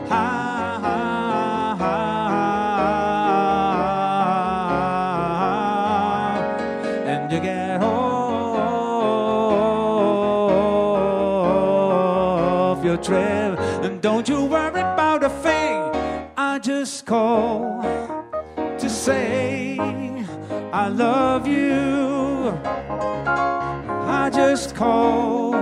Just 24.62 24.76
call 24.76 25.54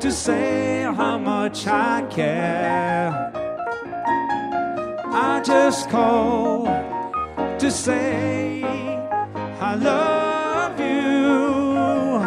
to 0.00 0.10
say 0.10 0.84
how 0.96 1.18
much 1.18 1.66
I 1.66 2.00
care. 2.08 3.10
I 5.28 5.42
just 5.44 5.90
call 5.90 6.64
to 7.58 7.70
say 7.70 8.62
I 9.60 9.74
love 9.74 10.80
you, 10.80 12.22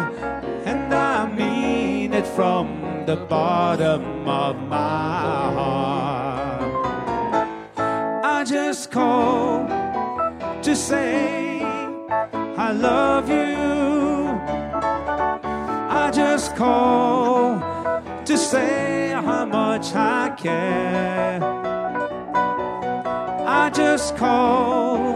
and 0.64 0.94
I 0.94 1.26
mean 1.26 2.12
it 2.12 2.26
from 2.36 2.66
the 3.06 3.16
bottom 3.16 4.28
of 4.28 4.54
my 4.68 5.52
heart. 5.56 6.62
I 8.36 8.44
just 8.44 8.92
call 8.92 9.66
to 10.62 10.76
say 10.76 11.62
I 12.66 12.70
love 12.70 13.28
you. 13.28 13.49
Call 16.60 17.58
to 18.26 18.36
say 18.36 19.12
how 19.14 19.46
much 19.46 19.94
I 19.94 20.28
care. 20.36 21.40
I 23.62 23.70
just 23.70 24.14
call 24.18 25.09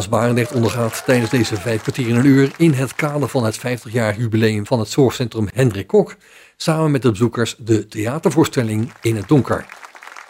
Bas 0.00 0.08
Barendrecht 0.08 0.52
ondergaat 0.52 1.04
tijdens 1.04 1.30
deze 1.30 1.56
vijf 1.56 1.82
kwartier 1.82 2.08
in 2.08 2.16
een 2.16 2.26
uur 2.26 2.52
in 2.56 2.72
het 2.72 2.94
kader 2.94 3.28
van 3.28 3.44
het 3.44 3.58
50-jarig 3.58 4.16
jubileum 4.16 4.66
van 4.66 4.78
het 4.78 4.88
zorgcentrum 4.88 5.48
Hendrik 5.52 5.86
Kok, 5.86 6.16
samen 6.56 6.90
met 6.90 7.02
de 7.02 7.10
bezoekers 7.10 7.56
de 7.58 7.86
theatervoorstelling 7.86 8.92
In 9.00 9.16
het 9.16 9.28
Donker. 9.28 9.66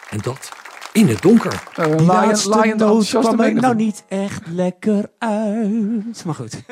En 0.09 0.19
dat 0.21 0.51
in 0.93 1.07
het 1.07 1.21
donker. 1.21 1.63
Die 1.75 2.01
laatste 2.01 2.73
noot 2.77 3.09
kwam 3.09 3.39
er 3.39 3.53
nou 3.53 3.75
niet 3.75 4.03
echt 4.07 4.47
lekker 4.47 5.09
uit. 5.17 6.25
Maar 6.25 6.35
goed. 6.35 6.63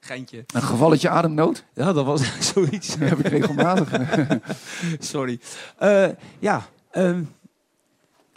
Geintje. 0.00 0.44
Een 0.54 0.62
gevalletje 0.62 1.08
ademnood? 1.08 1.64
Ja, 1.74 1.92
dat 1.92 2.04
was 2.04 2.22
zoiets. 2.52 2.96
heb 2.98 3.18
ik 3.18 3.26
regelmatig. 3.26 3.90
Sorry. 4.98 5.40
Eh, 5.78 6.08
ja. 6.38 6.66
ehm, 6.90 7.22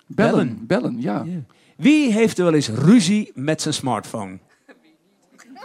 Bellen, 0.08 0.66
bellen, 0.68 1.02
ja. 1.02 1.26
Wie 1.80 2.12
heeft 2.12 2.38
er 2.38 2.44
wel 2.44 2.54
eens 2.54 2.70
ruzie 2.70 3.32
met 3.36 3.62
zijn 3.62 3.74
smartphone? 3.74 4.40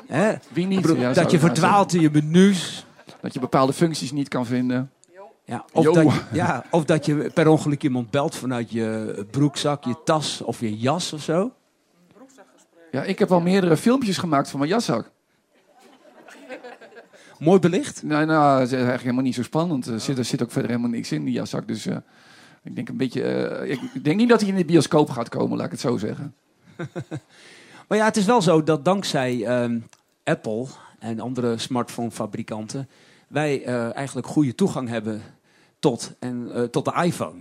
Hè? 0.07 0.35
Wie 0.53 0.67
niet? 0.67 0.77
Ik 0.77 0.83
bedoel, 0.83 1.01
Ja, 1.01 1.07
dat 1.07 1.17
zou- 1.17 1.31
je 1.31 1.39
verdwaalt 1.39 1.95
in 1.95 2.01
je 2.01 2.11
menus. 2.13 2.87
Dat 3.21 3.35
je 3.35 3.41
bepaalde 3.41 3.73
functies 3.73 4.13
niet 4.13 4.29
kan 4.29 4.47
vinden. 4.47 4.91
Ja, 5.45 5.65
of, 5.73 5.85
dat, 5.85 5.95
je- 6.13 6.21
ja, 6.33 6.65
of 6.71 6.85
dat 6.85 7.07
je 7.07 7.31
per 7.35 7.49
ongeluk 7.49 7.83
iemand 7.83 8.11
belt 8.11 8.37
vanuit 8.37 8.71
je 8.71 9.27
broekzak, 9.31 9.85
je 9.85 9.97
tas 10.05 10.41
of 10.41 10.61
je 10.61 10.77
jas 10.79 11.13
of 11.13 11.23
zo. 11.23 11.53
Ja, 12.91 13.03
ik 13.03 13.19
heb 13.19 13.33
al 13.33 13.41
meerdere 13.41 13.77
filmpjes 13.77 14.17
gemaakt 14.19 14.51
van 14.51 14.59
mijn 14.59 14.71
jaszak. 14.71 15.11
Mooi 17.39 17.59
belicht? 17.61 18.03
Nou, 18.03 18.25
nou, 18.27 18.55
het 18.55 18.67
is 18.67 18.73
eigenlijk 18.73 19.03
helemaal 19.03 19.23
niet 19.25 19.35
zo 19.35 19.43
spannend. 19.43 19.87
Er 19.87 20.01
zit, 20.01 20.19
er 20.19 20.25
zit 20.25 20.43
ook 20.43 20.51
verder 20.53 20.71
helemaal 20.71 20.91
niks 20.91 21.13
in 21.13 21.25
die 21.25 21.35
jaszak. 21.35 21.67
Dus 21.69 21.87
eh, 21.87 21.97
ik 22.65 22.75
denk 22.75 22.89
een 22.89 22.97
beetje. 22.97 23.23
eh, 23.23 23.71
ik, 23.71 24.05
denk 24.05 24.17
niet 24.17 24.29
dat 24.29 24.41
hij 24.41 24.49
in 24.51 24.57
de 24.57 24.65
bioscoop 24.65 25.11
gaat 25.11 25.29
komen, 25.29 25.57
laat 25.57 25.67
ik 25.67 25.73
het 25.73 25.81
zo 25.81 25.97
zeggen. 25.97 26.35
Maar 27.89 27.99
ja, 27.99 28.05
het 28.05 28.17
is 28.17 28.25
wel 28.25 28.43
zo 28.43 28.63
dat 28.63 28.85
dankzij 28.85 29.45
ehm, 29.47 29.79
Apple 30.25 30.67
en 30.99 31.21
andere 31.21 31.59
smartphonefabrikanten 31.59 32.89
wij 33.29 33.65
eh, 33.65 33.95
eigenlijk 33.97 34.27
goede 34.27 34.55
toegang 34.55 34.89
hebben 34.89 35.23
tot, 35.79 36.13
en, 36.19 36.51
eh, 36.55 36.63
tot 36.63 36.85
de 36.85 36.93
iPhone. 37.05 37.41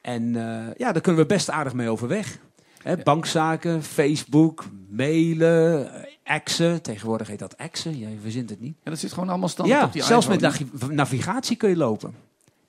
En 0.00 0.32
ja, 0.76 0.92
daar 0.92 1.00
kunnen 1.00 1.20
we 1.22 1.26
best 1.26 1.50
aardig 1.50 1.72
mee 1.74 1.88
overweg. 1.88 2.38
Hè, 2.82 2.96
Bankzaken, 2.96 3.82
Facebook, 3.82 4.64
mailen, 4.88 5.90
Axen. 6.24 6.82
Tegenwoordig 6.82 7.26
heet 7.28 7.38
dat 7.38 7.58
Axen. 7.58 7.98
Jij 7.98 8.18
verzint 8.22 8.50
het 8.50 8.60
niet. 8.60 8.76
Ja, 8.82 8.90
dat 8.90 8.98
zit 9.00 9.12
gewoon 9.12 9.28
allemaal 9.28 9.48
standaard 9.48 9.80
Ja, 9.80 9.86
op 9.86 9.92
die 9.92 10.02
zelfs 10.02 10.26
iPhone. 10.26 10.48
met 10.50 10.60
navi- 10.80 10.94
navigatie 10.94 11.56
kun 11.56 11.68
je 11.68 11.76
lopen. 11.76 12.14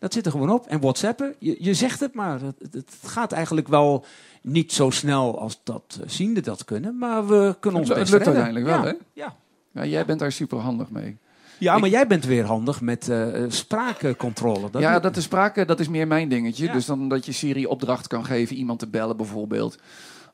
Dat 0.06 0.14
zit 0.14 0.26
er 0.26 0.32
gewoon 0.32 0.50
op. 0.50 0.66
En 0.68 0.80
WhatsAppen, 0.82 1.36
je, 1.40 1.56
je 1.60 1.74
zegt 1.74 2.00
het 2.00 2.14
maar. 2.14 2.42
Het, 2.42 2.56
het 2.72 2.94
gaat 3.06 3.32
eigenlijk 3.32 3.68
wel 3.68 4.06
niet 4.42 4.74
zo 4.74 4.90
snel 4.90 5.40
als 5.40 5.60
dat 5.64 5.98
uh, 6.02 6.08
zienden 6.10 6.44
dat 6.44 6.66
kunnen. 6.66 6.98
Maar 6.98 7.28
we 7.28 7.56
kunnen 7.60 7.80
ons 7.80 7.90
Het, 7.90 7.98
best 8.00 8.12
het 8.12 8.26
lukt 8.26 8.36
redden. 8.36 8.44
uiteindelijk 8.44 8.66
wel, 8.84 8.92
ja. 8.94 8.98
hè? 9.14 9.22
Ja. 9.22 9.36
Ja, 9.72 9.86
jij 9.90 10.06
bent 10.06 10.20
daar 10.20 10.32
super 10.32 10.58
handig 10.58 10.90
mee. 10.90 11.18
Ja, 11.60 11.74
Ik- 11.76 11.80
maar 11.82 11.90
jij 11.90 12.08
bent 12.08 12.26
weer 12.26 12.46
handig 12.46 12.82
met 12.82 13.10
eh 13.10 13.28
spraakcontrole. 13.48 14.70
Dat 14.72 14.82
ja, 14.82 15.00
dat 15.00 15.18
is 15.18 15.24
sprake, 15.24 15.66
dat 15.66 15.80
is 15.80 15.88
meer 15.88 16.08
mijn 16.08 16.30
dingetje. 16.30 16.66
Ja. 16.66 16.74
Dus 16.74 16.86
dan 16.86 17.10
dat 17.10 17.26
je 17.26 17.32
Siri 17.32 17.66
opdracht 17.66 18.08
kan 18.08 18.26
geven, 18.26 18.56
iemand 18.56 18.80
te 18.80 18.88
bellen 18.88 19.18
bijvoorbeeld. 19.18 19.78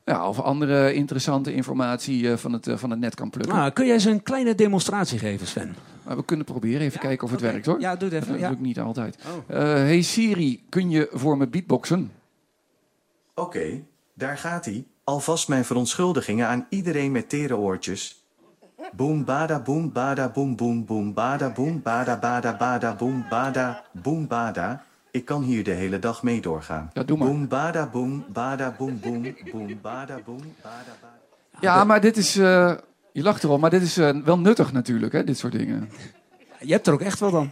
Ja, 0.04 0.28
of 0.28 0.40
andere 0.40 0.94
interessante 0.94 1.54
informatie 1.54 2.30
eh, 2.30 2.36
van, 2.36 2.52
het, 2.52 2.66
eh, 2.66 2.76
van 2.76 2.90
het 2.90 2.98
net 2.98 3.14
kan 3.14 3.30
plukken. 3.30 3.54
Nou, 3.56 3.70
kun 3.70 3.84
jij 3.84 3.94
eens 3.94 4.04
een 4.04 4.22
kleine 4.22 4.54
demonstratie 4.54 5.18
geven, 5.18 5.46
Sven? 5.46 5.74
Maar 6.02 6.16
we 6.16 6.24
kunnen 6.24 6.46
proberen, 6.46 6.80
even 6.80 7.00
kijken 7.00 7.24
of 7.24 7.30
het 7.30 7.40
werkt 7.40 7.66
hoor. 7.66 7.80
Ja, 7.80 7.96
doe 7.96 8.08
het 8.08 8.18
even. 8.22 8.32
Dat 8.32 8.40
Ja. 8.40 8.48
lukt 8.48 8.60
niet 8.60 8.80
altijd. 8.80 9.18
Oh. 9.48 9.56
Eh, 9.56 9.62
hey 9.74 10.02
Siri, 10.02 10.64
kun 10.68 10.90
je 10.90 11.08
voor 11.12 11.36
me 11.36 11.48
beatboxen? 11.48 12.12
Oké, 13.34 13.82
daar 14.14 14.38
gaat 14.38 14.64
hij. 14.64 14.84
Alvast 15.04 15.48
mijn 15.48 15.64
verontschuldigingen 15.64 16.46
aan 16.46 16.66
iedereen 16.68 17.12
met 17.12 17.28
tere 17.28 17.56
oortjes. 17.56 18.24
Boom 18.92 19.24
bada 19.24 19.60
boom 19.60 19.92
bada 19.92 20.28
boom 20.28 20.56
boom 20.56 20.84
boom 20.84 21.14
bada 21.14 21.50
boom 21.50 21.82
bada 21.82 22.16
bada 22.16 22.56
bada 22.56 22.94
boom 22.94 23.24
bada 23.30 23.84
boom 24.02 24.26
bada. 24.26 24.84
Ik 25.12 25.24
kan 25.24 25.42
hier 25.42 25.64
de 25.64 25.70
hele 25.70 25.98
dag 25.98 26.22
mee 26.22 26.40
doorgaan. 26.40 26.90
Ja, 26.92 27.02
doe 27.02 27.16
maar. 27.18 27.28
Boom 27.28 27.48
bada 27.48 27.86
boom 27.86 28.24
bada 28.32 28.74
boom 28.78 29.00
boom 29.00 29.22
boom 29.52 29.80
bada 29.82 30.18
boom 30.24 30.40
bada 30.62 30.96
bada. 31.00 31.60
Ja, 31.60 31.84
maar 31.84 32.00
dit 32.00 32.16
is... 32.16 32.36
eh, 32.36 32.74
je 33.12 33.22
lacht 33.22 33.44
erop, 33.44 33.60
maar 33.60 33.70
dit 33.70 33.82
is 33.82 33.96
eh, 33.96 34.16
wel 34.24 34.38
nuttig 34.38 34.72
natuurlijk, 34.72 35.12
hè, 35.12 35.24
dit 35.24 35.38
soort 35.38 35.52
dingen. 35.52 35.90
Je 36.60 36.72
hebt 36.72 36.86
er 36.86 36.92
ook 36.92 37.00
echt 37.00 37.20
wel 37.20 37.30
dan. 37.30 37.50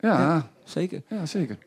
Ja, 0.00 0.20
Ja, 0.20 0.48
zeker. 0.64 1.02
ja 1.08 1.26
zeker. 1.26 1.58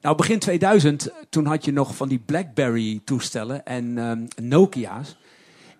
Nou, 0.00 0.16
begin 0.16 0.38
2000, 0.38 1.10
toen 1.28 1.46
had 1.46 1.64
je 1.64 1.72
nog 1.72 1.96
van 1.96 2.08
die 2.08 2.18
BlackBerry-toestellen 2.18 3.64
en 3.64 3.98
ehm, 3.98 4.26
Nokia's. 4.48 5.18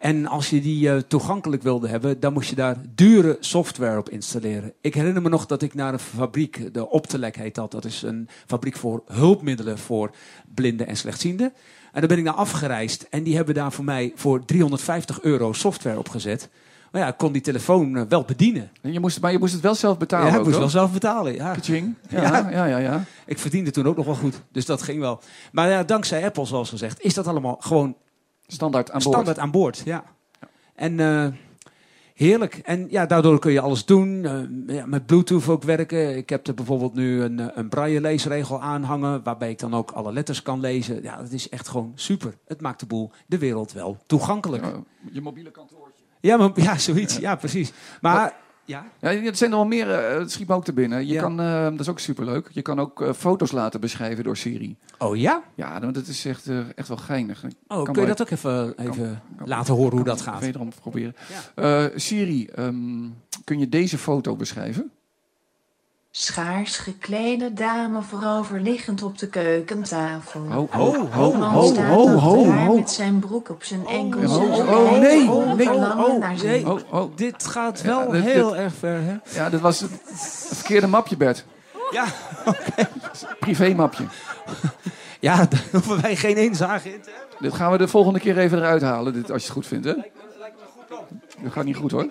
En 0.00 0.26
als 0.26 0.50
je 0.50 0.60
die 0.60 0.90
eh, 0.90 0.96
toegankelijk 0.96 1.62
wilde 1.62 1.88
hebben, 1.88 2.20
dan 2.20 2.32
moest 2.32 2.50
je 2.50 2.56
daar 2.56 2.76
dure 2.94 3.36
software 3.40 3.98
op 3.98 4.08
installeren. 4.08 4.72
Ik 4.80 4.94
herinner 4.94 5.22
me 5.22 5.28
nog 5.28 5.46
dat 5.46 5.62
ik 5.62 5.74
naar 5.74 5.92
een 5.92 5.98
fabriek, 5.98 6.74
de 6.74 6.88
Optelec 6.88 7.36
heet 7.36 7.54
dat. 7.54 7.70
Dat 7.70 7.84
is 7.84 8.02
een 8.02 8.28
fabriek 8.46 8.76
voor 8.76 9.02
hulpmiddelen 9.06 9.78
voor 9.78 10.10
blinden 10.54 10.86
en 10.86 10.96
slechtzienden. 10.96 11.52
En 11.92 12.00
daar 12.00 12.08
ben 12.08 12.18
ik 12.18 12.24
naar 12.24 12.34
afgereisd 12.34 13.06
en 13.10 13.22
die 13.22 13.36
hebben 13.36 13.54
daar 13.54 13.72
voor 13.72 13.84
mij 13.84 14.12
voor 14.14 14.44
350 14.44 15.20
euro 15.22 15.52
software 15.52 15.98
opgezet. 15.98 16.48
Maar 16.90 17.00
ja, 17.00 17.08
ik 17.08 17.16
kon 17.16 17.32
die 17.32 17.42
telefoon 17.42 17.96
eh, 17.96 18.02
wel 18.08 18.22
bedienen. 18.22 18.70
En 18.80 18.92
je 18.92 19.00
moest, 19.00 19.20
maar 19.20 19.32
je 19.32 19.38
moest 19.38 19.52
het 19.52 19.62
wel 19.62 19.74
zelf 19.74 19.98
betalen 19.98 20.26
ja, 20.26 20.32
ik 20.32 20.38
ook, 20.38 20.44
moest 20.46 20.58
wel 20.58 20.68
zelf 20.68 20.92
betalen. 20.92 21.34
Ja. 21.34 21.52
Ja, 22.08 22.20
Ja. 22.22 22.50
ja, 22.50 22.64
ja, 22.64 22.78
ja. 22.78 23.04
Ik 23.26 23.38
verdiende 23.38 23.70
toen 23.70 23.86
ook 23.86 23.96
nog 23.96 24.06
wel 24.06 24.14
goed, 24.14 24.42
dus 24.52 24.66
dat 24.66 24.82
ging 24.82 25.00
wel. 25.00 25.20
Maar 25.52 25.68
ja, 25.68 25.84
dankzij 25.84 26.24
Apple, 26.24 26.46
zoals 26.46 26.68
gezegd, 26.68 27.00
is 27.00 27.14
dat 27.14 27.26
allemaal 27.26 27.56
gewoon 27.60 27.96
Standaard 28.52 28.90
aan 28.90 29.00
boord. 29.02 29.14
standaard 29.14 29.38
aan 29.38 29.50
boord. 29.50 29.82
Ja. 29.84 30.04
En 30.74 31.00
eh, 31.00 31.26
heerlijk. 32.14 32.54
En 32.54 32.86
ja, 32.90 33.06
daardoor 33.06 33.38
kun 33.38 33.52
je 33.52 33.60
alles 33.60 33.84
doen. 33.84 34.24
Eh, 34.24 34.76
ja, 34.76 34.86
met 34.86 35.06
Bluetooth 35.06 35.48
ook 35.48 35.62
werken. 35.62 36.16
Ik 36.16 36.28
heb 36.28 36.46
er 36.46 36.54
bijvoorbeeld 36.54 36.94
nu 36.94 37.22
een, 37.22 37.40
eh, 37.40 37.46
een 37.54 37.68
braille 37.68 38.00
leesregel 38.00 38.60
aanhangen, 38.60 39.22
waarbij 39.22 39.50
ik 39.50 39.58
dan 39.58 39.74
ook 39.74 39.90
alle 39.90 40.12
letters 40.12 40.42
kan 40.42 40.60
lezen. 40.60 41.02
Ja, 41.02 41.16
dat 41.16 41.32
is 41.32 41.48
echt 41.48 41.68
gewoon 41.68 41.92
super. 41.94 42.34
Het 42.46 42.60
maakt 42.60 42.80
de 42.80 42.86
boel, 42.86 43.10
de 43.26 43.38
wereld 43.38 43.72
wel 43.72 43.98
toegankelijk. 44.06 44.64
Ja, 44.64 44.82
je 45.12 45.20
mobiele 45.20 45.50
kantoortje. 45.50 46.04
Ja, 46.20 46.36
maar, 46.36 46.50
ja 46.54 46.78
zoiets. 46.78 47.16
Ja, 47.16 47.36
precies. 47.36 47.72
Maar 48.00 48.34
ja, 48.70 48.84
Ja, 49.00 49.10
er 49.26 49.36
zijn 49.36 49.50
er 49.50 49.56
wel 49.56 49.66
meer, 49.66 49.90
eh, 49.90 50.18
het 50.18 50.32
schiet 50.32 50.48
me 50.48 50.54
ook 50.54 50.64
te 50.64 50.72
binnen. 50.72 51.06
Je 51.06 51.12
Ja. 51.12 51.20
kan, 51.22 51.40
eh, 51.40 51.62
dat 51.64 51.80
is 51.80 51.88
ook 51.88 51.98
superleuk, 51.98 52.48
je 52.52 52.62
kan 52.62 52.80
ook 52.80 53.02
eh, 53.02 53.12
foto's 53.12 53.52
laten 53.52 53.80
beschrijven 53.80 54.24
door 54.24 54.36
Siri. 54.36 54.76
oh 54.98 55.16
ja? 55.16 55.42
Ja, 55.54 55.78
nou, 55.78 55.92
dat 55.92 56.06
is 56.06 56.24
echt, 56.24 56.48
echt 56.74 56.88
wel 56.88 56.96
geinig. 56.96 57.44
Oh, 57.66 57.84
kan 57.84 57.92
kun 57.94 58.02
je 58.02 58.08
dat 58.08 58.20
ook 58.20 58.30
even, 58.30 58.78
even 58.78 59.22
kan- 59.36 59.48
laten 59.48 59.74
horen 59.74 59.92
hoe 59.96 60.04
dat 60.04 60.20
gaat? 60.20 60.40
Wederom 60.40 60.68
proberen. 60.80 61.14
Siri, 61.96 62.46
ehm, 62.46 63.08
kun 63.44 63.58
je 63.58 63.68
deze 63.68 63.98
foto 63.98 64.36
beschrijven? 64.36 64.90
Schaars 66.12 66.76
geklede 66.76 67.52
dame 67.52 68.02
vooroverliggend 68.02 69.02
op 69.02 69.18
de 69.18 69.28
keukentafel. 69.28 70.40
Ho, 70.48 70.68
ho, 70.70 70.94
Een 70.94 71.12
ho, 71.12 71.32
man 71.32 71.50
ho, 71.50 71.62
staat 71.72 72.20
ho, 72.20 72.44
met 72.74 72.90
zijn 72.90 73.18
broek 73.18 73.48
op 73.48 73.62
zijn 73.64 73.86
enkels. 73.86 74.36
Oh, 74.36 74.58
oh, 74.58 74.90
nee, 74.90 75.00
nee, 75.18 75.70
oh, 75.70 76.18
naar 76.18 76.38
zijn 76.38 76.50
nee. 76.52 76.70
Oh, 76.70 76.80
oh. 76.90 77.16
Dit 77.16 77.46
gaat 77.46 77.80
Ja, 77.80 77.86
wel 77.86 78.10
dit- 78.10 78.24
heel 78.24 78.48
dit- 78.50 78.58
erg 78.58 78.74
ver, 78.74 79.02
hè? 79.02 79.16
Ja, 79.40 79.50
dit 79.50 79.60
was 79.60 79.80
het, 79.80 79.90
verkeerde 80.54 80.86
mapje, 80.86 81.16
Bert. 81.16 81.44
Ja, 81.90 82.04
Privé-mapje. 83.40 84.04
ja, 85.20 85.36
daar 85.50 85.64
hoeven 85.72 86.00
wij 86.02 86.16
geen 86.16 86.36
inzage 86.36 86.92
in 86.94 87.00
te 87.00 87.10
hebben. 87.18 87.36
Dit 87.40 87.54
gaan 87.54 87.72
we 87.72 87.78
de 87.78 87.88
volgende 87.88 88.18
keer 88.20 88.38
even 88.38 88.58
eruit 88.58 88.82
halen, 88.82 89.12
dit, 89.12 89.30
als 89.30 89.40
je 89.40 89.46
het 89.46 89.56
goed 89.56 89.66
vindt, 89.66 89.86
hè? 89.86 89.94
Dat 91.42 91.52
gaat 91.52 91.64
niet 91.64 91.76
goed, 91.76 91.90
hoor. 91.90 92.08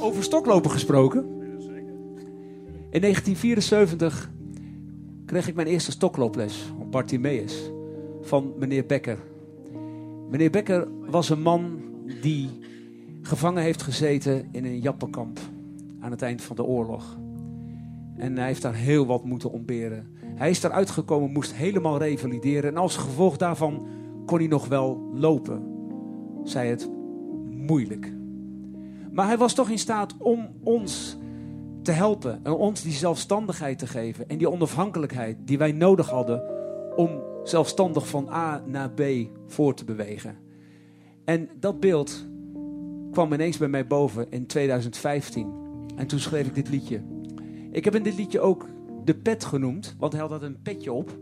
Over 0.00 0.22
stoklopen 0.22 0.70
gesproken. 0.70 1.42
In 2.94 3.00
1974 3.00 4.30
kreeg 5.26 5.48
ik 5.48 5.54
mijn 5.54 5.66
eerste 5.66 5.90
stoklooples 5.90 6.72
op 6.78 6.92
Bartimeus 6.92 7.70
van 8.20 8.52
meneer 8.58 8.86
Becker. 8.86 9.18
Meneer 10.30 10.50
Becker 10.50 10.88
was 11.10 11.30
een 11.30 11.42
man 11.42 11.82
die 12.20 12.48
gevangen 13.22 13.62
heeft 13.62 13.82
gezeten 13.82 14.48
in 14.52 14.64
een 14.64 14.80
jappenkamp 14.80 15.40
aan 16.00 16.10
het 16.10 16.22
eind 16.22 16.42
van 16.42 16.56
de 16.56 16.64
oorlog. 16.64 17.18
En 18.16 18.36
hij 18.36 18.46
heeft 18.46 18.62
daar 18.62 18.74
heel 18.74 19.06
wat 19.06 19.24
moeten 19.24 19.50
ontberen. 19.50 20.06
Hij 20.34 20.50
is 20.50 20.62
eruit 20.62 20.90
gekomen, 20.90 21.32
moest 21.32 21.54
helemaal 21.54 21.98
revalideren. 21.98 22.70
En 22.70 22.76
als 22.76 22.96
gevolg 22.96 23.36
daarvan 23.36 23.86
kon 24.26 24.38
hij 24.38 24.48
nog 24.48 24.68
wel 24.68 25.10
lopen. 25.14 25.62
Zij 26.44 26.68
het 26.68 26.90
moeilijk. 27.50 28.12
Maar 29.12 29.26
hij 29.26 29.38
was 29.38 29.54
toch 29.54 29.70
in 29.70 29.78
staat 29.78 30.14
om 30.18 30.48
ons 30.62 31.18
te 31.84 31.92
helpen. 31.92 32.40
En 32.42 32.52
ons 32.52 32.82
die 32.82 32.92
zelfstandigheid 32.92 33.78
te 33.78 33.86
geven. 33.86 34.28
En 34.28 34.38
die 34.38 34.50
onafhankelijkheid 34.50 35.36
die 35.40 35.58
wij 35.58 35.72
nodig 35.72 36.08
hadden 36.08 36.42
om 36.96 37.22
zelfstandig 37.44 38.08
van 38.08 38.28
A 38.28 38.62
naar 38.66 38.90
B 38.90 39.02
voor 39.46 39.74
te 39.74 39.84
bewegen. 39.84 40.36
En 41.24 41.48
dat 41.60 41.80
beeld 41.80 42.26
kwam 43.12 43.32
ineens 43.32 43.58
bij 43.58 43.68
mij 43.68 43.86
boven 43.86 44.30
in 44.30 44.46
2015. 44.46 45.52
En 45.96 46.06
toen 46.06 46.18
schreef 46.18 46.46
ik 46.46 46.54
dit 46.54 46.68
liedje. 46.68 47.02
Ik 47.70 47.84
heb 47.84 47.94
in 47.94 48.02
dit 48.02 48.16
liedje 48.16 48.40
ook 48.40 48.68
de 49.04 49.14
pet 49.14 49.44
genoemd, 49.44 49.94
want 49.98 50.12
hij 50.12 50.22
had 50.22 50.42
een 50.42 50.62
petje 50.62 50.92
op. 50.92 51.18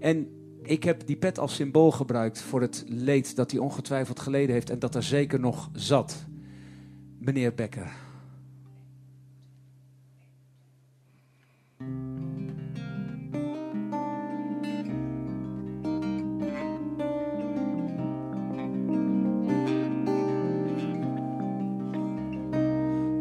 En 0.00 0.28
ik 0.62 0.84
heb 0.84 1.06
die 1.06 1.16
pet 1.16 1.38
als 1.38 1.54
symbool 1.54 1.90
gebruikt 1.90 2.40
voor 2.40 2.60
het 2.60 2.84
leed 2.86 3.36
dat 3.36 3.50
hij 3.50 3.60
ongetwijfeld 3.60 4.20
geleden 4.20 4.54
heeft 4.54 4.70
en 4.70 4.78
dat 4.78 4.94
er 4.94 5.02
zeker 5.02 5.40
nog 5.40 5.70
zat. 5.72 6.26
Meneer 7.18 7.54
Becker. 7.54 8.07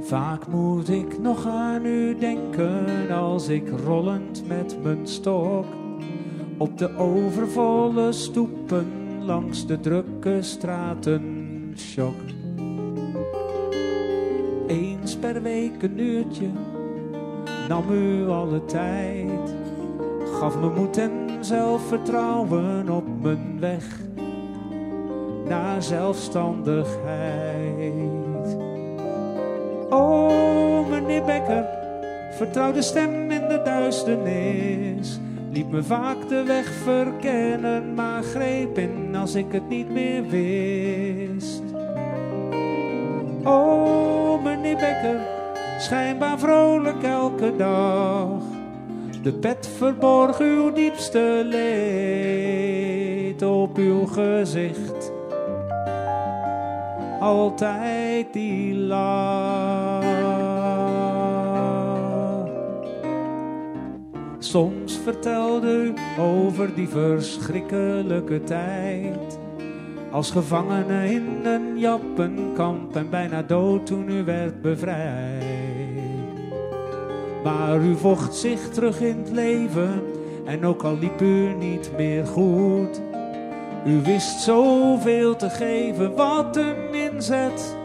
Vaak 0.08 0.48
moet 0.48 0.90
ik 0.90 1.20
nog 1.20 1.46
aan 1.46 1.86
u 1.86 2.18
denken 2.18 3.12
als 3.12 3.48
ik 3.48 3.70
rollend 3.86 4.48
met 4.48 4.84
mijn 4.84 5.08
stok 5.08 5.66
op 6.58 6.78
de 6.78 6.98
overvolle 6.98 8.12
stoepen 8.12 8.88
langs 9.22 9.66
de 9.66 9.80
drukke 9.80 10.42
straten 10.42 11.24
sjok. 11.76 12.16
Eens 14.68 15.16
per 15.16 15.42
week 15.42 15.84
een 15.84 16.00
uurtje 16.00 16.48
nam 17.68 17.92
u 17.92 18.28
alle 18.28 18.66
tijd, 18.66 19.56
gaf 20.40 20.60
me 20.60 20.70
moed 20.70 20.98
en 20.98 21.12
zelfvertrouwen 21.40 22.90
op 22.90 23.06
mijn 23.22 23.60
weg 23.60 24.00
naar 25.48 25.84
zelfstandigheid. 25.84 28.17
Oh, 29.90 30.90
meneer 30.90 31.24
Becker, 31.24 31.66
vertrouw 32.32 32.72
de 32.72 32.82
stem 32.82 33.32
in 33.32 33.48
de 33.48 33.62
duisternis. 33.64 35.20
Liet 35.52 35.72
me 35.72 35.84
vaak 35.84 36.30
de 36.30 36.44
weg 36.44 36.68
verkennen, 36.68 37.94
maar 37.94 38.24
greep 38.24 38.78
in 38.78 39.16
als 39.16 39.36
ik 39.36 39.52
het 39.52 39.70
niet 39.70 39.90
meer 39.90 40.24
wist. 40.28 41.64
Oh, 43.44 44.44
meneer 44.44 44.76
Becker, 44.76 45.20
schijnbaar 45.80 46.40
vrolijk 46.40 47.04
elke 47.04 47.56
dag. 47.56 48.42
De 49.24 49.34
pet 49.34 49.70
verborg 49.78 50.40
uw 50.40 50.74
diepste 50.74 51.42
leed 51.46 53.42
op 53.42 53.78
uw 53.78 54.06
gezicht. 54.06 54.97
Altijd 57.28 58.34
die 58.34 58.76
lach. 58.76 60.04
Soms 64.40 65.00
vertelde 65.04 65.68
u 65.68 65.94
over 66.20 66.76
die 66.76 66.88
verschrikkelijke 66.88 68.44
tijd. 68.44 69.40
Als 70.12 70.32
gevangene 70.32 71.12
in 71.12 71.46
een 71.46 71.80
jappenkamp 71.80 72.96
en 72.96 73.10
bijna 73.10 73.42
dood 73.42 73.86
toen 73.86 74.10
u 74.10 74.24
werd 74.24 74.62
bevrijd. 74.62 75.44
Maar 77.44 77.82
u 77.82 77.96
vocht 77.96 78.36
zich 78.36 78.70
terug 78.70 79.02
in 79.02 79.18
het 79.18 79.32
leven 79.32 80.02
en 80.46 80.66
ook 80.66 80.84
al 80.84 80.98
liep 80.98 81.22
u 81.22 81.54
niet 81.60 81.92
meer 81.98 82.26
goed. 82.26 83.07
U 83.88 84.02
wist 84.02 84.40
zoveel 84.40 85.36
te 85.36 85.50
geven, 85.50 86.16
wat 86.16 86.58
een 86.58 86.94
inzet, 86.94 87.76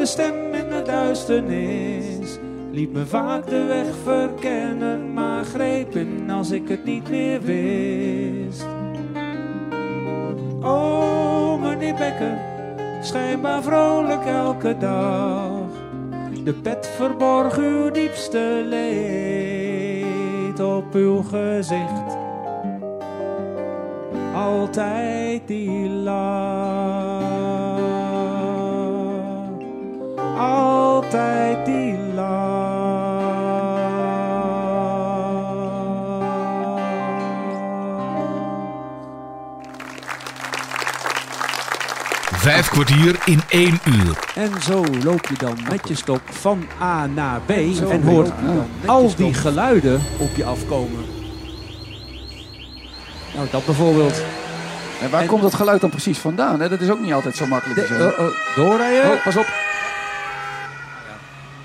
de 0.00 0.06
stem 0.06 0.54
in 0.54 0.68
de 0.68 0.82
duisternis. 0.82 2.38
Liet 2.70 2.92
me 2.92 3.06
vaak 3.06 3.46
de 3.46 3.64
weg 3.64 3.86
verkennen, 4.02 5.12
maar 5.12 5.44
greep 5.44 5.96
in 5.96 6.30
als 6.30 6.50
ik 6.50 6.68
het 6.68 6.84
niet 6.84 7.10
meer 7.10 7.40
wist. 7.40 8.66
Oh, 10.62 11.60
meneer 11.60 11.94
Becker, 11.94 12.38
schijnbaar 13.02 13.62
vrolijk 13.62 14.24
elke 14.24 14.76
dag. 14.78 15.68
De 16.44 16.52
pet 16.52 16.90
verborg 16.96 17.58
uw 17.58 17.90
diepste 17.90 18.64
leed 18.68 20.60
op 20.60 20.94
uw 20.94 21.22
gezicht 21.22 22.18
altijd 24.34 25.42
die 25.46 25.88
lach. 25.88 26.39
Kwartier 42.84 43.18
in 43.24 43.40
één 43.48 43.78
uur. 43.84 44.18
En 44.34 44.62
zo 44.62 44.84
loop 45.04 45.26
je 45.26 45.34
dan 45.38 45.58
met 45.70 45.88
je 45.88 45.94
stok 45.94 46.20
van 46.30 46.64
A 46.82 47.06
naar 47.06 47.40
B 47.46 47.50
en 47.50 48.02
hoort 48.02 48.30
al 48.86 49.14
die 49.16 49.34
geluiden 49.34 50.00
op 50.18 50.36
je 50.36 50.44
afkomen. 50.44 51.04
Nou, 53.34 53.46
dat 53.50 53.64
bijvoorbeeld. 53.64 54.22
En 55.02 55.10
waar 55.10 55.26
komt 55.26 55.42
dat 55.42 55.54
geluid 55.54 55.80
dan 55.80 55.90
precies 55.90 56.18
vandaan? 56.18 56.60
Hè? 56.60 56.68
Dat 56.68 56.80
is 56.80 56.90
ook 56.90 57.00
niet 57.00 57.12
altijd 57.12 57.36
zo 57.36 57.46
makkelijk. 57.46 57.80
te 57.80 57.86
De- 57.86 57.98
zeggen. 57.98 58.18
oh, 58.18 58.26
oh, 58.26 58.56
doorrijden. 58.56 59.10
Oh, 59.12 59.24
pas 59.24 59.36
op. 59.36 59.46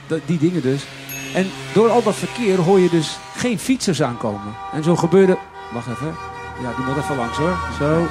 Dat- 0.07 0.19
die 0.25 0.37
dingen 0.37 0.61
dus. 0.61 0.85
En 1.33 1.47
door 1.73 1.89
al 1.89 2.03
dat 2.03 2.15
verkeer 2.15 2.57
hoor 2.57 2.79
je 2.79 2.89
dus 2.89 3.17
geen 3.35 3.59
fietsers 3.59 4.01
aankomen. 4.01 4.55
En 4.73 4.83
zo 4.83 4.95
gebeurde... 4.95 5.37
Wacht 5.73 5.87
even. 5.87 6.15
Ja, 6.61 6.69
die 6.75 6.85
moet 6.85 6.97
even 6.97 7.15
langs 7.17 7.37
hoor. 7.37 7.57
Zo. 7.79 8.07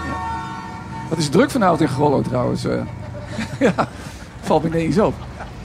Wat 1.09 1.19
is 1.19 1.29
druk 1.29 1.51
vanavond 1.51 1.81
in 1.81 1.89
Grollo 1.89 2.23
trouwens. 2.23 2.65
eh. 2.65 2.83
ja, 3.61 3.89
valt 4.43 4.63
me 4.63 4.69
ineens 4.69 4.99
op. 4.99 5.15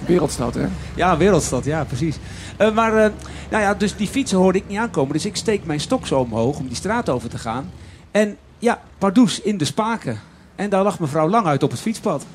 Wereldstad, 0.06 0.54
hè? 0.54 0.66
Ja, 0.96 1.18
wereldstad, 1.18 1.66
ja, 1.66 1.84
precies. 1.84 2.18
Eh, 2.58 2.72
maar, 2.74 2.94
eh, 3.06 3.12
nou 3.50 3.64
ja, 3.64 3.74
dus 3.74 3.96
die 3.96 4.08
fietsen 4.08 4.38
hoorde 4.38 4.58
ik 4.58 4.68
niet 4.68 4.78
aankomen. 4.78 5.14
Dus 5.14 5.26
ik 5.26 5.36
steek 5.36 5.66
mijn 5.66 5.80
stok 5.80 6.08
zo 6.08 6.20
omhoog 6.20 6.58
om 6.58 6.68
die 6.68 6.76
straat 6.76 7.10
over 7.10 7.30
te 7.30 7.38
gaan. 7.38 7.72
En 8.12 8.38
ja, 8.58 8.82
pardoes 8.98 9.42
in 9.42 9.58
de 9.58 9.66
spaken. 9.66 10.20
En 10.56 10.70
daar 10.70 10.84
lag 10.84 11.00
mevrouw 11.00 11.30
lang 11.30 11.46
uit 11.48 11.64
op 11.64 11.72
het 11.72 11.80
fietspad. 11.80 12.26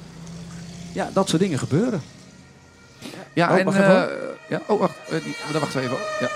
Ja, 0.93 1.09
dat 1.13 1.29
soort 1.29 1.43
dingen 1.43 1.59
gebeuren. 1.59 2.03
Ja, 3.33 3.51
Oh, 3.53 3.59
en... 3.59 4.09
ja, 4.49 4.61
oh, 4.67 4.81
wacht. 4.81 4.95
die- 5.11 5.37
dan 5.53 5.61
wachten 5.61 5.81
we 5.81 5.87
even. 5.87 5.97
Ja. 6.21 6.29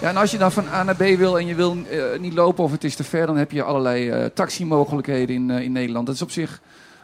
Ja, 0.00 0.08
en 0.08 0.16
als 0.16 0.30
je 0.30 0.38
dan 0.38 0.52
van 0.52 0.68
A 0.68 0.82
naar 0.82 0.96
B 0.96 1.02
wil 1.02 1.38
en 1.38 1.46
je 1.46 1.54
wil 1.54 1.76
eh, 1.90 2.20
niet 2.20 2.32
lopen 2.32 2.64
of 2.64 2.70
het 2.70 2.84
is 2.84 2.94
te 2.94 3.04
ver... 3.04 3.26
dan 3.26 3.36
heb 3.36 3.50
je 3.50 3.62
allerlei 3.62 4.08
eh 4.08 4.24
taximogelijkheden 4.34 5.34
in, 5.34 5.50
eh, 5.50 5.60
in 5.60 5.72
Nederland. 5.72 6.06
Dat 6.06 6.14
is 6.14 6.22
op 6.22 6.30
zich 6.30 6.60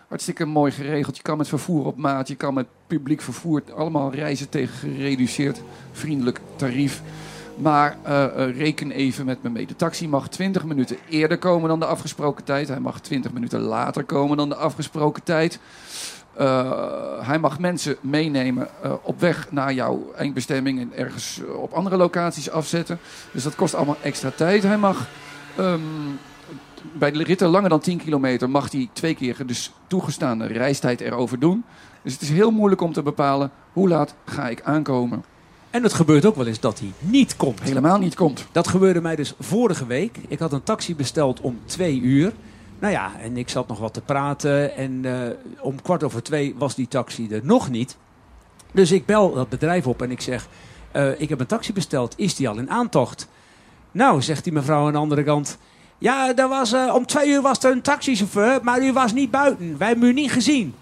hartstikke 0.09 0.45
mooi 0.45 0.73
geregeld. 0.73 1.17
Je 1.17 1.23
kan 1.23 1.37
met 1.37 1.49
vervoer 1.49 1.87
op 1.87 1.97
maat, 1.97 2.29
je 2.29 2.35
kan 2.35 2.55
met 2.55 2.67
publiek 2.87 3.21
vervoer... 3.21 3.63
allemaal 3.77 4.15
reizen 4.15 4.49
tegen 4.49 4.75
gereduceerd 4.75 5.63
vriendelijk 5.93 6.41
tarief... 6.57 7.03
Maar 7.57 7.97
reken 8.55 8.91
even 8.91 9.27
met 9.27 9.43
me 9.43 9.51
mee. 9.51 9.67
De 9.67 9.77
taxi 9.77 10.09
mag 10.09 10.29
20 10.29 10.65
minuten 10.65 10.97
eerder 11.09 11.39
komen 11.39 11.69
dan 11.69 11.81
de 11.81 11.87
afgesproken 11.87 12.45
tijd. 12.45 12.69
Hij 12.69 12.81
mag 12.81 13.01
20 13.01 13.33
minuten 13.33 13.61
later 13.61 14.05
komen 14.05 14.37
dan 14.37 14.49
de 14.49 14.55
afgesproken 14.55 15.23
tijd. 15.23 15.59
Eh, 16.41 17.27
hij 17.27 17.39
mag 17.39 17.59
mensen 17.59 17.97
meenemen 18.01 18.69
eh, 18.83 18.93
op 19.03 19.21
weg 19.21 19.47
naar 19.51 19.73
jouw 19.73 20.13
eindbestemming 20.17 20.81
en 20.81 20.93
ergens 20.97 21.41
eh, 21.49 21.55
op 21.55 21.73
andere 21.73 21.97
locaties 21.97 22.51
afzetten. 22.51 22.99
Dus 23.33 23.43
dat 23.43 23.55
kost 23.55 23.75
allemaal 23.75 23.97
extra 24.03 24.31
tijd. 24.37 24.63
Hij 24.63 24.79
mag 24.79 25.09
ehm, 25.57 25.81
bij 26.93 27.11
de 27.11 27.23
ritten 27.25 27.49
langer 27.49 27.69
dan 27.69 27.81
10 27.81 27.99
kilometer 27.99 28.51
mag 28.51 28.73
hij 28.73 28.89
twee 28.93 29.15
keer 29.15 29.47
de 29.47 29.55
s- 29.55 29.73
toegestaande 29.87 30.47
reistijd 30.47 31.01
erover 31.01 31.39
doen. 31.39 31.65
Dus 32.03 32.13
het 32.13 32.23
is 32.23 32.31
heel 32.31 32.51
moeilijk 32.51 32.81
om 32.81 32.93
te 32.93 33.03
bepalen 33.03 33.51
hoe 33.73 33.89
laat 33.89 34.15
ga 34.25 34.49
ik 34.49 34.63
aankomen. 34.63 35.25
En 35.71 35.83
het 35.83 35.93
gebeurt 35.93 36.25
ook 36.27 36.37
wel 36.37 36.47
eens 36.47 36.61
dat 36.61 36.79
hij 36.79 36.93
niet 36.99 37.37
komt. 37.37 37.61
Helemaal 37.63 37.99
niet 37.99 38.15
komt. 38.15 38.47
Dat 38.53 38.69
gebeurde 38.69 39.01
mij 39.01 39.17
dus 39.17 39.35
vorige 39.39 39.87
week. 39.87 40.19
Ik 40.29 40.39
had 40.39 40.53
een 40.53 40.63
taxi 40.63 40.95
besteld 40.97 41.41
om 41.41 41.59
twee 41.65 42.01
uur. 42.01 42.33
Nou 42.81 42.93
ja, 42.93 43.13
en 43.21 43.37
ik 43.37 43.49
zat 43.49 43.69
nog 43.69 43.79
wat 43.79 43.95
te 43.95 44.01
praten. 44.01 44.77
En 44.77 45.05
eh, 45.05 45.37
om 45.61 45.83
kwart 45.83 46.03
over 46.03 46.23
twee 46.23 46.55
was 46.59 46.75
die 46.75 46.89
taxi 46.89 47.29
er 47.31 47.41
nog 47.43 47.71
niet. 47.71 47.97
Dus 48.73 48.93
ik 48.93 49.07
bel 49.07 49.35
dat 49.35 49.49
bedrijf 49.49 49.87
op 49.87 50.03
en 50.03 50.11
ik 50.11 50.21
zeg... 50.21 50.49
eh, 50.93 51.21
ik 51.21 51.29
heb 51.29 51.41
een 51.41 51.47
taxi 51.47 51.73
besteld. 51.73 52.15
Is 52.17 52.35
die 52.35 52.49
al 52.49 52.59
in 52.59 52.71
aantocht? 52.71 53.29
Nou, 53.93 54.23
zegt 54.23 54.45
die 54.45 54.53
mevrouw 54.53 54.87
aan 54.87 54.93
de 54.93 54.99
andere 54.99 55.23
kant... 55.23 55.59
Ja, 55.99 56.37
er 56.37 56.49
was, 56.49 56.73
eh, 56.73 56.95
om 56.95 57.07
twee 57.07 57.29
uur 57.29 57.43
was 57.43 57.65
er 57.65 57.73
een 57.73 57.83
taxichauffeur, 57.83 58.61
maar 58.63 58.83
u 58.83 58.93
was 58.93 59.13
niet 59.13 59.31
buiten. 59.31 59.79
Wij 59.79 59.89
hebben 59.89 60.09
u 60.09 60.13
niet 60.13 60.33
gezien. 60.33 60.75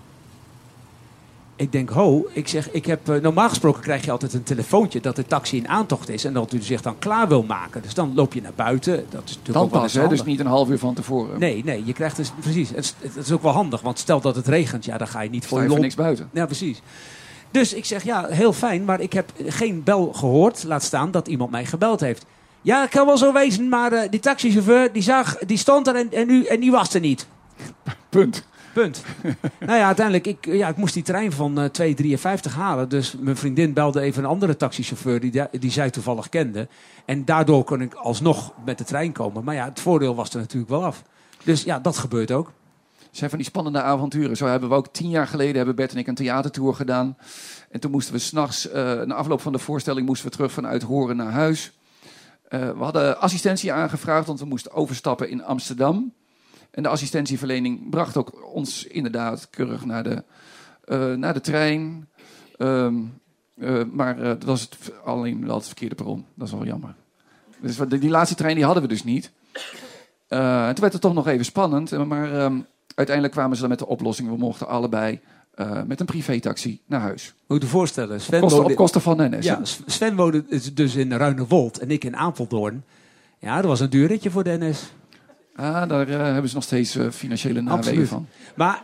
Ik 1.60 1.72
denk, 1.72 1.90
ho, 1.90 2.26
ik 2.32 2.48
zeg, 2.48 2.70
ik 2.70 2.86
heb, 2.86 3.08
eh, 3.08 3.20
normaal 3.20 3.48
gesproken 3.48 3.82
krijg 3.82 4.04
je 4.04 4.10
altijd 4.10 4.32
een 4.34 4.42
telefoontje 4.42 5.00
dat 5.00 5.16
de 5.16 5.26
taxi 5.26 5.56
in 5.56 5.68
aantocht 5.68 6.08
is 6.08 6.24
en 6.24 6.32
dat 6.32 6.52
u 6.52 6.62
zich 6.62 6.82
dan 6.82 6.98
klaar 6.98 7.28
wil 7.28 7.42
maken. 7.42 7.82
Dus 7.82 7.94
dan 7.94 8.12
loop 8.14 8.32
je 8.32 8.40
naar 8.42 8.52
buiten. 8.54 9.06
Dat 9.10 9.22
is 9.24 9.36
natuurlijk 9.36 9.70
Dan 9.70 9.80
pas, 9.80 9.92
hè? 9.92 10.08
dus 10.08 10.22
niet 10.24 10.40
een 10.40 10.46
half 10.46 10.68
uur 10.68 10.78
van 10.78 10.94
tevoren. 10.94 11.38
Nee, 11.38 11.64
nee, 11.64 11.82
je 11.84 11.92
krijgt 11.92 12.16
dus 12.16 12.32
precies. 12.40 12.68
Het, 12.68 12.78
is- 12.78 12.94
het 13.14 13.16
is 13.26 13.32
ook 13.32 13.42
wel 13.42 13.52
handig, 13.52 13.80
want 13.80 13.98
stel 13.98 14.20
dat 14.20 14.36
het 14.36 14.46
regent, 14.48 14.84
ja, 14.84 14.98
dan 14.98 15.08
ga 15.08 15.20
je 15.20 15.30
niet 15.30 15.46
voor 15.46 15.62
je 15.62 15.68
niks 15.68 15.94
buiten. 15.94 16.28
Ja, 16.32 16.46
precies. 16.46 16.82
Dus 17.50 17.74
ik 17.74 17.84
zeg, 17.84 18.04
ja, 18.04 18.26
heel 18.26 18.52
fijn, 18.52 18.84
maar 18.84 19.00
ik 19.00 19.12
heb 19.12 19.32
geen 19.46 19.82
bel 19.84 20.12
gehoord. 20.12 20.64
Laat 20.64 20.82
staan 20.82 21.10
dat 21.10 21.28
iemand 21.28 21.50
mij 21.50 21.64
gebeld 21.64 22.00
heeft. 22.00 22.24
Ja, 22.62 22.86
kan 22.86 23.06
wel 23.06 23.16
zo 23.18 23.32
wezen, 23.32 23.68
maar 23.68 23.92
eh, 23.92 24.10
die 24.10 24.20
taxichauffeur, 24.20 24.92
die, 24.92 25.02
zag, 25.02 25.38
die 25.38 25.56
stond 25.58 25.86
er 25.86 25.94
en, 25.96 26.12
en, 26.12 26.30
u, 26.30 26.44
en 26.44 26.60
die 26.60 26.70
was 26.70 26.94
er 26.94 27.00
niet. 27.00 27.26
Punt. 28.08 28.46
Punt. 28.72 29.02
nou 29.66 29.78
ja, 29.78 29.86
uiteindelijk, 29.86 30.26
ik, 30.26 30.46
ja, 30.46 30.68
ik 30.68 30.76
moest 30.76 30.94
die 30.94 31.02
trein 31.02 31.32
van 31.32 31.58
eh 31.60 31.94
2,53 32.48 32.52
halen. 32.54 32.88
Dus 32.88 33.16
mijn 33.18 33.36
vriendin 33.36 33.72
belde 33.72 34.00
even 34.00 34.22
een 34.22 34.28
andere 34.28 34.56
taxichauffeur 34.56 35.20
die, 35.20 35.42
die 35.58 35.70
zij 35.70 35.90
toevallig 35.90 36.28
kende. 36.28 36.68
En 37.04 37.24
daardoor 37.24 37.64
kon 37.64 37.80
ik 37.80 37.94
alsnog 37.94 38.52
met 38.64 38.78
de 38.78 38.84
trein 38.84 39.12
komen. 39.12 39.44
Maar 39.44 39.54
ja, 39.54 39.64
het 39.64 39.80
voordeel 39.80 40.14
was 40.14 40.30
er 40.30 40.38
natuurlijk 40.38 40.70
wel 40.70 40.84
af. 40.84 41.02
Dus 41.44 41.62
ja, 41.62 41.78
dat 41.78 41.98
gebeurt 41.98 42.30
ook. 42.32 42.52
zijn 43.10 43.30
van 43.30 43.38
die 43.38 43.48
spannende 43.48 43.82
avonturen. 43.82 44.36
Zo 44.36 44.46
hebben 44.46 44.68
we 44.68 44.74
ook 44.74 44.92
tien 44.92 45.10
jaar 45.10 45.26
geleden 45.26 45.56
hebben 45.56 45.74
Bert 45.74 45.92
en 45.92 45.98
ik 45.98 46.06
een 46.06 46.14
theatertour 46.14 46.74
gedaan. 46.74 47.16
En 47.70 47.80
toen 47.80 47.90
moesten 47.90 48.14
we 48.14 48.20
s'nachts, 48.20 48.70
eh 48.70 49.02
na 49.02 49.14
afloop 49.14 49.40
van 49.40 49.52
de 49.52 49.58
voorstelling, 49.58 50.06
moesten 50.06 50.28
we 50.28 50.36
terug 50.36 50.52
vanuit 50.52 50.82
Horen 50.82 51.16
naar 51.16 51.32
huis. 51.32 51.72
Eh, 52.48 52.70
we 52.70 52.84
hadden 52.84 53.20
assistentie 53.20 53.72
aangevraagd, 53.72 54.26
want 54.26 54.40
we 54.40 54.46
moesten 54.46 54.72
overstappen 54.72 55.30
in 55.30 55.44
Amsterdam. 55.44 56.12
En 56.70 56.82
de 56.82 56.88
assistentieverlening 56.88 57.90
bracht 57.90 58.16
ook 58.16 58.52
ons 58.54 58.84
inderdaad 58.84 59.50
keurig 59.50 59.84
naar 59.84 60.02
de, 60.02 60.22
eh, 60.84 61.12
naar 61.14 61.34
de 61.34 61.40
trein. 61.40 62.08
Ehm, 62.56 62.94
eh, 63.58 63.82
maar 63.92 64.18
eh, 64.18 64.24
dat 64.24 64.42
was 64.44 64.60
het, 64.60 64.76
alleen 65.04 65.46
wel 65.46 65.56
het 65.56 65.66
verkeerde 65.66 65.94
perron. 65.94 66.24
Dat 66.34 66.46
is 66.46 66.52
wel 66.54 66.64
jammer. 66.64 66.94
Dus 67.60 67.76
die, 67.76 67.98
die 67.98 68.10
laatste 68.10 68.36
trein 68.36 68.54
die 68.54 68.64
hadden 68.64 68.82
we 68.82 68.88
dus 68.88 69.04
niet. 69.04 69.30
Eh, 70.28 70.66
en 70.66 70.72
toen 70.74 70.80
werd 70.80 70.92
het 70.92 71.02
toch 71.02 71.14
nog 71.14 71.26
even 71.26 71.44
spannend. 71.44 71.92
eh, 71.92 72.04
Maar 72.04 72.32
ehm, 72.38 72.60
uiteindelijk 72.94 73.34
kwamen 73.36 73.54
ze 73.54 73.60
dan 73.60 73.70
met 73.70 73.78
de 73.78 73.86
oplossing. 73.86 74.28
We 74.28 74.36
mochten 74.36 74.68
allebei 74.68 75.20
eh, 75.54 75.82
met 75.86 76.00
een 76.00 76.06
privétaxi 76.06 76.80
naar 76.86 77.00
huis. 77.00 77.34
Moet 77.46 77.60
je 77.60 77.64
je 77.66 77.70
voorstellen. 77.72 78.20
Sven 78.20 78.34
Op 78.34 78.40
kosten, 78.40 78.58
woonde- 78.58 78.72
op 78.74 78.78
kosten 78.78 79.00
van 79.00 79.16
NS. 79.36 79.44
Ja, 79.44 79.60
Sven 79.86 80.16
woonde 80.16 80.44
dus 80.74 80.94
in 80.94 81.12
Ruinewold 81.12 81.78
en 81.78 81.90
ik 81.90 82.04
in 82.04 82.16
Apeldoorn. 82.16 82.84
Ja, 83.38 83.56
dat 83.56 83.64
was 83.64 83.80
een 83.80 83.90
duur 83.90 84.06
ritje 84.06 84.30
voor 84.30 84.44
de 84.44 84.56
NS. 84.60 84.92
Ah, 85.60 85.88
daar 85.88 86.08
eh, 86.08 86.16
hebben 86.32 86.48
ze 86.48 86.54
nog 86.54 86.64
steeds 86.64 86.96
eh, 86.96 87.10
financiële 87.10 87.62
Absoluut. 87.70 88.08
van. 88.08 88.26
Maar, 88.56 88.82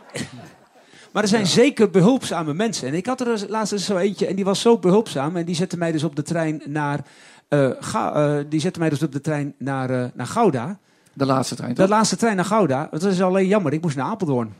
maar 1.13 1.23
er 1.23 1.29
zijn 1.29 1.47
zeker 1.47 1.89
behulpzame 1.89 2.53
mensen. 2.53 2.87
En 2.87 2.93
ik 2.93 3.05
had 3.05 3.19
er 3.19 3.25
dus 3.25 3.45
laatst 3.47 3.73
eens 3.73 3.85
zo 3.85 3.97
eentje 3.97 4.27
en 4.27 4.35
die 4.35 4.45
was 4.45 4.61
zo 4.61 4.77
behulpzaam. 4.77 5.35
En 5.35 5.45
die 5.45 5.55
zette 5.55 5.77
mij 5.77 5.91
dus 5.91 6.03
op 6.03 6.15
de 6.15 6.21
trein 6.21 6.61
naar, 6.65 6.99
eh, 7.47 7.69
Ga- 7.79 8.43
die 8.49 8.59
zette 8.59 8.79
mij 8.79 8.89
dus 8.89 9.03
op 9.03 9.11
de 9.11 9.21
trein 9.21 9.53
naar, 9.57 10.11
naar 10.13 10.27
Gouda. 10.27 10.77
De 11.13 11.25
laatste 11.25 11.55
trein, 11.55 11.73
De 11.73 11.81
toch? 11.81 11.89
laatste 11.89 12.15
trein 12.15 12.35
naar 12.35 12.45
Gouda. 12.45 12.87
Dat 12.91 13.03
is 13.03 13.21
alleen 13.21 13.47
jammer, 13.47 13.73
ik 13.73 13.81
moest 13.81 13.95
naar 13.95 14.05
Apeldoorn. 14.05 14.53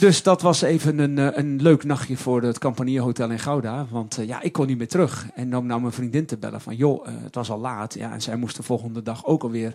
Dus 0.00 0.22
dat 0.22 0.42
was 0.42 0.62
even 0.62 0.98
een, 0.98 1.18
eh, 1.18 1.28
een 1.32 1.62
leuk 1.62 1.84
nachtje 1.84 2.16
voor 2.16 2.42
het 2.42 2.58
Campanierhotel 2.58 3.30
in 3.30 3.38
Gouda. 3.38 3.86
Want 3.90 4.18
eh, 4.18 4.26
ja, 4.26 4.40
ik 4.40 4.52
kon 4.52 4.66
niet 4.66 4.78
meer 4.78 4.88
terug. 4.88 5.26
En 5.34 5.56
om 5.56 5.66
nou 5.66 5.80
mijn 5.80 5.92
vriendin 5.92 6.26
te 6.26 6.36
bellen 6.36 6.60
van... 6.60 6.76
joh, 6.76 7.08
eh, 7.08 7.14
het 7.22 7.34
was 7.34 7.50
al 7.50 7.58
laat. 7.58 7.94
Ja, 7.94 8.12
en 8.12 8.22
zij 8.22 8.36
moest 8.36 8.56
de 8.56 8.62
volgende 8.62 9.02
dag 9.02 9.26
ook 9.26 9.42
alweer 9.42 9.74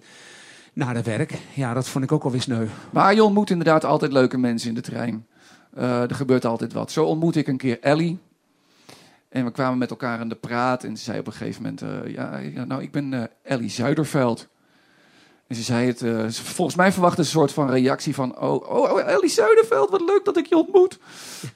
naar 0.73 0.95
het 0.95 1.05
werk. 1.05 1.39
Ja, 1.53 1.73
dat 1.73 1.87
vond 1.87 2.03
ik 2.03 2.11
ook 2.11 2.23
alweer 2.23 2.41
sneu. 2.41 2.67
Maar 2.89 3.13
je 3.13 3.23
ontmoet 3.23 3.49
inderdaad 3.49 3.83
altijd 3.83 4.11
leuke 4.11 4.37
mensen 4.37 4.69
in 4.69 4.75
de 4.75 4.81
trein. 4.81 5.25
Er 5.73 6.15
gebeurt 6.15 6.45
altijd 6.45 6.73
wat. 6.73 6.91
Zo 6.91 7.05
ontmoette 7.05 7.39
ik 7.39 7.47
een 7.47 7.57
keer 7.57 7.79
Ellie. 7.81 8.17
En 9.29 9.45
we 9.45 9.51
kwamen 9.51 9.77
met 9.77 9.89
elkaar 9.89 10.19
aan 10.19 10.29
de 10.29 10.35
praat. 10.35 10.83
En 10.83 10.97
ze 10.97 11.03
zei 11.03 11.19
op 11.19 11.27
een 11.27 11.33
gegeven 11.33 11.61
moment... 11.61 12.11
ja, 12.11 12.65
nou, 12.65 12.81
ik 12.81 12.91
ben 12.91 13.29
Ellie 13.43 13.69
Zuiderveld. 13.69 14.47
En 15.47 15.55
ze 15.55 15.61
zei 15.61 15.87
het... 15.87 16.01
eh, 16.01 16.29
volgens 16.29 16.75
mij 16.77 16.91
verwachtte 16.91 17.23
ze 17.23 17.29
een 17.29 17.35
soort 17.35 17.51
van 17.51 17.69
reactie 17.69 18.13
van... 18.13 18.39
Oh, 18.39 18.69
oh, 18.69 18.91
oh, 18.91 19.09
Ellie 19.09 19.29
Zuiderveld, 19.29 19.89
wat 19.89 20.01
leuk 20.01 20.21
dat 20.23 20.37
ik 20.37 20.45
je 20.45 20.57
ontmoet. 20.57 20.99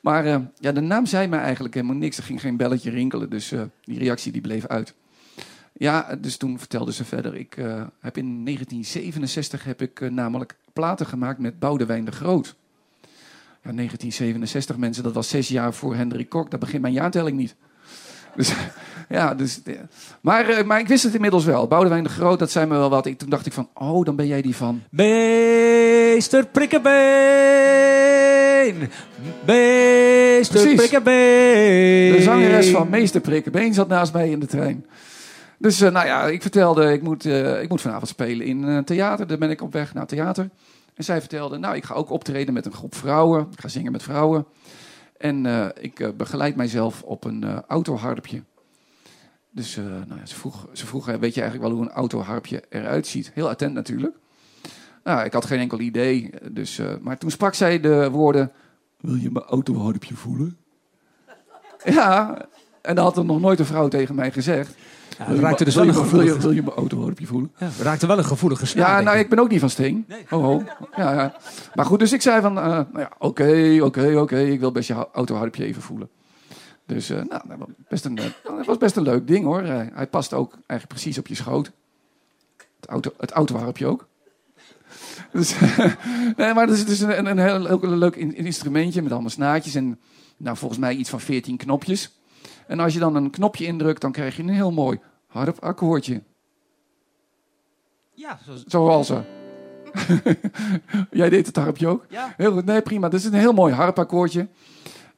Maar 0.01 0.25
eh, 0.25 0.39
ja, 0.55 0.71
de 0.71 0.81
naam 0.81 1.05
zei 1.05 1.27
mij 1.27 1.39
eigenlijk 1.39 1.73
helemaal 1.73 1.95
niks. 1.95 2.17
Er 2.17 2.23
ging 2.23 2.41
geen 2.41 2.57
belletje 2.57 2.89
rinkelen. 2.89 3.29
Dus 3.29 3.51
eh, 3.51 3.61
die 3.83 3.99
reactie 3.99 4.31
die 4.31 4.41
bleef 4.41 4.67
uit. 4.67 4.93
Ja, 5.73 6.15
dus 6.15 6.37
toen 6.37 6.59
vertelde 6.59 6.93
ze 6.93 7.05
verder. 7.05 7.35
Ik 7.35 7.53
heb 7.99 8.17
in 8.17 8.45
1967 8.45 9.63
heb 9.63 9.81
ik 9.81 10.09
namelijk 10.09 10.55
platen 10.73 11.05
gemaakt 11.05 11.39
met 11.39 11.59
Boudewijn 11.59 12.05
de 12.05 12.11
Groot. 12.11 12.55
Ja, 13.63 13.71
1967 13.71 14.77
mensen, 14.77 15.03
dat 15.03 15.13
was 15.13 15.29
zes 15.29 15.47
jaar 15.47 15.73
voor 15.73 15.95
Hendrik 15.95 16.29
Kok. 16.29 16.51
Daar 16.51 16.59
begint 16.59 16.81
mijn 16.81 16.93
jaartelling 16.93 17.37
niet. 17.37 17.55
Dus, 18.36 18.53
ja, 19.09 19.36
dus, 19.36 19.61
eh, 19.63 19.75
maar, 20.21 20.65
maar 20.65 20.80
ik 20.80 20.88
wist 20.88 21.03
het 21.03 21.13
inmiddels 21.13 21.45
wel. 21.45 21.67
Boudewijn 21.67 22.03
de 22.03 22.09
Groot, 22.09 22.39
dat 22.39 22.51
zei 22.51 22.65
me 22.65 22.77
wel 22.77 22.89
wat. 22.89 23.05
Ik, 23.05 23.17
toen 23.17 23.30
dacht 23.30 23.45
ik 23.45 23.53
van, 23.53 23.69
oh, 23.73 24.05
dan 24.05 24.15
ben 24.15 24.27
jij 24.27 24.41
die 24.41 24.55
van... 24.55 24.82
Meester 24.89 26.45
Prikkebeen! 26.45 26.89
Meester 29.45 30.61
Precies. 30.61 30.75
Prikkebeen! 30.75 32.11
De 32.11 32.21
zangeres 32.21 32.69
van 32.69 32.89
Meester 32.89 33.21
Prikkenbeen 33.21 33.73
zat 33.73 33.88
naast 33.88 34.13
mij 34.13 34.30
in 34.30 34.39
de 34.39 34.45
trein. 34.45 34.86
Dus 35.57 35.82
eh, 35.82 35.91
nou 35.91 36.05
ja, 36.05 36.25
ik 36.25 36.41
vertelde, 36.41 36.93
ik 36.93 37.01
moet, 37.01 37.25
eh, 37.25 37.61
ik 37.61 37.69
moet 37.69 37.82
vanavond 37.82 38.07
spelen 38.07 38.45
in 38.45 38.63
een 38.63 38.84
theater. 38.84 39.27
Daar 39.27 39.38
ben 39.38 39.49
ik 39.49 39.61
op 39.61 39.73
weg 39.73 39.93
naar 39.93 40.05
theater. 40.05 40.49
En 40.95 41.03
zij 41.03 41.19
vertelde, 41.19 41.57
nou, 41.57 41.75
ik 41.75 41.84
ga 41.84 41.93
ook 41.93 42.09
optreden 42.09 42.53
met 42.53 42.65
een 42.65 42.73
groep 42.73 42.95
vrouwen. 42.95 43.47
Ik 43.51 43.59
ga 43.59 43.67
zingen 43.67 43.91
met 43.91 44.03
vrouwen. 44.03 44.45
En 45.20 45.45
eh, 45.45 45.67
ik 45.80 45.99
eh, 45.99 46.09
begeleid 46.17 46.55
mijzelf 46.55 47.03
op 47.03 47.24
een 47.24 47.43
eh, 47.43 47.57
autoharpje. 47.67 48.43
Dus 49.51 49.76
nou 49.76 50.20
ja, 50.20 50.26
ze, 50.26 50.36
vroeg, 50.36 50.67
ze 50.74 50.86
vroeg, 50.86 51.05
weet 51.05 51.34
je 51.34 51.41
eigenlijk 51.41 51.61
wel 51.70 51.80
hoe 51.80 51.89
een 51.89 51.95
autoharpje 51.95 52.63
eruit 52.70 53.07
ziet? 53.07 53.32
Heel 53.34 53.49
attent 53.49 53.74
natuurlijk. 53.74 54.15
Nou, 55.03 55.26
ik 55.26 55.34
had 55.34 55.45
geen 55.45 55.59
enkel 55.59 55.80
idee. 55.80 56.30
Dus, 56.51 56.82
maar 57.01 57.17
toen 57.17 57.32
sprak 57.32 57.53
zij 57.53 57.80
de 57.80 58.09
woorden, 58.09 58.51
wil 58.99 59.15
je 59.15 59.32
mijn 59.32 59.45
autoharpje 59.45 60.15
voelen? 60.15 60.57
Ja, 61.84 62.45
en 62.82 62.95
dat 62.95 63.03
had 63.03 63.17
er 63.17 63.26
nog 63.26 63.39
nooit 63.39 63.59
een 63.59 63.65
vrouw 63.65 63.88
tegen 63.88 64.15
mij 64.15 64.32
gezegd. 64.32 64.76
Ja, 65.20 65.32
je 65.34 65.39
raakte 65.39 65.63
dus 65.63 65.76
wel 65.76 65.84
een 65.88 65.89
me- 65.89 65.93
wil 65.95 66.03
je- 66.03 66.09
gevoelige- 66.09 66.39
Wil 66.39 66.51
je 66.51 66.61
mijn 66.63 66.76
autoharpje 66.76 67.26
voelen? 67.26 67.51
Ja, 67.57 67.70
we 67.78 67.84
raakten 67.84 68.07
wel 68.07 68.17
een 68.17 68.26
gevoelige 68.26 68.65
snaar. 68.65 68.89
Ja, 68.97 69.01
nou, 69.01 69.17
ik. 69.17 69.30
ben 69.30 69.39
ook 69.39 69.49
niet 69.49 69.59
van 69.59 69.70
steen. 69.70 70.05
Ho, 70.28 70.41
ho. 70.41 70.63
Ja, 70.95 71.13
ja. 71.13 71.36
Maar 71.76 71.86
goed, 71.86 71.99
dus 71.99 72.13
ik 72.13 72.22
zei 72.22 72.41
van, 72.41 72.57
eh, 72.57 72.63
nou 72.65 72.88
ja, 72.99 73.11
oké, 73.17 73.78
oké, 73.82 74.15
oké, 74.20 74.39
ik 74.39 74.59
wil 74.59 74.72
best 74.72 74.88
je 74.88 75.07
autoharpje 75.13 75.65
even 75.65 75.82
voelen. 75.82 76.09
Dus, 76.86 77.09
eh, 77.09 77.15
nou, 77.17 77.41
dat 77.47 77.57
was 77.57 77.67
best 77.89 78.05
een, 78.05 78.17
eh, 78.17 78.24
dat 78.43 78.65
was 78.65 78.78
best 78.78 78.95
een 78.95 79.03
leuk 79.03 79.28
ding 79.28 79.45
hoor. 79.45 79.61
Hij, 79.61 79.89
hij 79.93 80.07
past 80.07 80.34
ook 80.34 80.51
eigenlijk 80.51 80.88
precies 80.88 81.17
op 81.17 81.28
je 81.28 81.36
schoot. 81.36 81.72
Het, 82.80 82.89
auto, 82.89 83.11
het 83.17 83.32
autoharpje 83.32 83.86
ook. 83.88 84.07
Dus, 85.32 85.55
nee, 86.38 86.53
maar 86.53 86.67
het 86.67 86.70
is, 86.70 86.80
het 86.80 86.89
is 86.89 86.99
een, 87.01 87.26
een, 87.26 87.38
heel 87.38 87.59
leuk, 87.59 87.84
leuk 87.84 88.15
in- 88.15 88.36
instrumentje 88.36 89.01
met 89.01 89.11
allemaal 89.11 89.30
snaadjes 89.30 89.76
en 89.76 89.99
nou, 90.38 90.57
volgens 90.57 90.80
mij 90.80 90.95
iets 90.95 91.09
van 91.09 91.20
14 91.20 91.57
knopjes. 91.57 92.17
En 92.67 92.80
als 92.80 92.93
je 92.93 92.99
dan 92.99 93.15
een 93.15 93.30
knopje 93.30 93.65
indrukt, 93.65 94.01
dan 94.01 94.11
krijg 94.11 94.36
je 94.36 94.43
een 94.43 94.49
heel 94.49 94.72
mooi 94.72 94.99
harpakkoordje. 95.30 96.23
Ja, 98.13 98.39
zo- 98.45 98.57
Zoals 98.67 99.07
ze. 99.07 99.21
Jij 101.11 101.30
deed 101.30 101.45
het 101.45 101.55
harpje 101.55 101.88
ook? 101.88 102.05
Ja. 102.09 102.34
Heel 102.38 102.51
goed, 102.51 102.65
nee, 102.65 102.82
prima. 102.82 103.09
Dat 103.09 103.19
is 103.19 103.25
een 103.25 103.34
heel 103.34 103.53
mooi 103.53 103.73
harpakkoordje. 103.73 104.47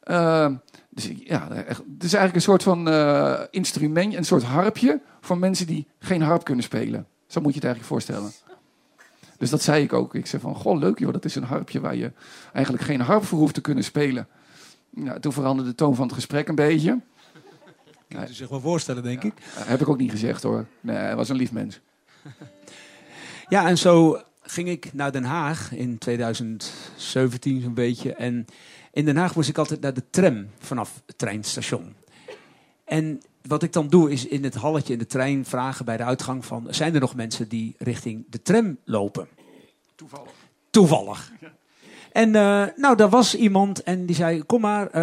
Ehm, 0.02 0.54
dus 0.90 1.10
ja, 1.24 1.48
het 1.52 2.04
is 2.04 2.12
eigenlijk 2.12 2.34
een 2.34 2.40
soort 2.40 2.62
van 2.62 2.88
eh, 2.88 3.40
instrument, 3.50 4.14
een 4.14 4.24
soort 4.24 4.42
harpje 4.42 5.00
voor 5.20 5.38
mensen 5.38 5.66
die 5.66 5.86
geen 5.98 6.22
harp 6.22 6.44
kunnen 6.44 6.64
spelen. 6.64 7.06
Zo 7.26 7.40
moet 7.40 7.50
je 7.54 7.58
het 7.60 7.64
eigenlijk 7.64 7.92
voorstellen. 7.94 8.30
Dus 9.38 9.50
dat 9.50 9.62
zei 9.62 9.82
ik 9.82 9.92
ook. 9.92 10.14
Ik 10.14 10.26
zei 10.26 10.42
van, 10.42 10.54
goh, 10.54 10.78
leuk 10.78 10.98
joh, 10.98 11.12
dat 11.12 11.24
is 11.24 11.34
een 11.34 11.42
harpje 11.44 11.80
waar 11.80 11.96
je 11.96 12.12
eigenlijk 12.52 12.84
geen 12.84 13.00
harp 13.00 13.24
voor 13.24 13.38
hoeft 13.38 13.54
te 13.54 13.60
kunnen 13.60 13.84
spelen. 13.84 14.28
Nou, 14.90 15.20
toen 15.20 15.32
veranderde 15.32 15.70
de 15.70 15.76
toon 15.76 15.94
van 15.94 16.04
het 16.06 16.14
gesprek 16.14 16.48
een 16.48 16.54
beetje. 16.54 17.00
Kunt 18.12 18.30
u 18.30 18.34
zich 18.34 18.48
wel 18.48 18.60
voorstellen, 18.60 19.02
denk 19.02 19.22
ik. 19.22 19.32
Heb 19.54 19.80
ik 19.80 19.88
ook 19.88 19.98
niet 19.98 20.10
gezegd 20.10 20.42
hoor. 20.42 20.66
Nee, 20.80 20.96
hij 20.96 21.16
was 21.16 21.28
een 21.28 21.36
lief 21.36 21.52
mens. 21.52 21.80
Ja, 23.48 23.68
en 23.68 23.78
zo 23.78 24.22
ging 24.42 24.68
ik 24.68 24.92
naar 24.92 25.12
Den 25.12 25.24
Haag 25.24 25.72
in 25.72 25.98
2017 25.98 27.60
zo'n 27.60 27.74
beetje. 27.74 28.14
En 28.14 28.46
in 28.92 29.04
Den 29.04 29.16
Haag 29.16 29.34
moest 29.34 29.48
ik 29.48 29.58
altijd 29.58 29.80
naar 29.80 29.94
de 29.94 30.10
tram 30.10 30.46
vanaf 30.58 31.02
het 31.06 31.18
treinstation. 31.18 31.94
En 32.84 33.22
wat 33.42 33.62
ik 33.62 33.72
dan 33.72 33.88
doe 33.88 34.10
is 34.10 34.26
in 34.26 34.44
het 34.44 34.54
halletje 34.54 34.92
in 34.92 34.98
de 34.98 35.06
trein 35.06 35.44
vragen 35.44 35.84
bij 35.84 35.96
de 35.96 36.04
uitgang 36.04 36.44
van... 36.44 36.66
zijn 36.70 36.94
er 36.94 37.00
nog 37.00 37.14
mensen 37.14 37.48
die 37.48 37.74
richting 37.78 38.24
de 38.28 38.42
tram 38.42 38.78
lopen? 38.84 39.28
Toevallig. 39.94 40.32
Toevallig. 40.70 41.32
En 42.12 42.34
eh, 42.34 42.64
nou, 42.76 42.96
daar 42.96 43.08
was 43.08 43.34
iemand 43.34 43.82
en 43.82 44.06
die 44.06 44.16
zei: 44.16 44.42
Kom 44.42 44.60
maar, 44.60 44.86
eh, 44.86 45.02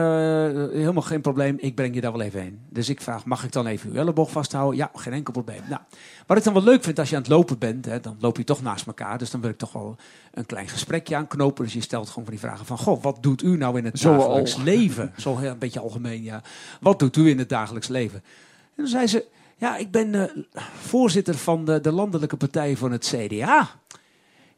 helemaal 0.71 1.01
geen 1.01 1.21
probleem, 1.21 1.55
ik 1.59 1.75
breng 1.75 1.95
je 1.95 2.01
daar 2.01 2.11
wel 2.11 2.21
even 2.21 2.41
heen. 2.41 2.59
Dus 2.69 2.89
ik 2.89 3.01
vraag: 3.01 3.25
Mag 3.25 3.43
ik 3.43 3.51
dan 3.51 3.67
even 3.67 3.89
uw 3.89 3.95
elleboog 3.95 4.31
vasthouden? 4.31 4.77
Ja, 4.77 4.91
geen 4.93 5.13
enkel 5.13 5.33
probleem. 5.33 5.61
Nou, 5.69 5.81
wat 6.27 6.37
ik 6.37 6.43
dan 6.43 6.53
wel 6.53 6.63
leuk 6.63 6.83
vind 6.83 6.99
als 6.99 7.09
je 7.09 7.15
aan 7.15 7.21
het 7.21 7.31
lopen 7.31 7.57
bent, 7.57 7.85
hè, 7.85 7.99
dan 7.99 8.17
loop 8.19 8.37
je 8.37 8.43
toch 8.43 8.61
naast 8.61 8.87
elkaar. 8.87 9.17
Dus 9.17 9.31
dan 9.31 9.41
wil 9.41 9.49
ik 9.49 9.57
toch 9.57 9.71
wel 9.71 9.95
een 10.33 10.45
klein 10.45 10.67
gesprekje 10.67 11.15
aanknopen. 11.15 11.63
Dus 11.63 11.73
je 11.73 11.81
stelt 11.81 12.07
gewoon 12.07 12.23
van 12.23 12.33
die 12.33 12.43
vragen: 12.43 12.65
van, 12.65 12.77
Goh, 12.77 13.03
wat 13.03 13.17
doet 13.21 13.43
u 13.43 13.57
nou 13.57 13.77
in 13.77 13.85
het 13.85 13.99
Zo 13.99 14.17
dagelijks 14.17 14.55
al. 14.55 14.63
leven? 14.63 15.13
Zo 15.17 15.37
heel, 15.37 15.51
een 15.51 15.57
beetje 15.57 15.79
algemeen, 15.79 16.23
ja. 16.23 16.41
Wat 16.81 16.99
doet 16.99 17.15
u 17.15 17.29
in 17.29 17.37
het 17.37 17.49
dagelijks 17.49 17.87
leven? 17.87 18.23
En 18.23 18.75
toen 18.75 18.87
zei 18.87 19.07
ze: 19.07 19.25
Ja, 19.57 19.77
ik 19.77 19.91
ben 19.91 20.15
eh, 20.15 20.61
voorzitter 20.79 21.35
van 21.35 21.65
de, 21.65 21.81
de 21.81 21.91
landelijke 21.91 22.37
partij 22.37 22.77
van 22.77 22.91
het 22.91 23.13
CDA. 23.15 23.69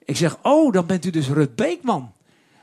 Ik 0.06 0.18
zeg: 0.18 0.38
Oh, 0.42 0.74
dan 0.74 0.86
bent 0.86 1.06
u 1.06 1.10
dus 1.10 1.30
Rut 1.30 1.56
Beekman. 1.56 2.12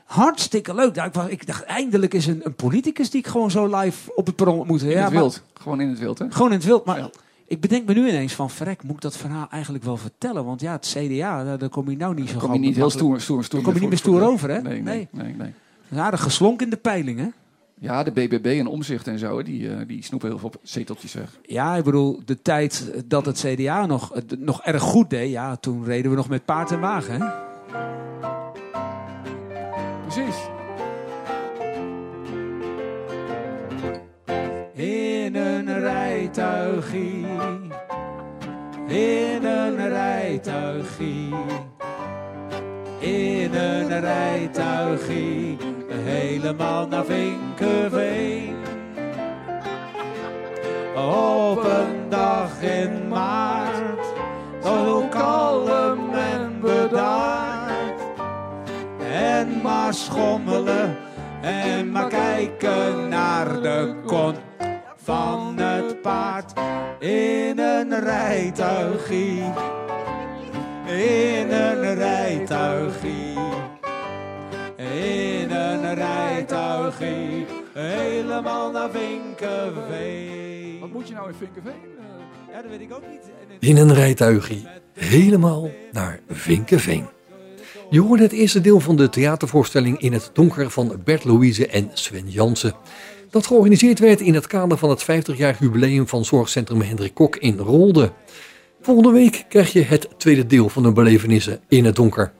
Hartstikke 0.09 0.75
leuk. 0.75 0.95
Ik, 0.95 1.13
was, 1.13 1.27
ik 1.27 1.47
dacht, 1.47 1.63
eindelijk 1.63 2.13
is 2.13 2.27
een, 2.27 2.41
een 2.43 2.53
politicus 2.55 3.09
die 3.09 3.19
ik 3.19 3.27
gewoon 3.27 3.51
zo 3.51 3.75
live 3.77 4.15
op 4.15 4.25
het 4.25 4.35
perron 4.35 4.57
ontmoet. 4.59 4.81
In 4.81 4.89
Ja, 4.89 4.95
het 4.95 5.03
maar- 5.03 5.11
wild. 5.21 5.43
Gewoon 5.61 5.81
in 5.81 5.89
het 5.89 5.99
wild, 5.99 6.19
hè? 6.19 6.25
Gewoon 6.29 6.51
in 6.51 6.57
het 6.57 6.65
wild. 6.65 6.85
Maar 6.85 7.09
Ik 7.45 7.59
bedenk 7.61 7.87
me 7.87 7.93
nu 7.93 8.07
ineens 8.09 8.33
van, 8.33 8.49
verrek, 8.49 8.83
moet 8.83 8.95
ik 8.95 9.01
dat 9.01 9.17
verhaal 9.17 9.47
eigenlijk 9.51 9.83
wel 9.83 9.97
vertellen? 9.97 10.45
Want 10.45 10.61
ja, 10.61 10.71
het 10.71 10.95
CDA, 10.97 11.43
daar, 11.43 11.57
daar 11.57 11.69
kom 11.69 11.89
je 11.89 11.97
nou 11.97 12.13
niet 12.15 12.29
zo 12.29 12.37
kom 12.37 12.53
je 12.53 12.59
niet 12.59 12.75
heel 12.75 12.89
stoer, 12.89 13.21
stoer, 13.21 13.43
stoer. 13.43 13.61
Kom 13.61 13.73
je 13.73 13.79
niet 13.79 13.89
meer 13.89 13.97
stoer 13.97 14.21
over, 14.21 14.49
hè? 14.49 14.61
Nee, 14.61 14.81
nee, 14.81 15.07
nee. 15.11 15.53
aardig 15.99 16.21
geslonken 16.23 16.65
in 16.65 16.71
de 16.71 16.77
peiling, 16.77 17.19
hè? 17.19 17.27
Ja, 17.81 18.03
de 18.03 18.11
BBB 18.11 18.45
en 18.59 18.67
omzicht 18.67 19.07
en 19.07 19.19
zo, 19.19 19.43
die, 19.43 19.61
uh, 19.61 19.77
die 19.87 20.03
snoepen 20.03 20.29
heel 20.29 20.39
veel 20.39 20.51
zeteltjes 20.63 21.13
weg. 21.13 21.39
Ja, 21.45 21.75
ik 21.75 21.83
bedoel, 21.83 22.21
de 22.25 22.41
tijd 22.41 22.91
dat 23.05 23.25
het 23.25 23.45
CDA 23.45 23.85
nog, 23.85 24.13
nog 24.37 24.61
erg 24.63 24.81
goed 24.81 25.09
deed, 25.09 25.31
ja, 25.31 25.55
toen 25.55 25.85
reden 25.85 26.11
we 26.11 26.17
nog 26.17 26.29
met 26.29 26.45
paard 26.45 26.71
en 26.71 26.79
wagen, 26.79 27.21
hè? 27.21 27.27
Precies. 30.09 30.49
In 34.73 35.35
een 35.35 35.79
rijtuigie, 35.79 37.25
in 38.87 39.45
een 39.45 39.89
rijtuigie, 39.89 41.35
in 42.99 43.53
een 43.53 43.99
rijtuigie, 43.99 45.57
helemaal 45.89 46.87
naar 46.87 47.05
Vinkenveen. 47.05 48.55
Op 50.95 51.63
een 51.63 52.09
dag 52.09 52.61
in 52.61 53.07
maart, 53.07 54.05
zo 54.63 55.07
kalm 55.09 56.13
en 56.13 56.59
bedaard, 56.61 57.28
maar 59.61 59.93
schommelen 59.93 60.97
en 61.41 61.91
maar 61.91 62.07
kijken 62.07 63.07
naar 63.09 63.61
de 63.61 63.95
kont 64.05 64.37
van 64.95 65.57
het 65.57 66.01
paard 66.01 66.53
in 66.99 67.59
een 67.59 67.99
rijtuigie. 67.99 69.43
In 70.85 71.51
een 71.51 71.95
rijtuigie. 71.95 73.37
In 74.75 75.51
een 75.51 75.95
rijtuigie. 75.95 77.45
Helemaal 77.73 78.71
naar 78.71 78.89
Vinkenveen. 78.89 80.79
Wat 80.79 80.91
moet 80.91 81.07
je 81.07 81.13
nou 81.13 81.29
in 81.29 81.35
Vinkenveen? 81.35 81.97
Ja, 82.51 82.61
dat 82.61 82.71
weet 82.71 82.81
ik 82.81 82.93
ook 82.93 83.03
niet. 83.09 83.31
In 83.59 83.77
een 83.77 83.93
rijtuigie. 83.93 84.67
Helemaal 84.93 85.69
naar 85.91 86.19
Vinkenveen. 86.29 87.07
Je 87.91 88.01
hoorde 88.01 88.23
het 88.23 88.31
eerste 88.31 88.61
deel 88.61 88.79
van 88.79 88.95
de 88.95 89.09
theatervoorstelling 89.09 89.99
In 89.99 90.13
het 90.13 90.29
Donker 90.33 90.69
van 90.69 91.01
Bert 91.03 91.23
Louise 91.23 91.67
en 91.67 91.89
Sven 91.93 92.29
Jansen. 92.29 92.73
Dat 93.29 93.47
georganiseerd 93.47 93.99
werd 93.99 94.21
in 94.21 94.33
het 94.33 94.47
kader 94.47 94.77
van 94.77 94.89
het 94.89 95.03
50-jarig 95.03 95.59
jubileum 95.59 96.07
van 96.07 96.25
Zorgcentrum 96.25 96.81
Hendrik 96.81 97.13
Kok 97.13 97.35
in 97.35 97.57
Rolde. 97.57 98.11
Volgende 98.81 99.11
week 99.11 99.45
krijg 99.49 99.73
je 99.73 99.83
het 99.83 100.07
tweede 100.17 100.45
deel 100.45 100.69
van 100.69 100.83
de 100.83 100.91
belevenissen 100.91 101.59
In 101.67 101.85
het 101.85 101.95
Donker. 101.95 102.31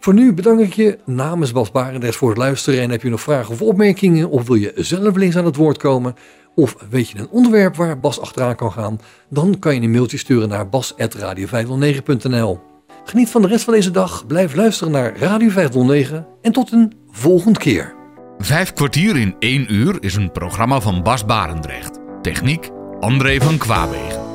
Voor 0.00 0.14
nu 0.14 0.32
bedank 0.32 0.60
ik 0.60 0.72
je 0.72 0.98
namens 1.04 1.52
Bas 1.52 1.70
Barendrecht 1.70 2.16
voor 2.16 2.28
het 2.28 2.38
luisteren. 2.38 2.80
En 2.80 2.90
heb 2.90 3.02
je 3.02 3.08
nog 3.08 3.20
vragen 3.20 3.52
of 3.52 3.62
opmerkingen 3.62 4.30
of 4.30 4.46
wil 4.46 4.56
je 4.56 4.72
zelf 4.76 5.16
links 5.16 5.36
aan 5.36 5.44
het 5.44 5.56
woord 5.56 5.78
komen? 5.78 6.14
Of 6.54 6.76
weet 6.90 7.08
je 7.08 7.18
een 7.18 7.28
onderwerp 7.28 7.76
waar 7.76 8.00
Bas 8.00 8.20
achteraan 8.20 8.56
kan 8.56 8.72
gaan? 8.72 9.00
Dan 9.28 9.58
kan 9.58 9.74
je 9.74 9.80
een 9.80 9.90
mailtje 9.90 10.18
sturen 10.18 10.48
naar 10.48 10.68
bas.radio509.nl 10.68 12.67
Geniet 13.08 13.30
van 13.30 13.42
de 13.42 13.48
rest 13.48 13.64
van 13.64 13.74
deze 13.74 13.90
dag, 13.90 14.26
blijf 14.26 14.54
luisteren 14.54 14.92
naar 14.92 15.16
Radio 15.16 15.48
509 15.48 16.26
en 16.42 16.52
tot 16.52 16.72
een 16.72 16.92
volgende 17.10 17.58
keer. 17.58 17.94
Vijf 18.38 18.72
kwartier 18.72 19.16
in 19.16 19.36
één 19.38 19.74
uur 19.74 19.96
is 20.00 20.14
een 20.14 20.32
programma 20.32 20.80
van 20.80 21.02
Bas 21.02 21.24
Barendrecht. 21.24 21.98
Techniek 22.22 22.70
André 23.00 23.40
van 23.40 23.58
Kwaabegen. 23.58 24.27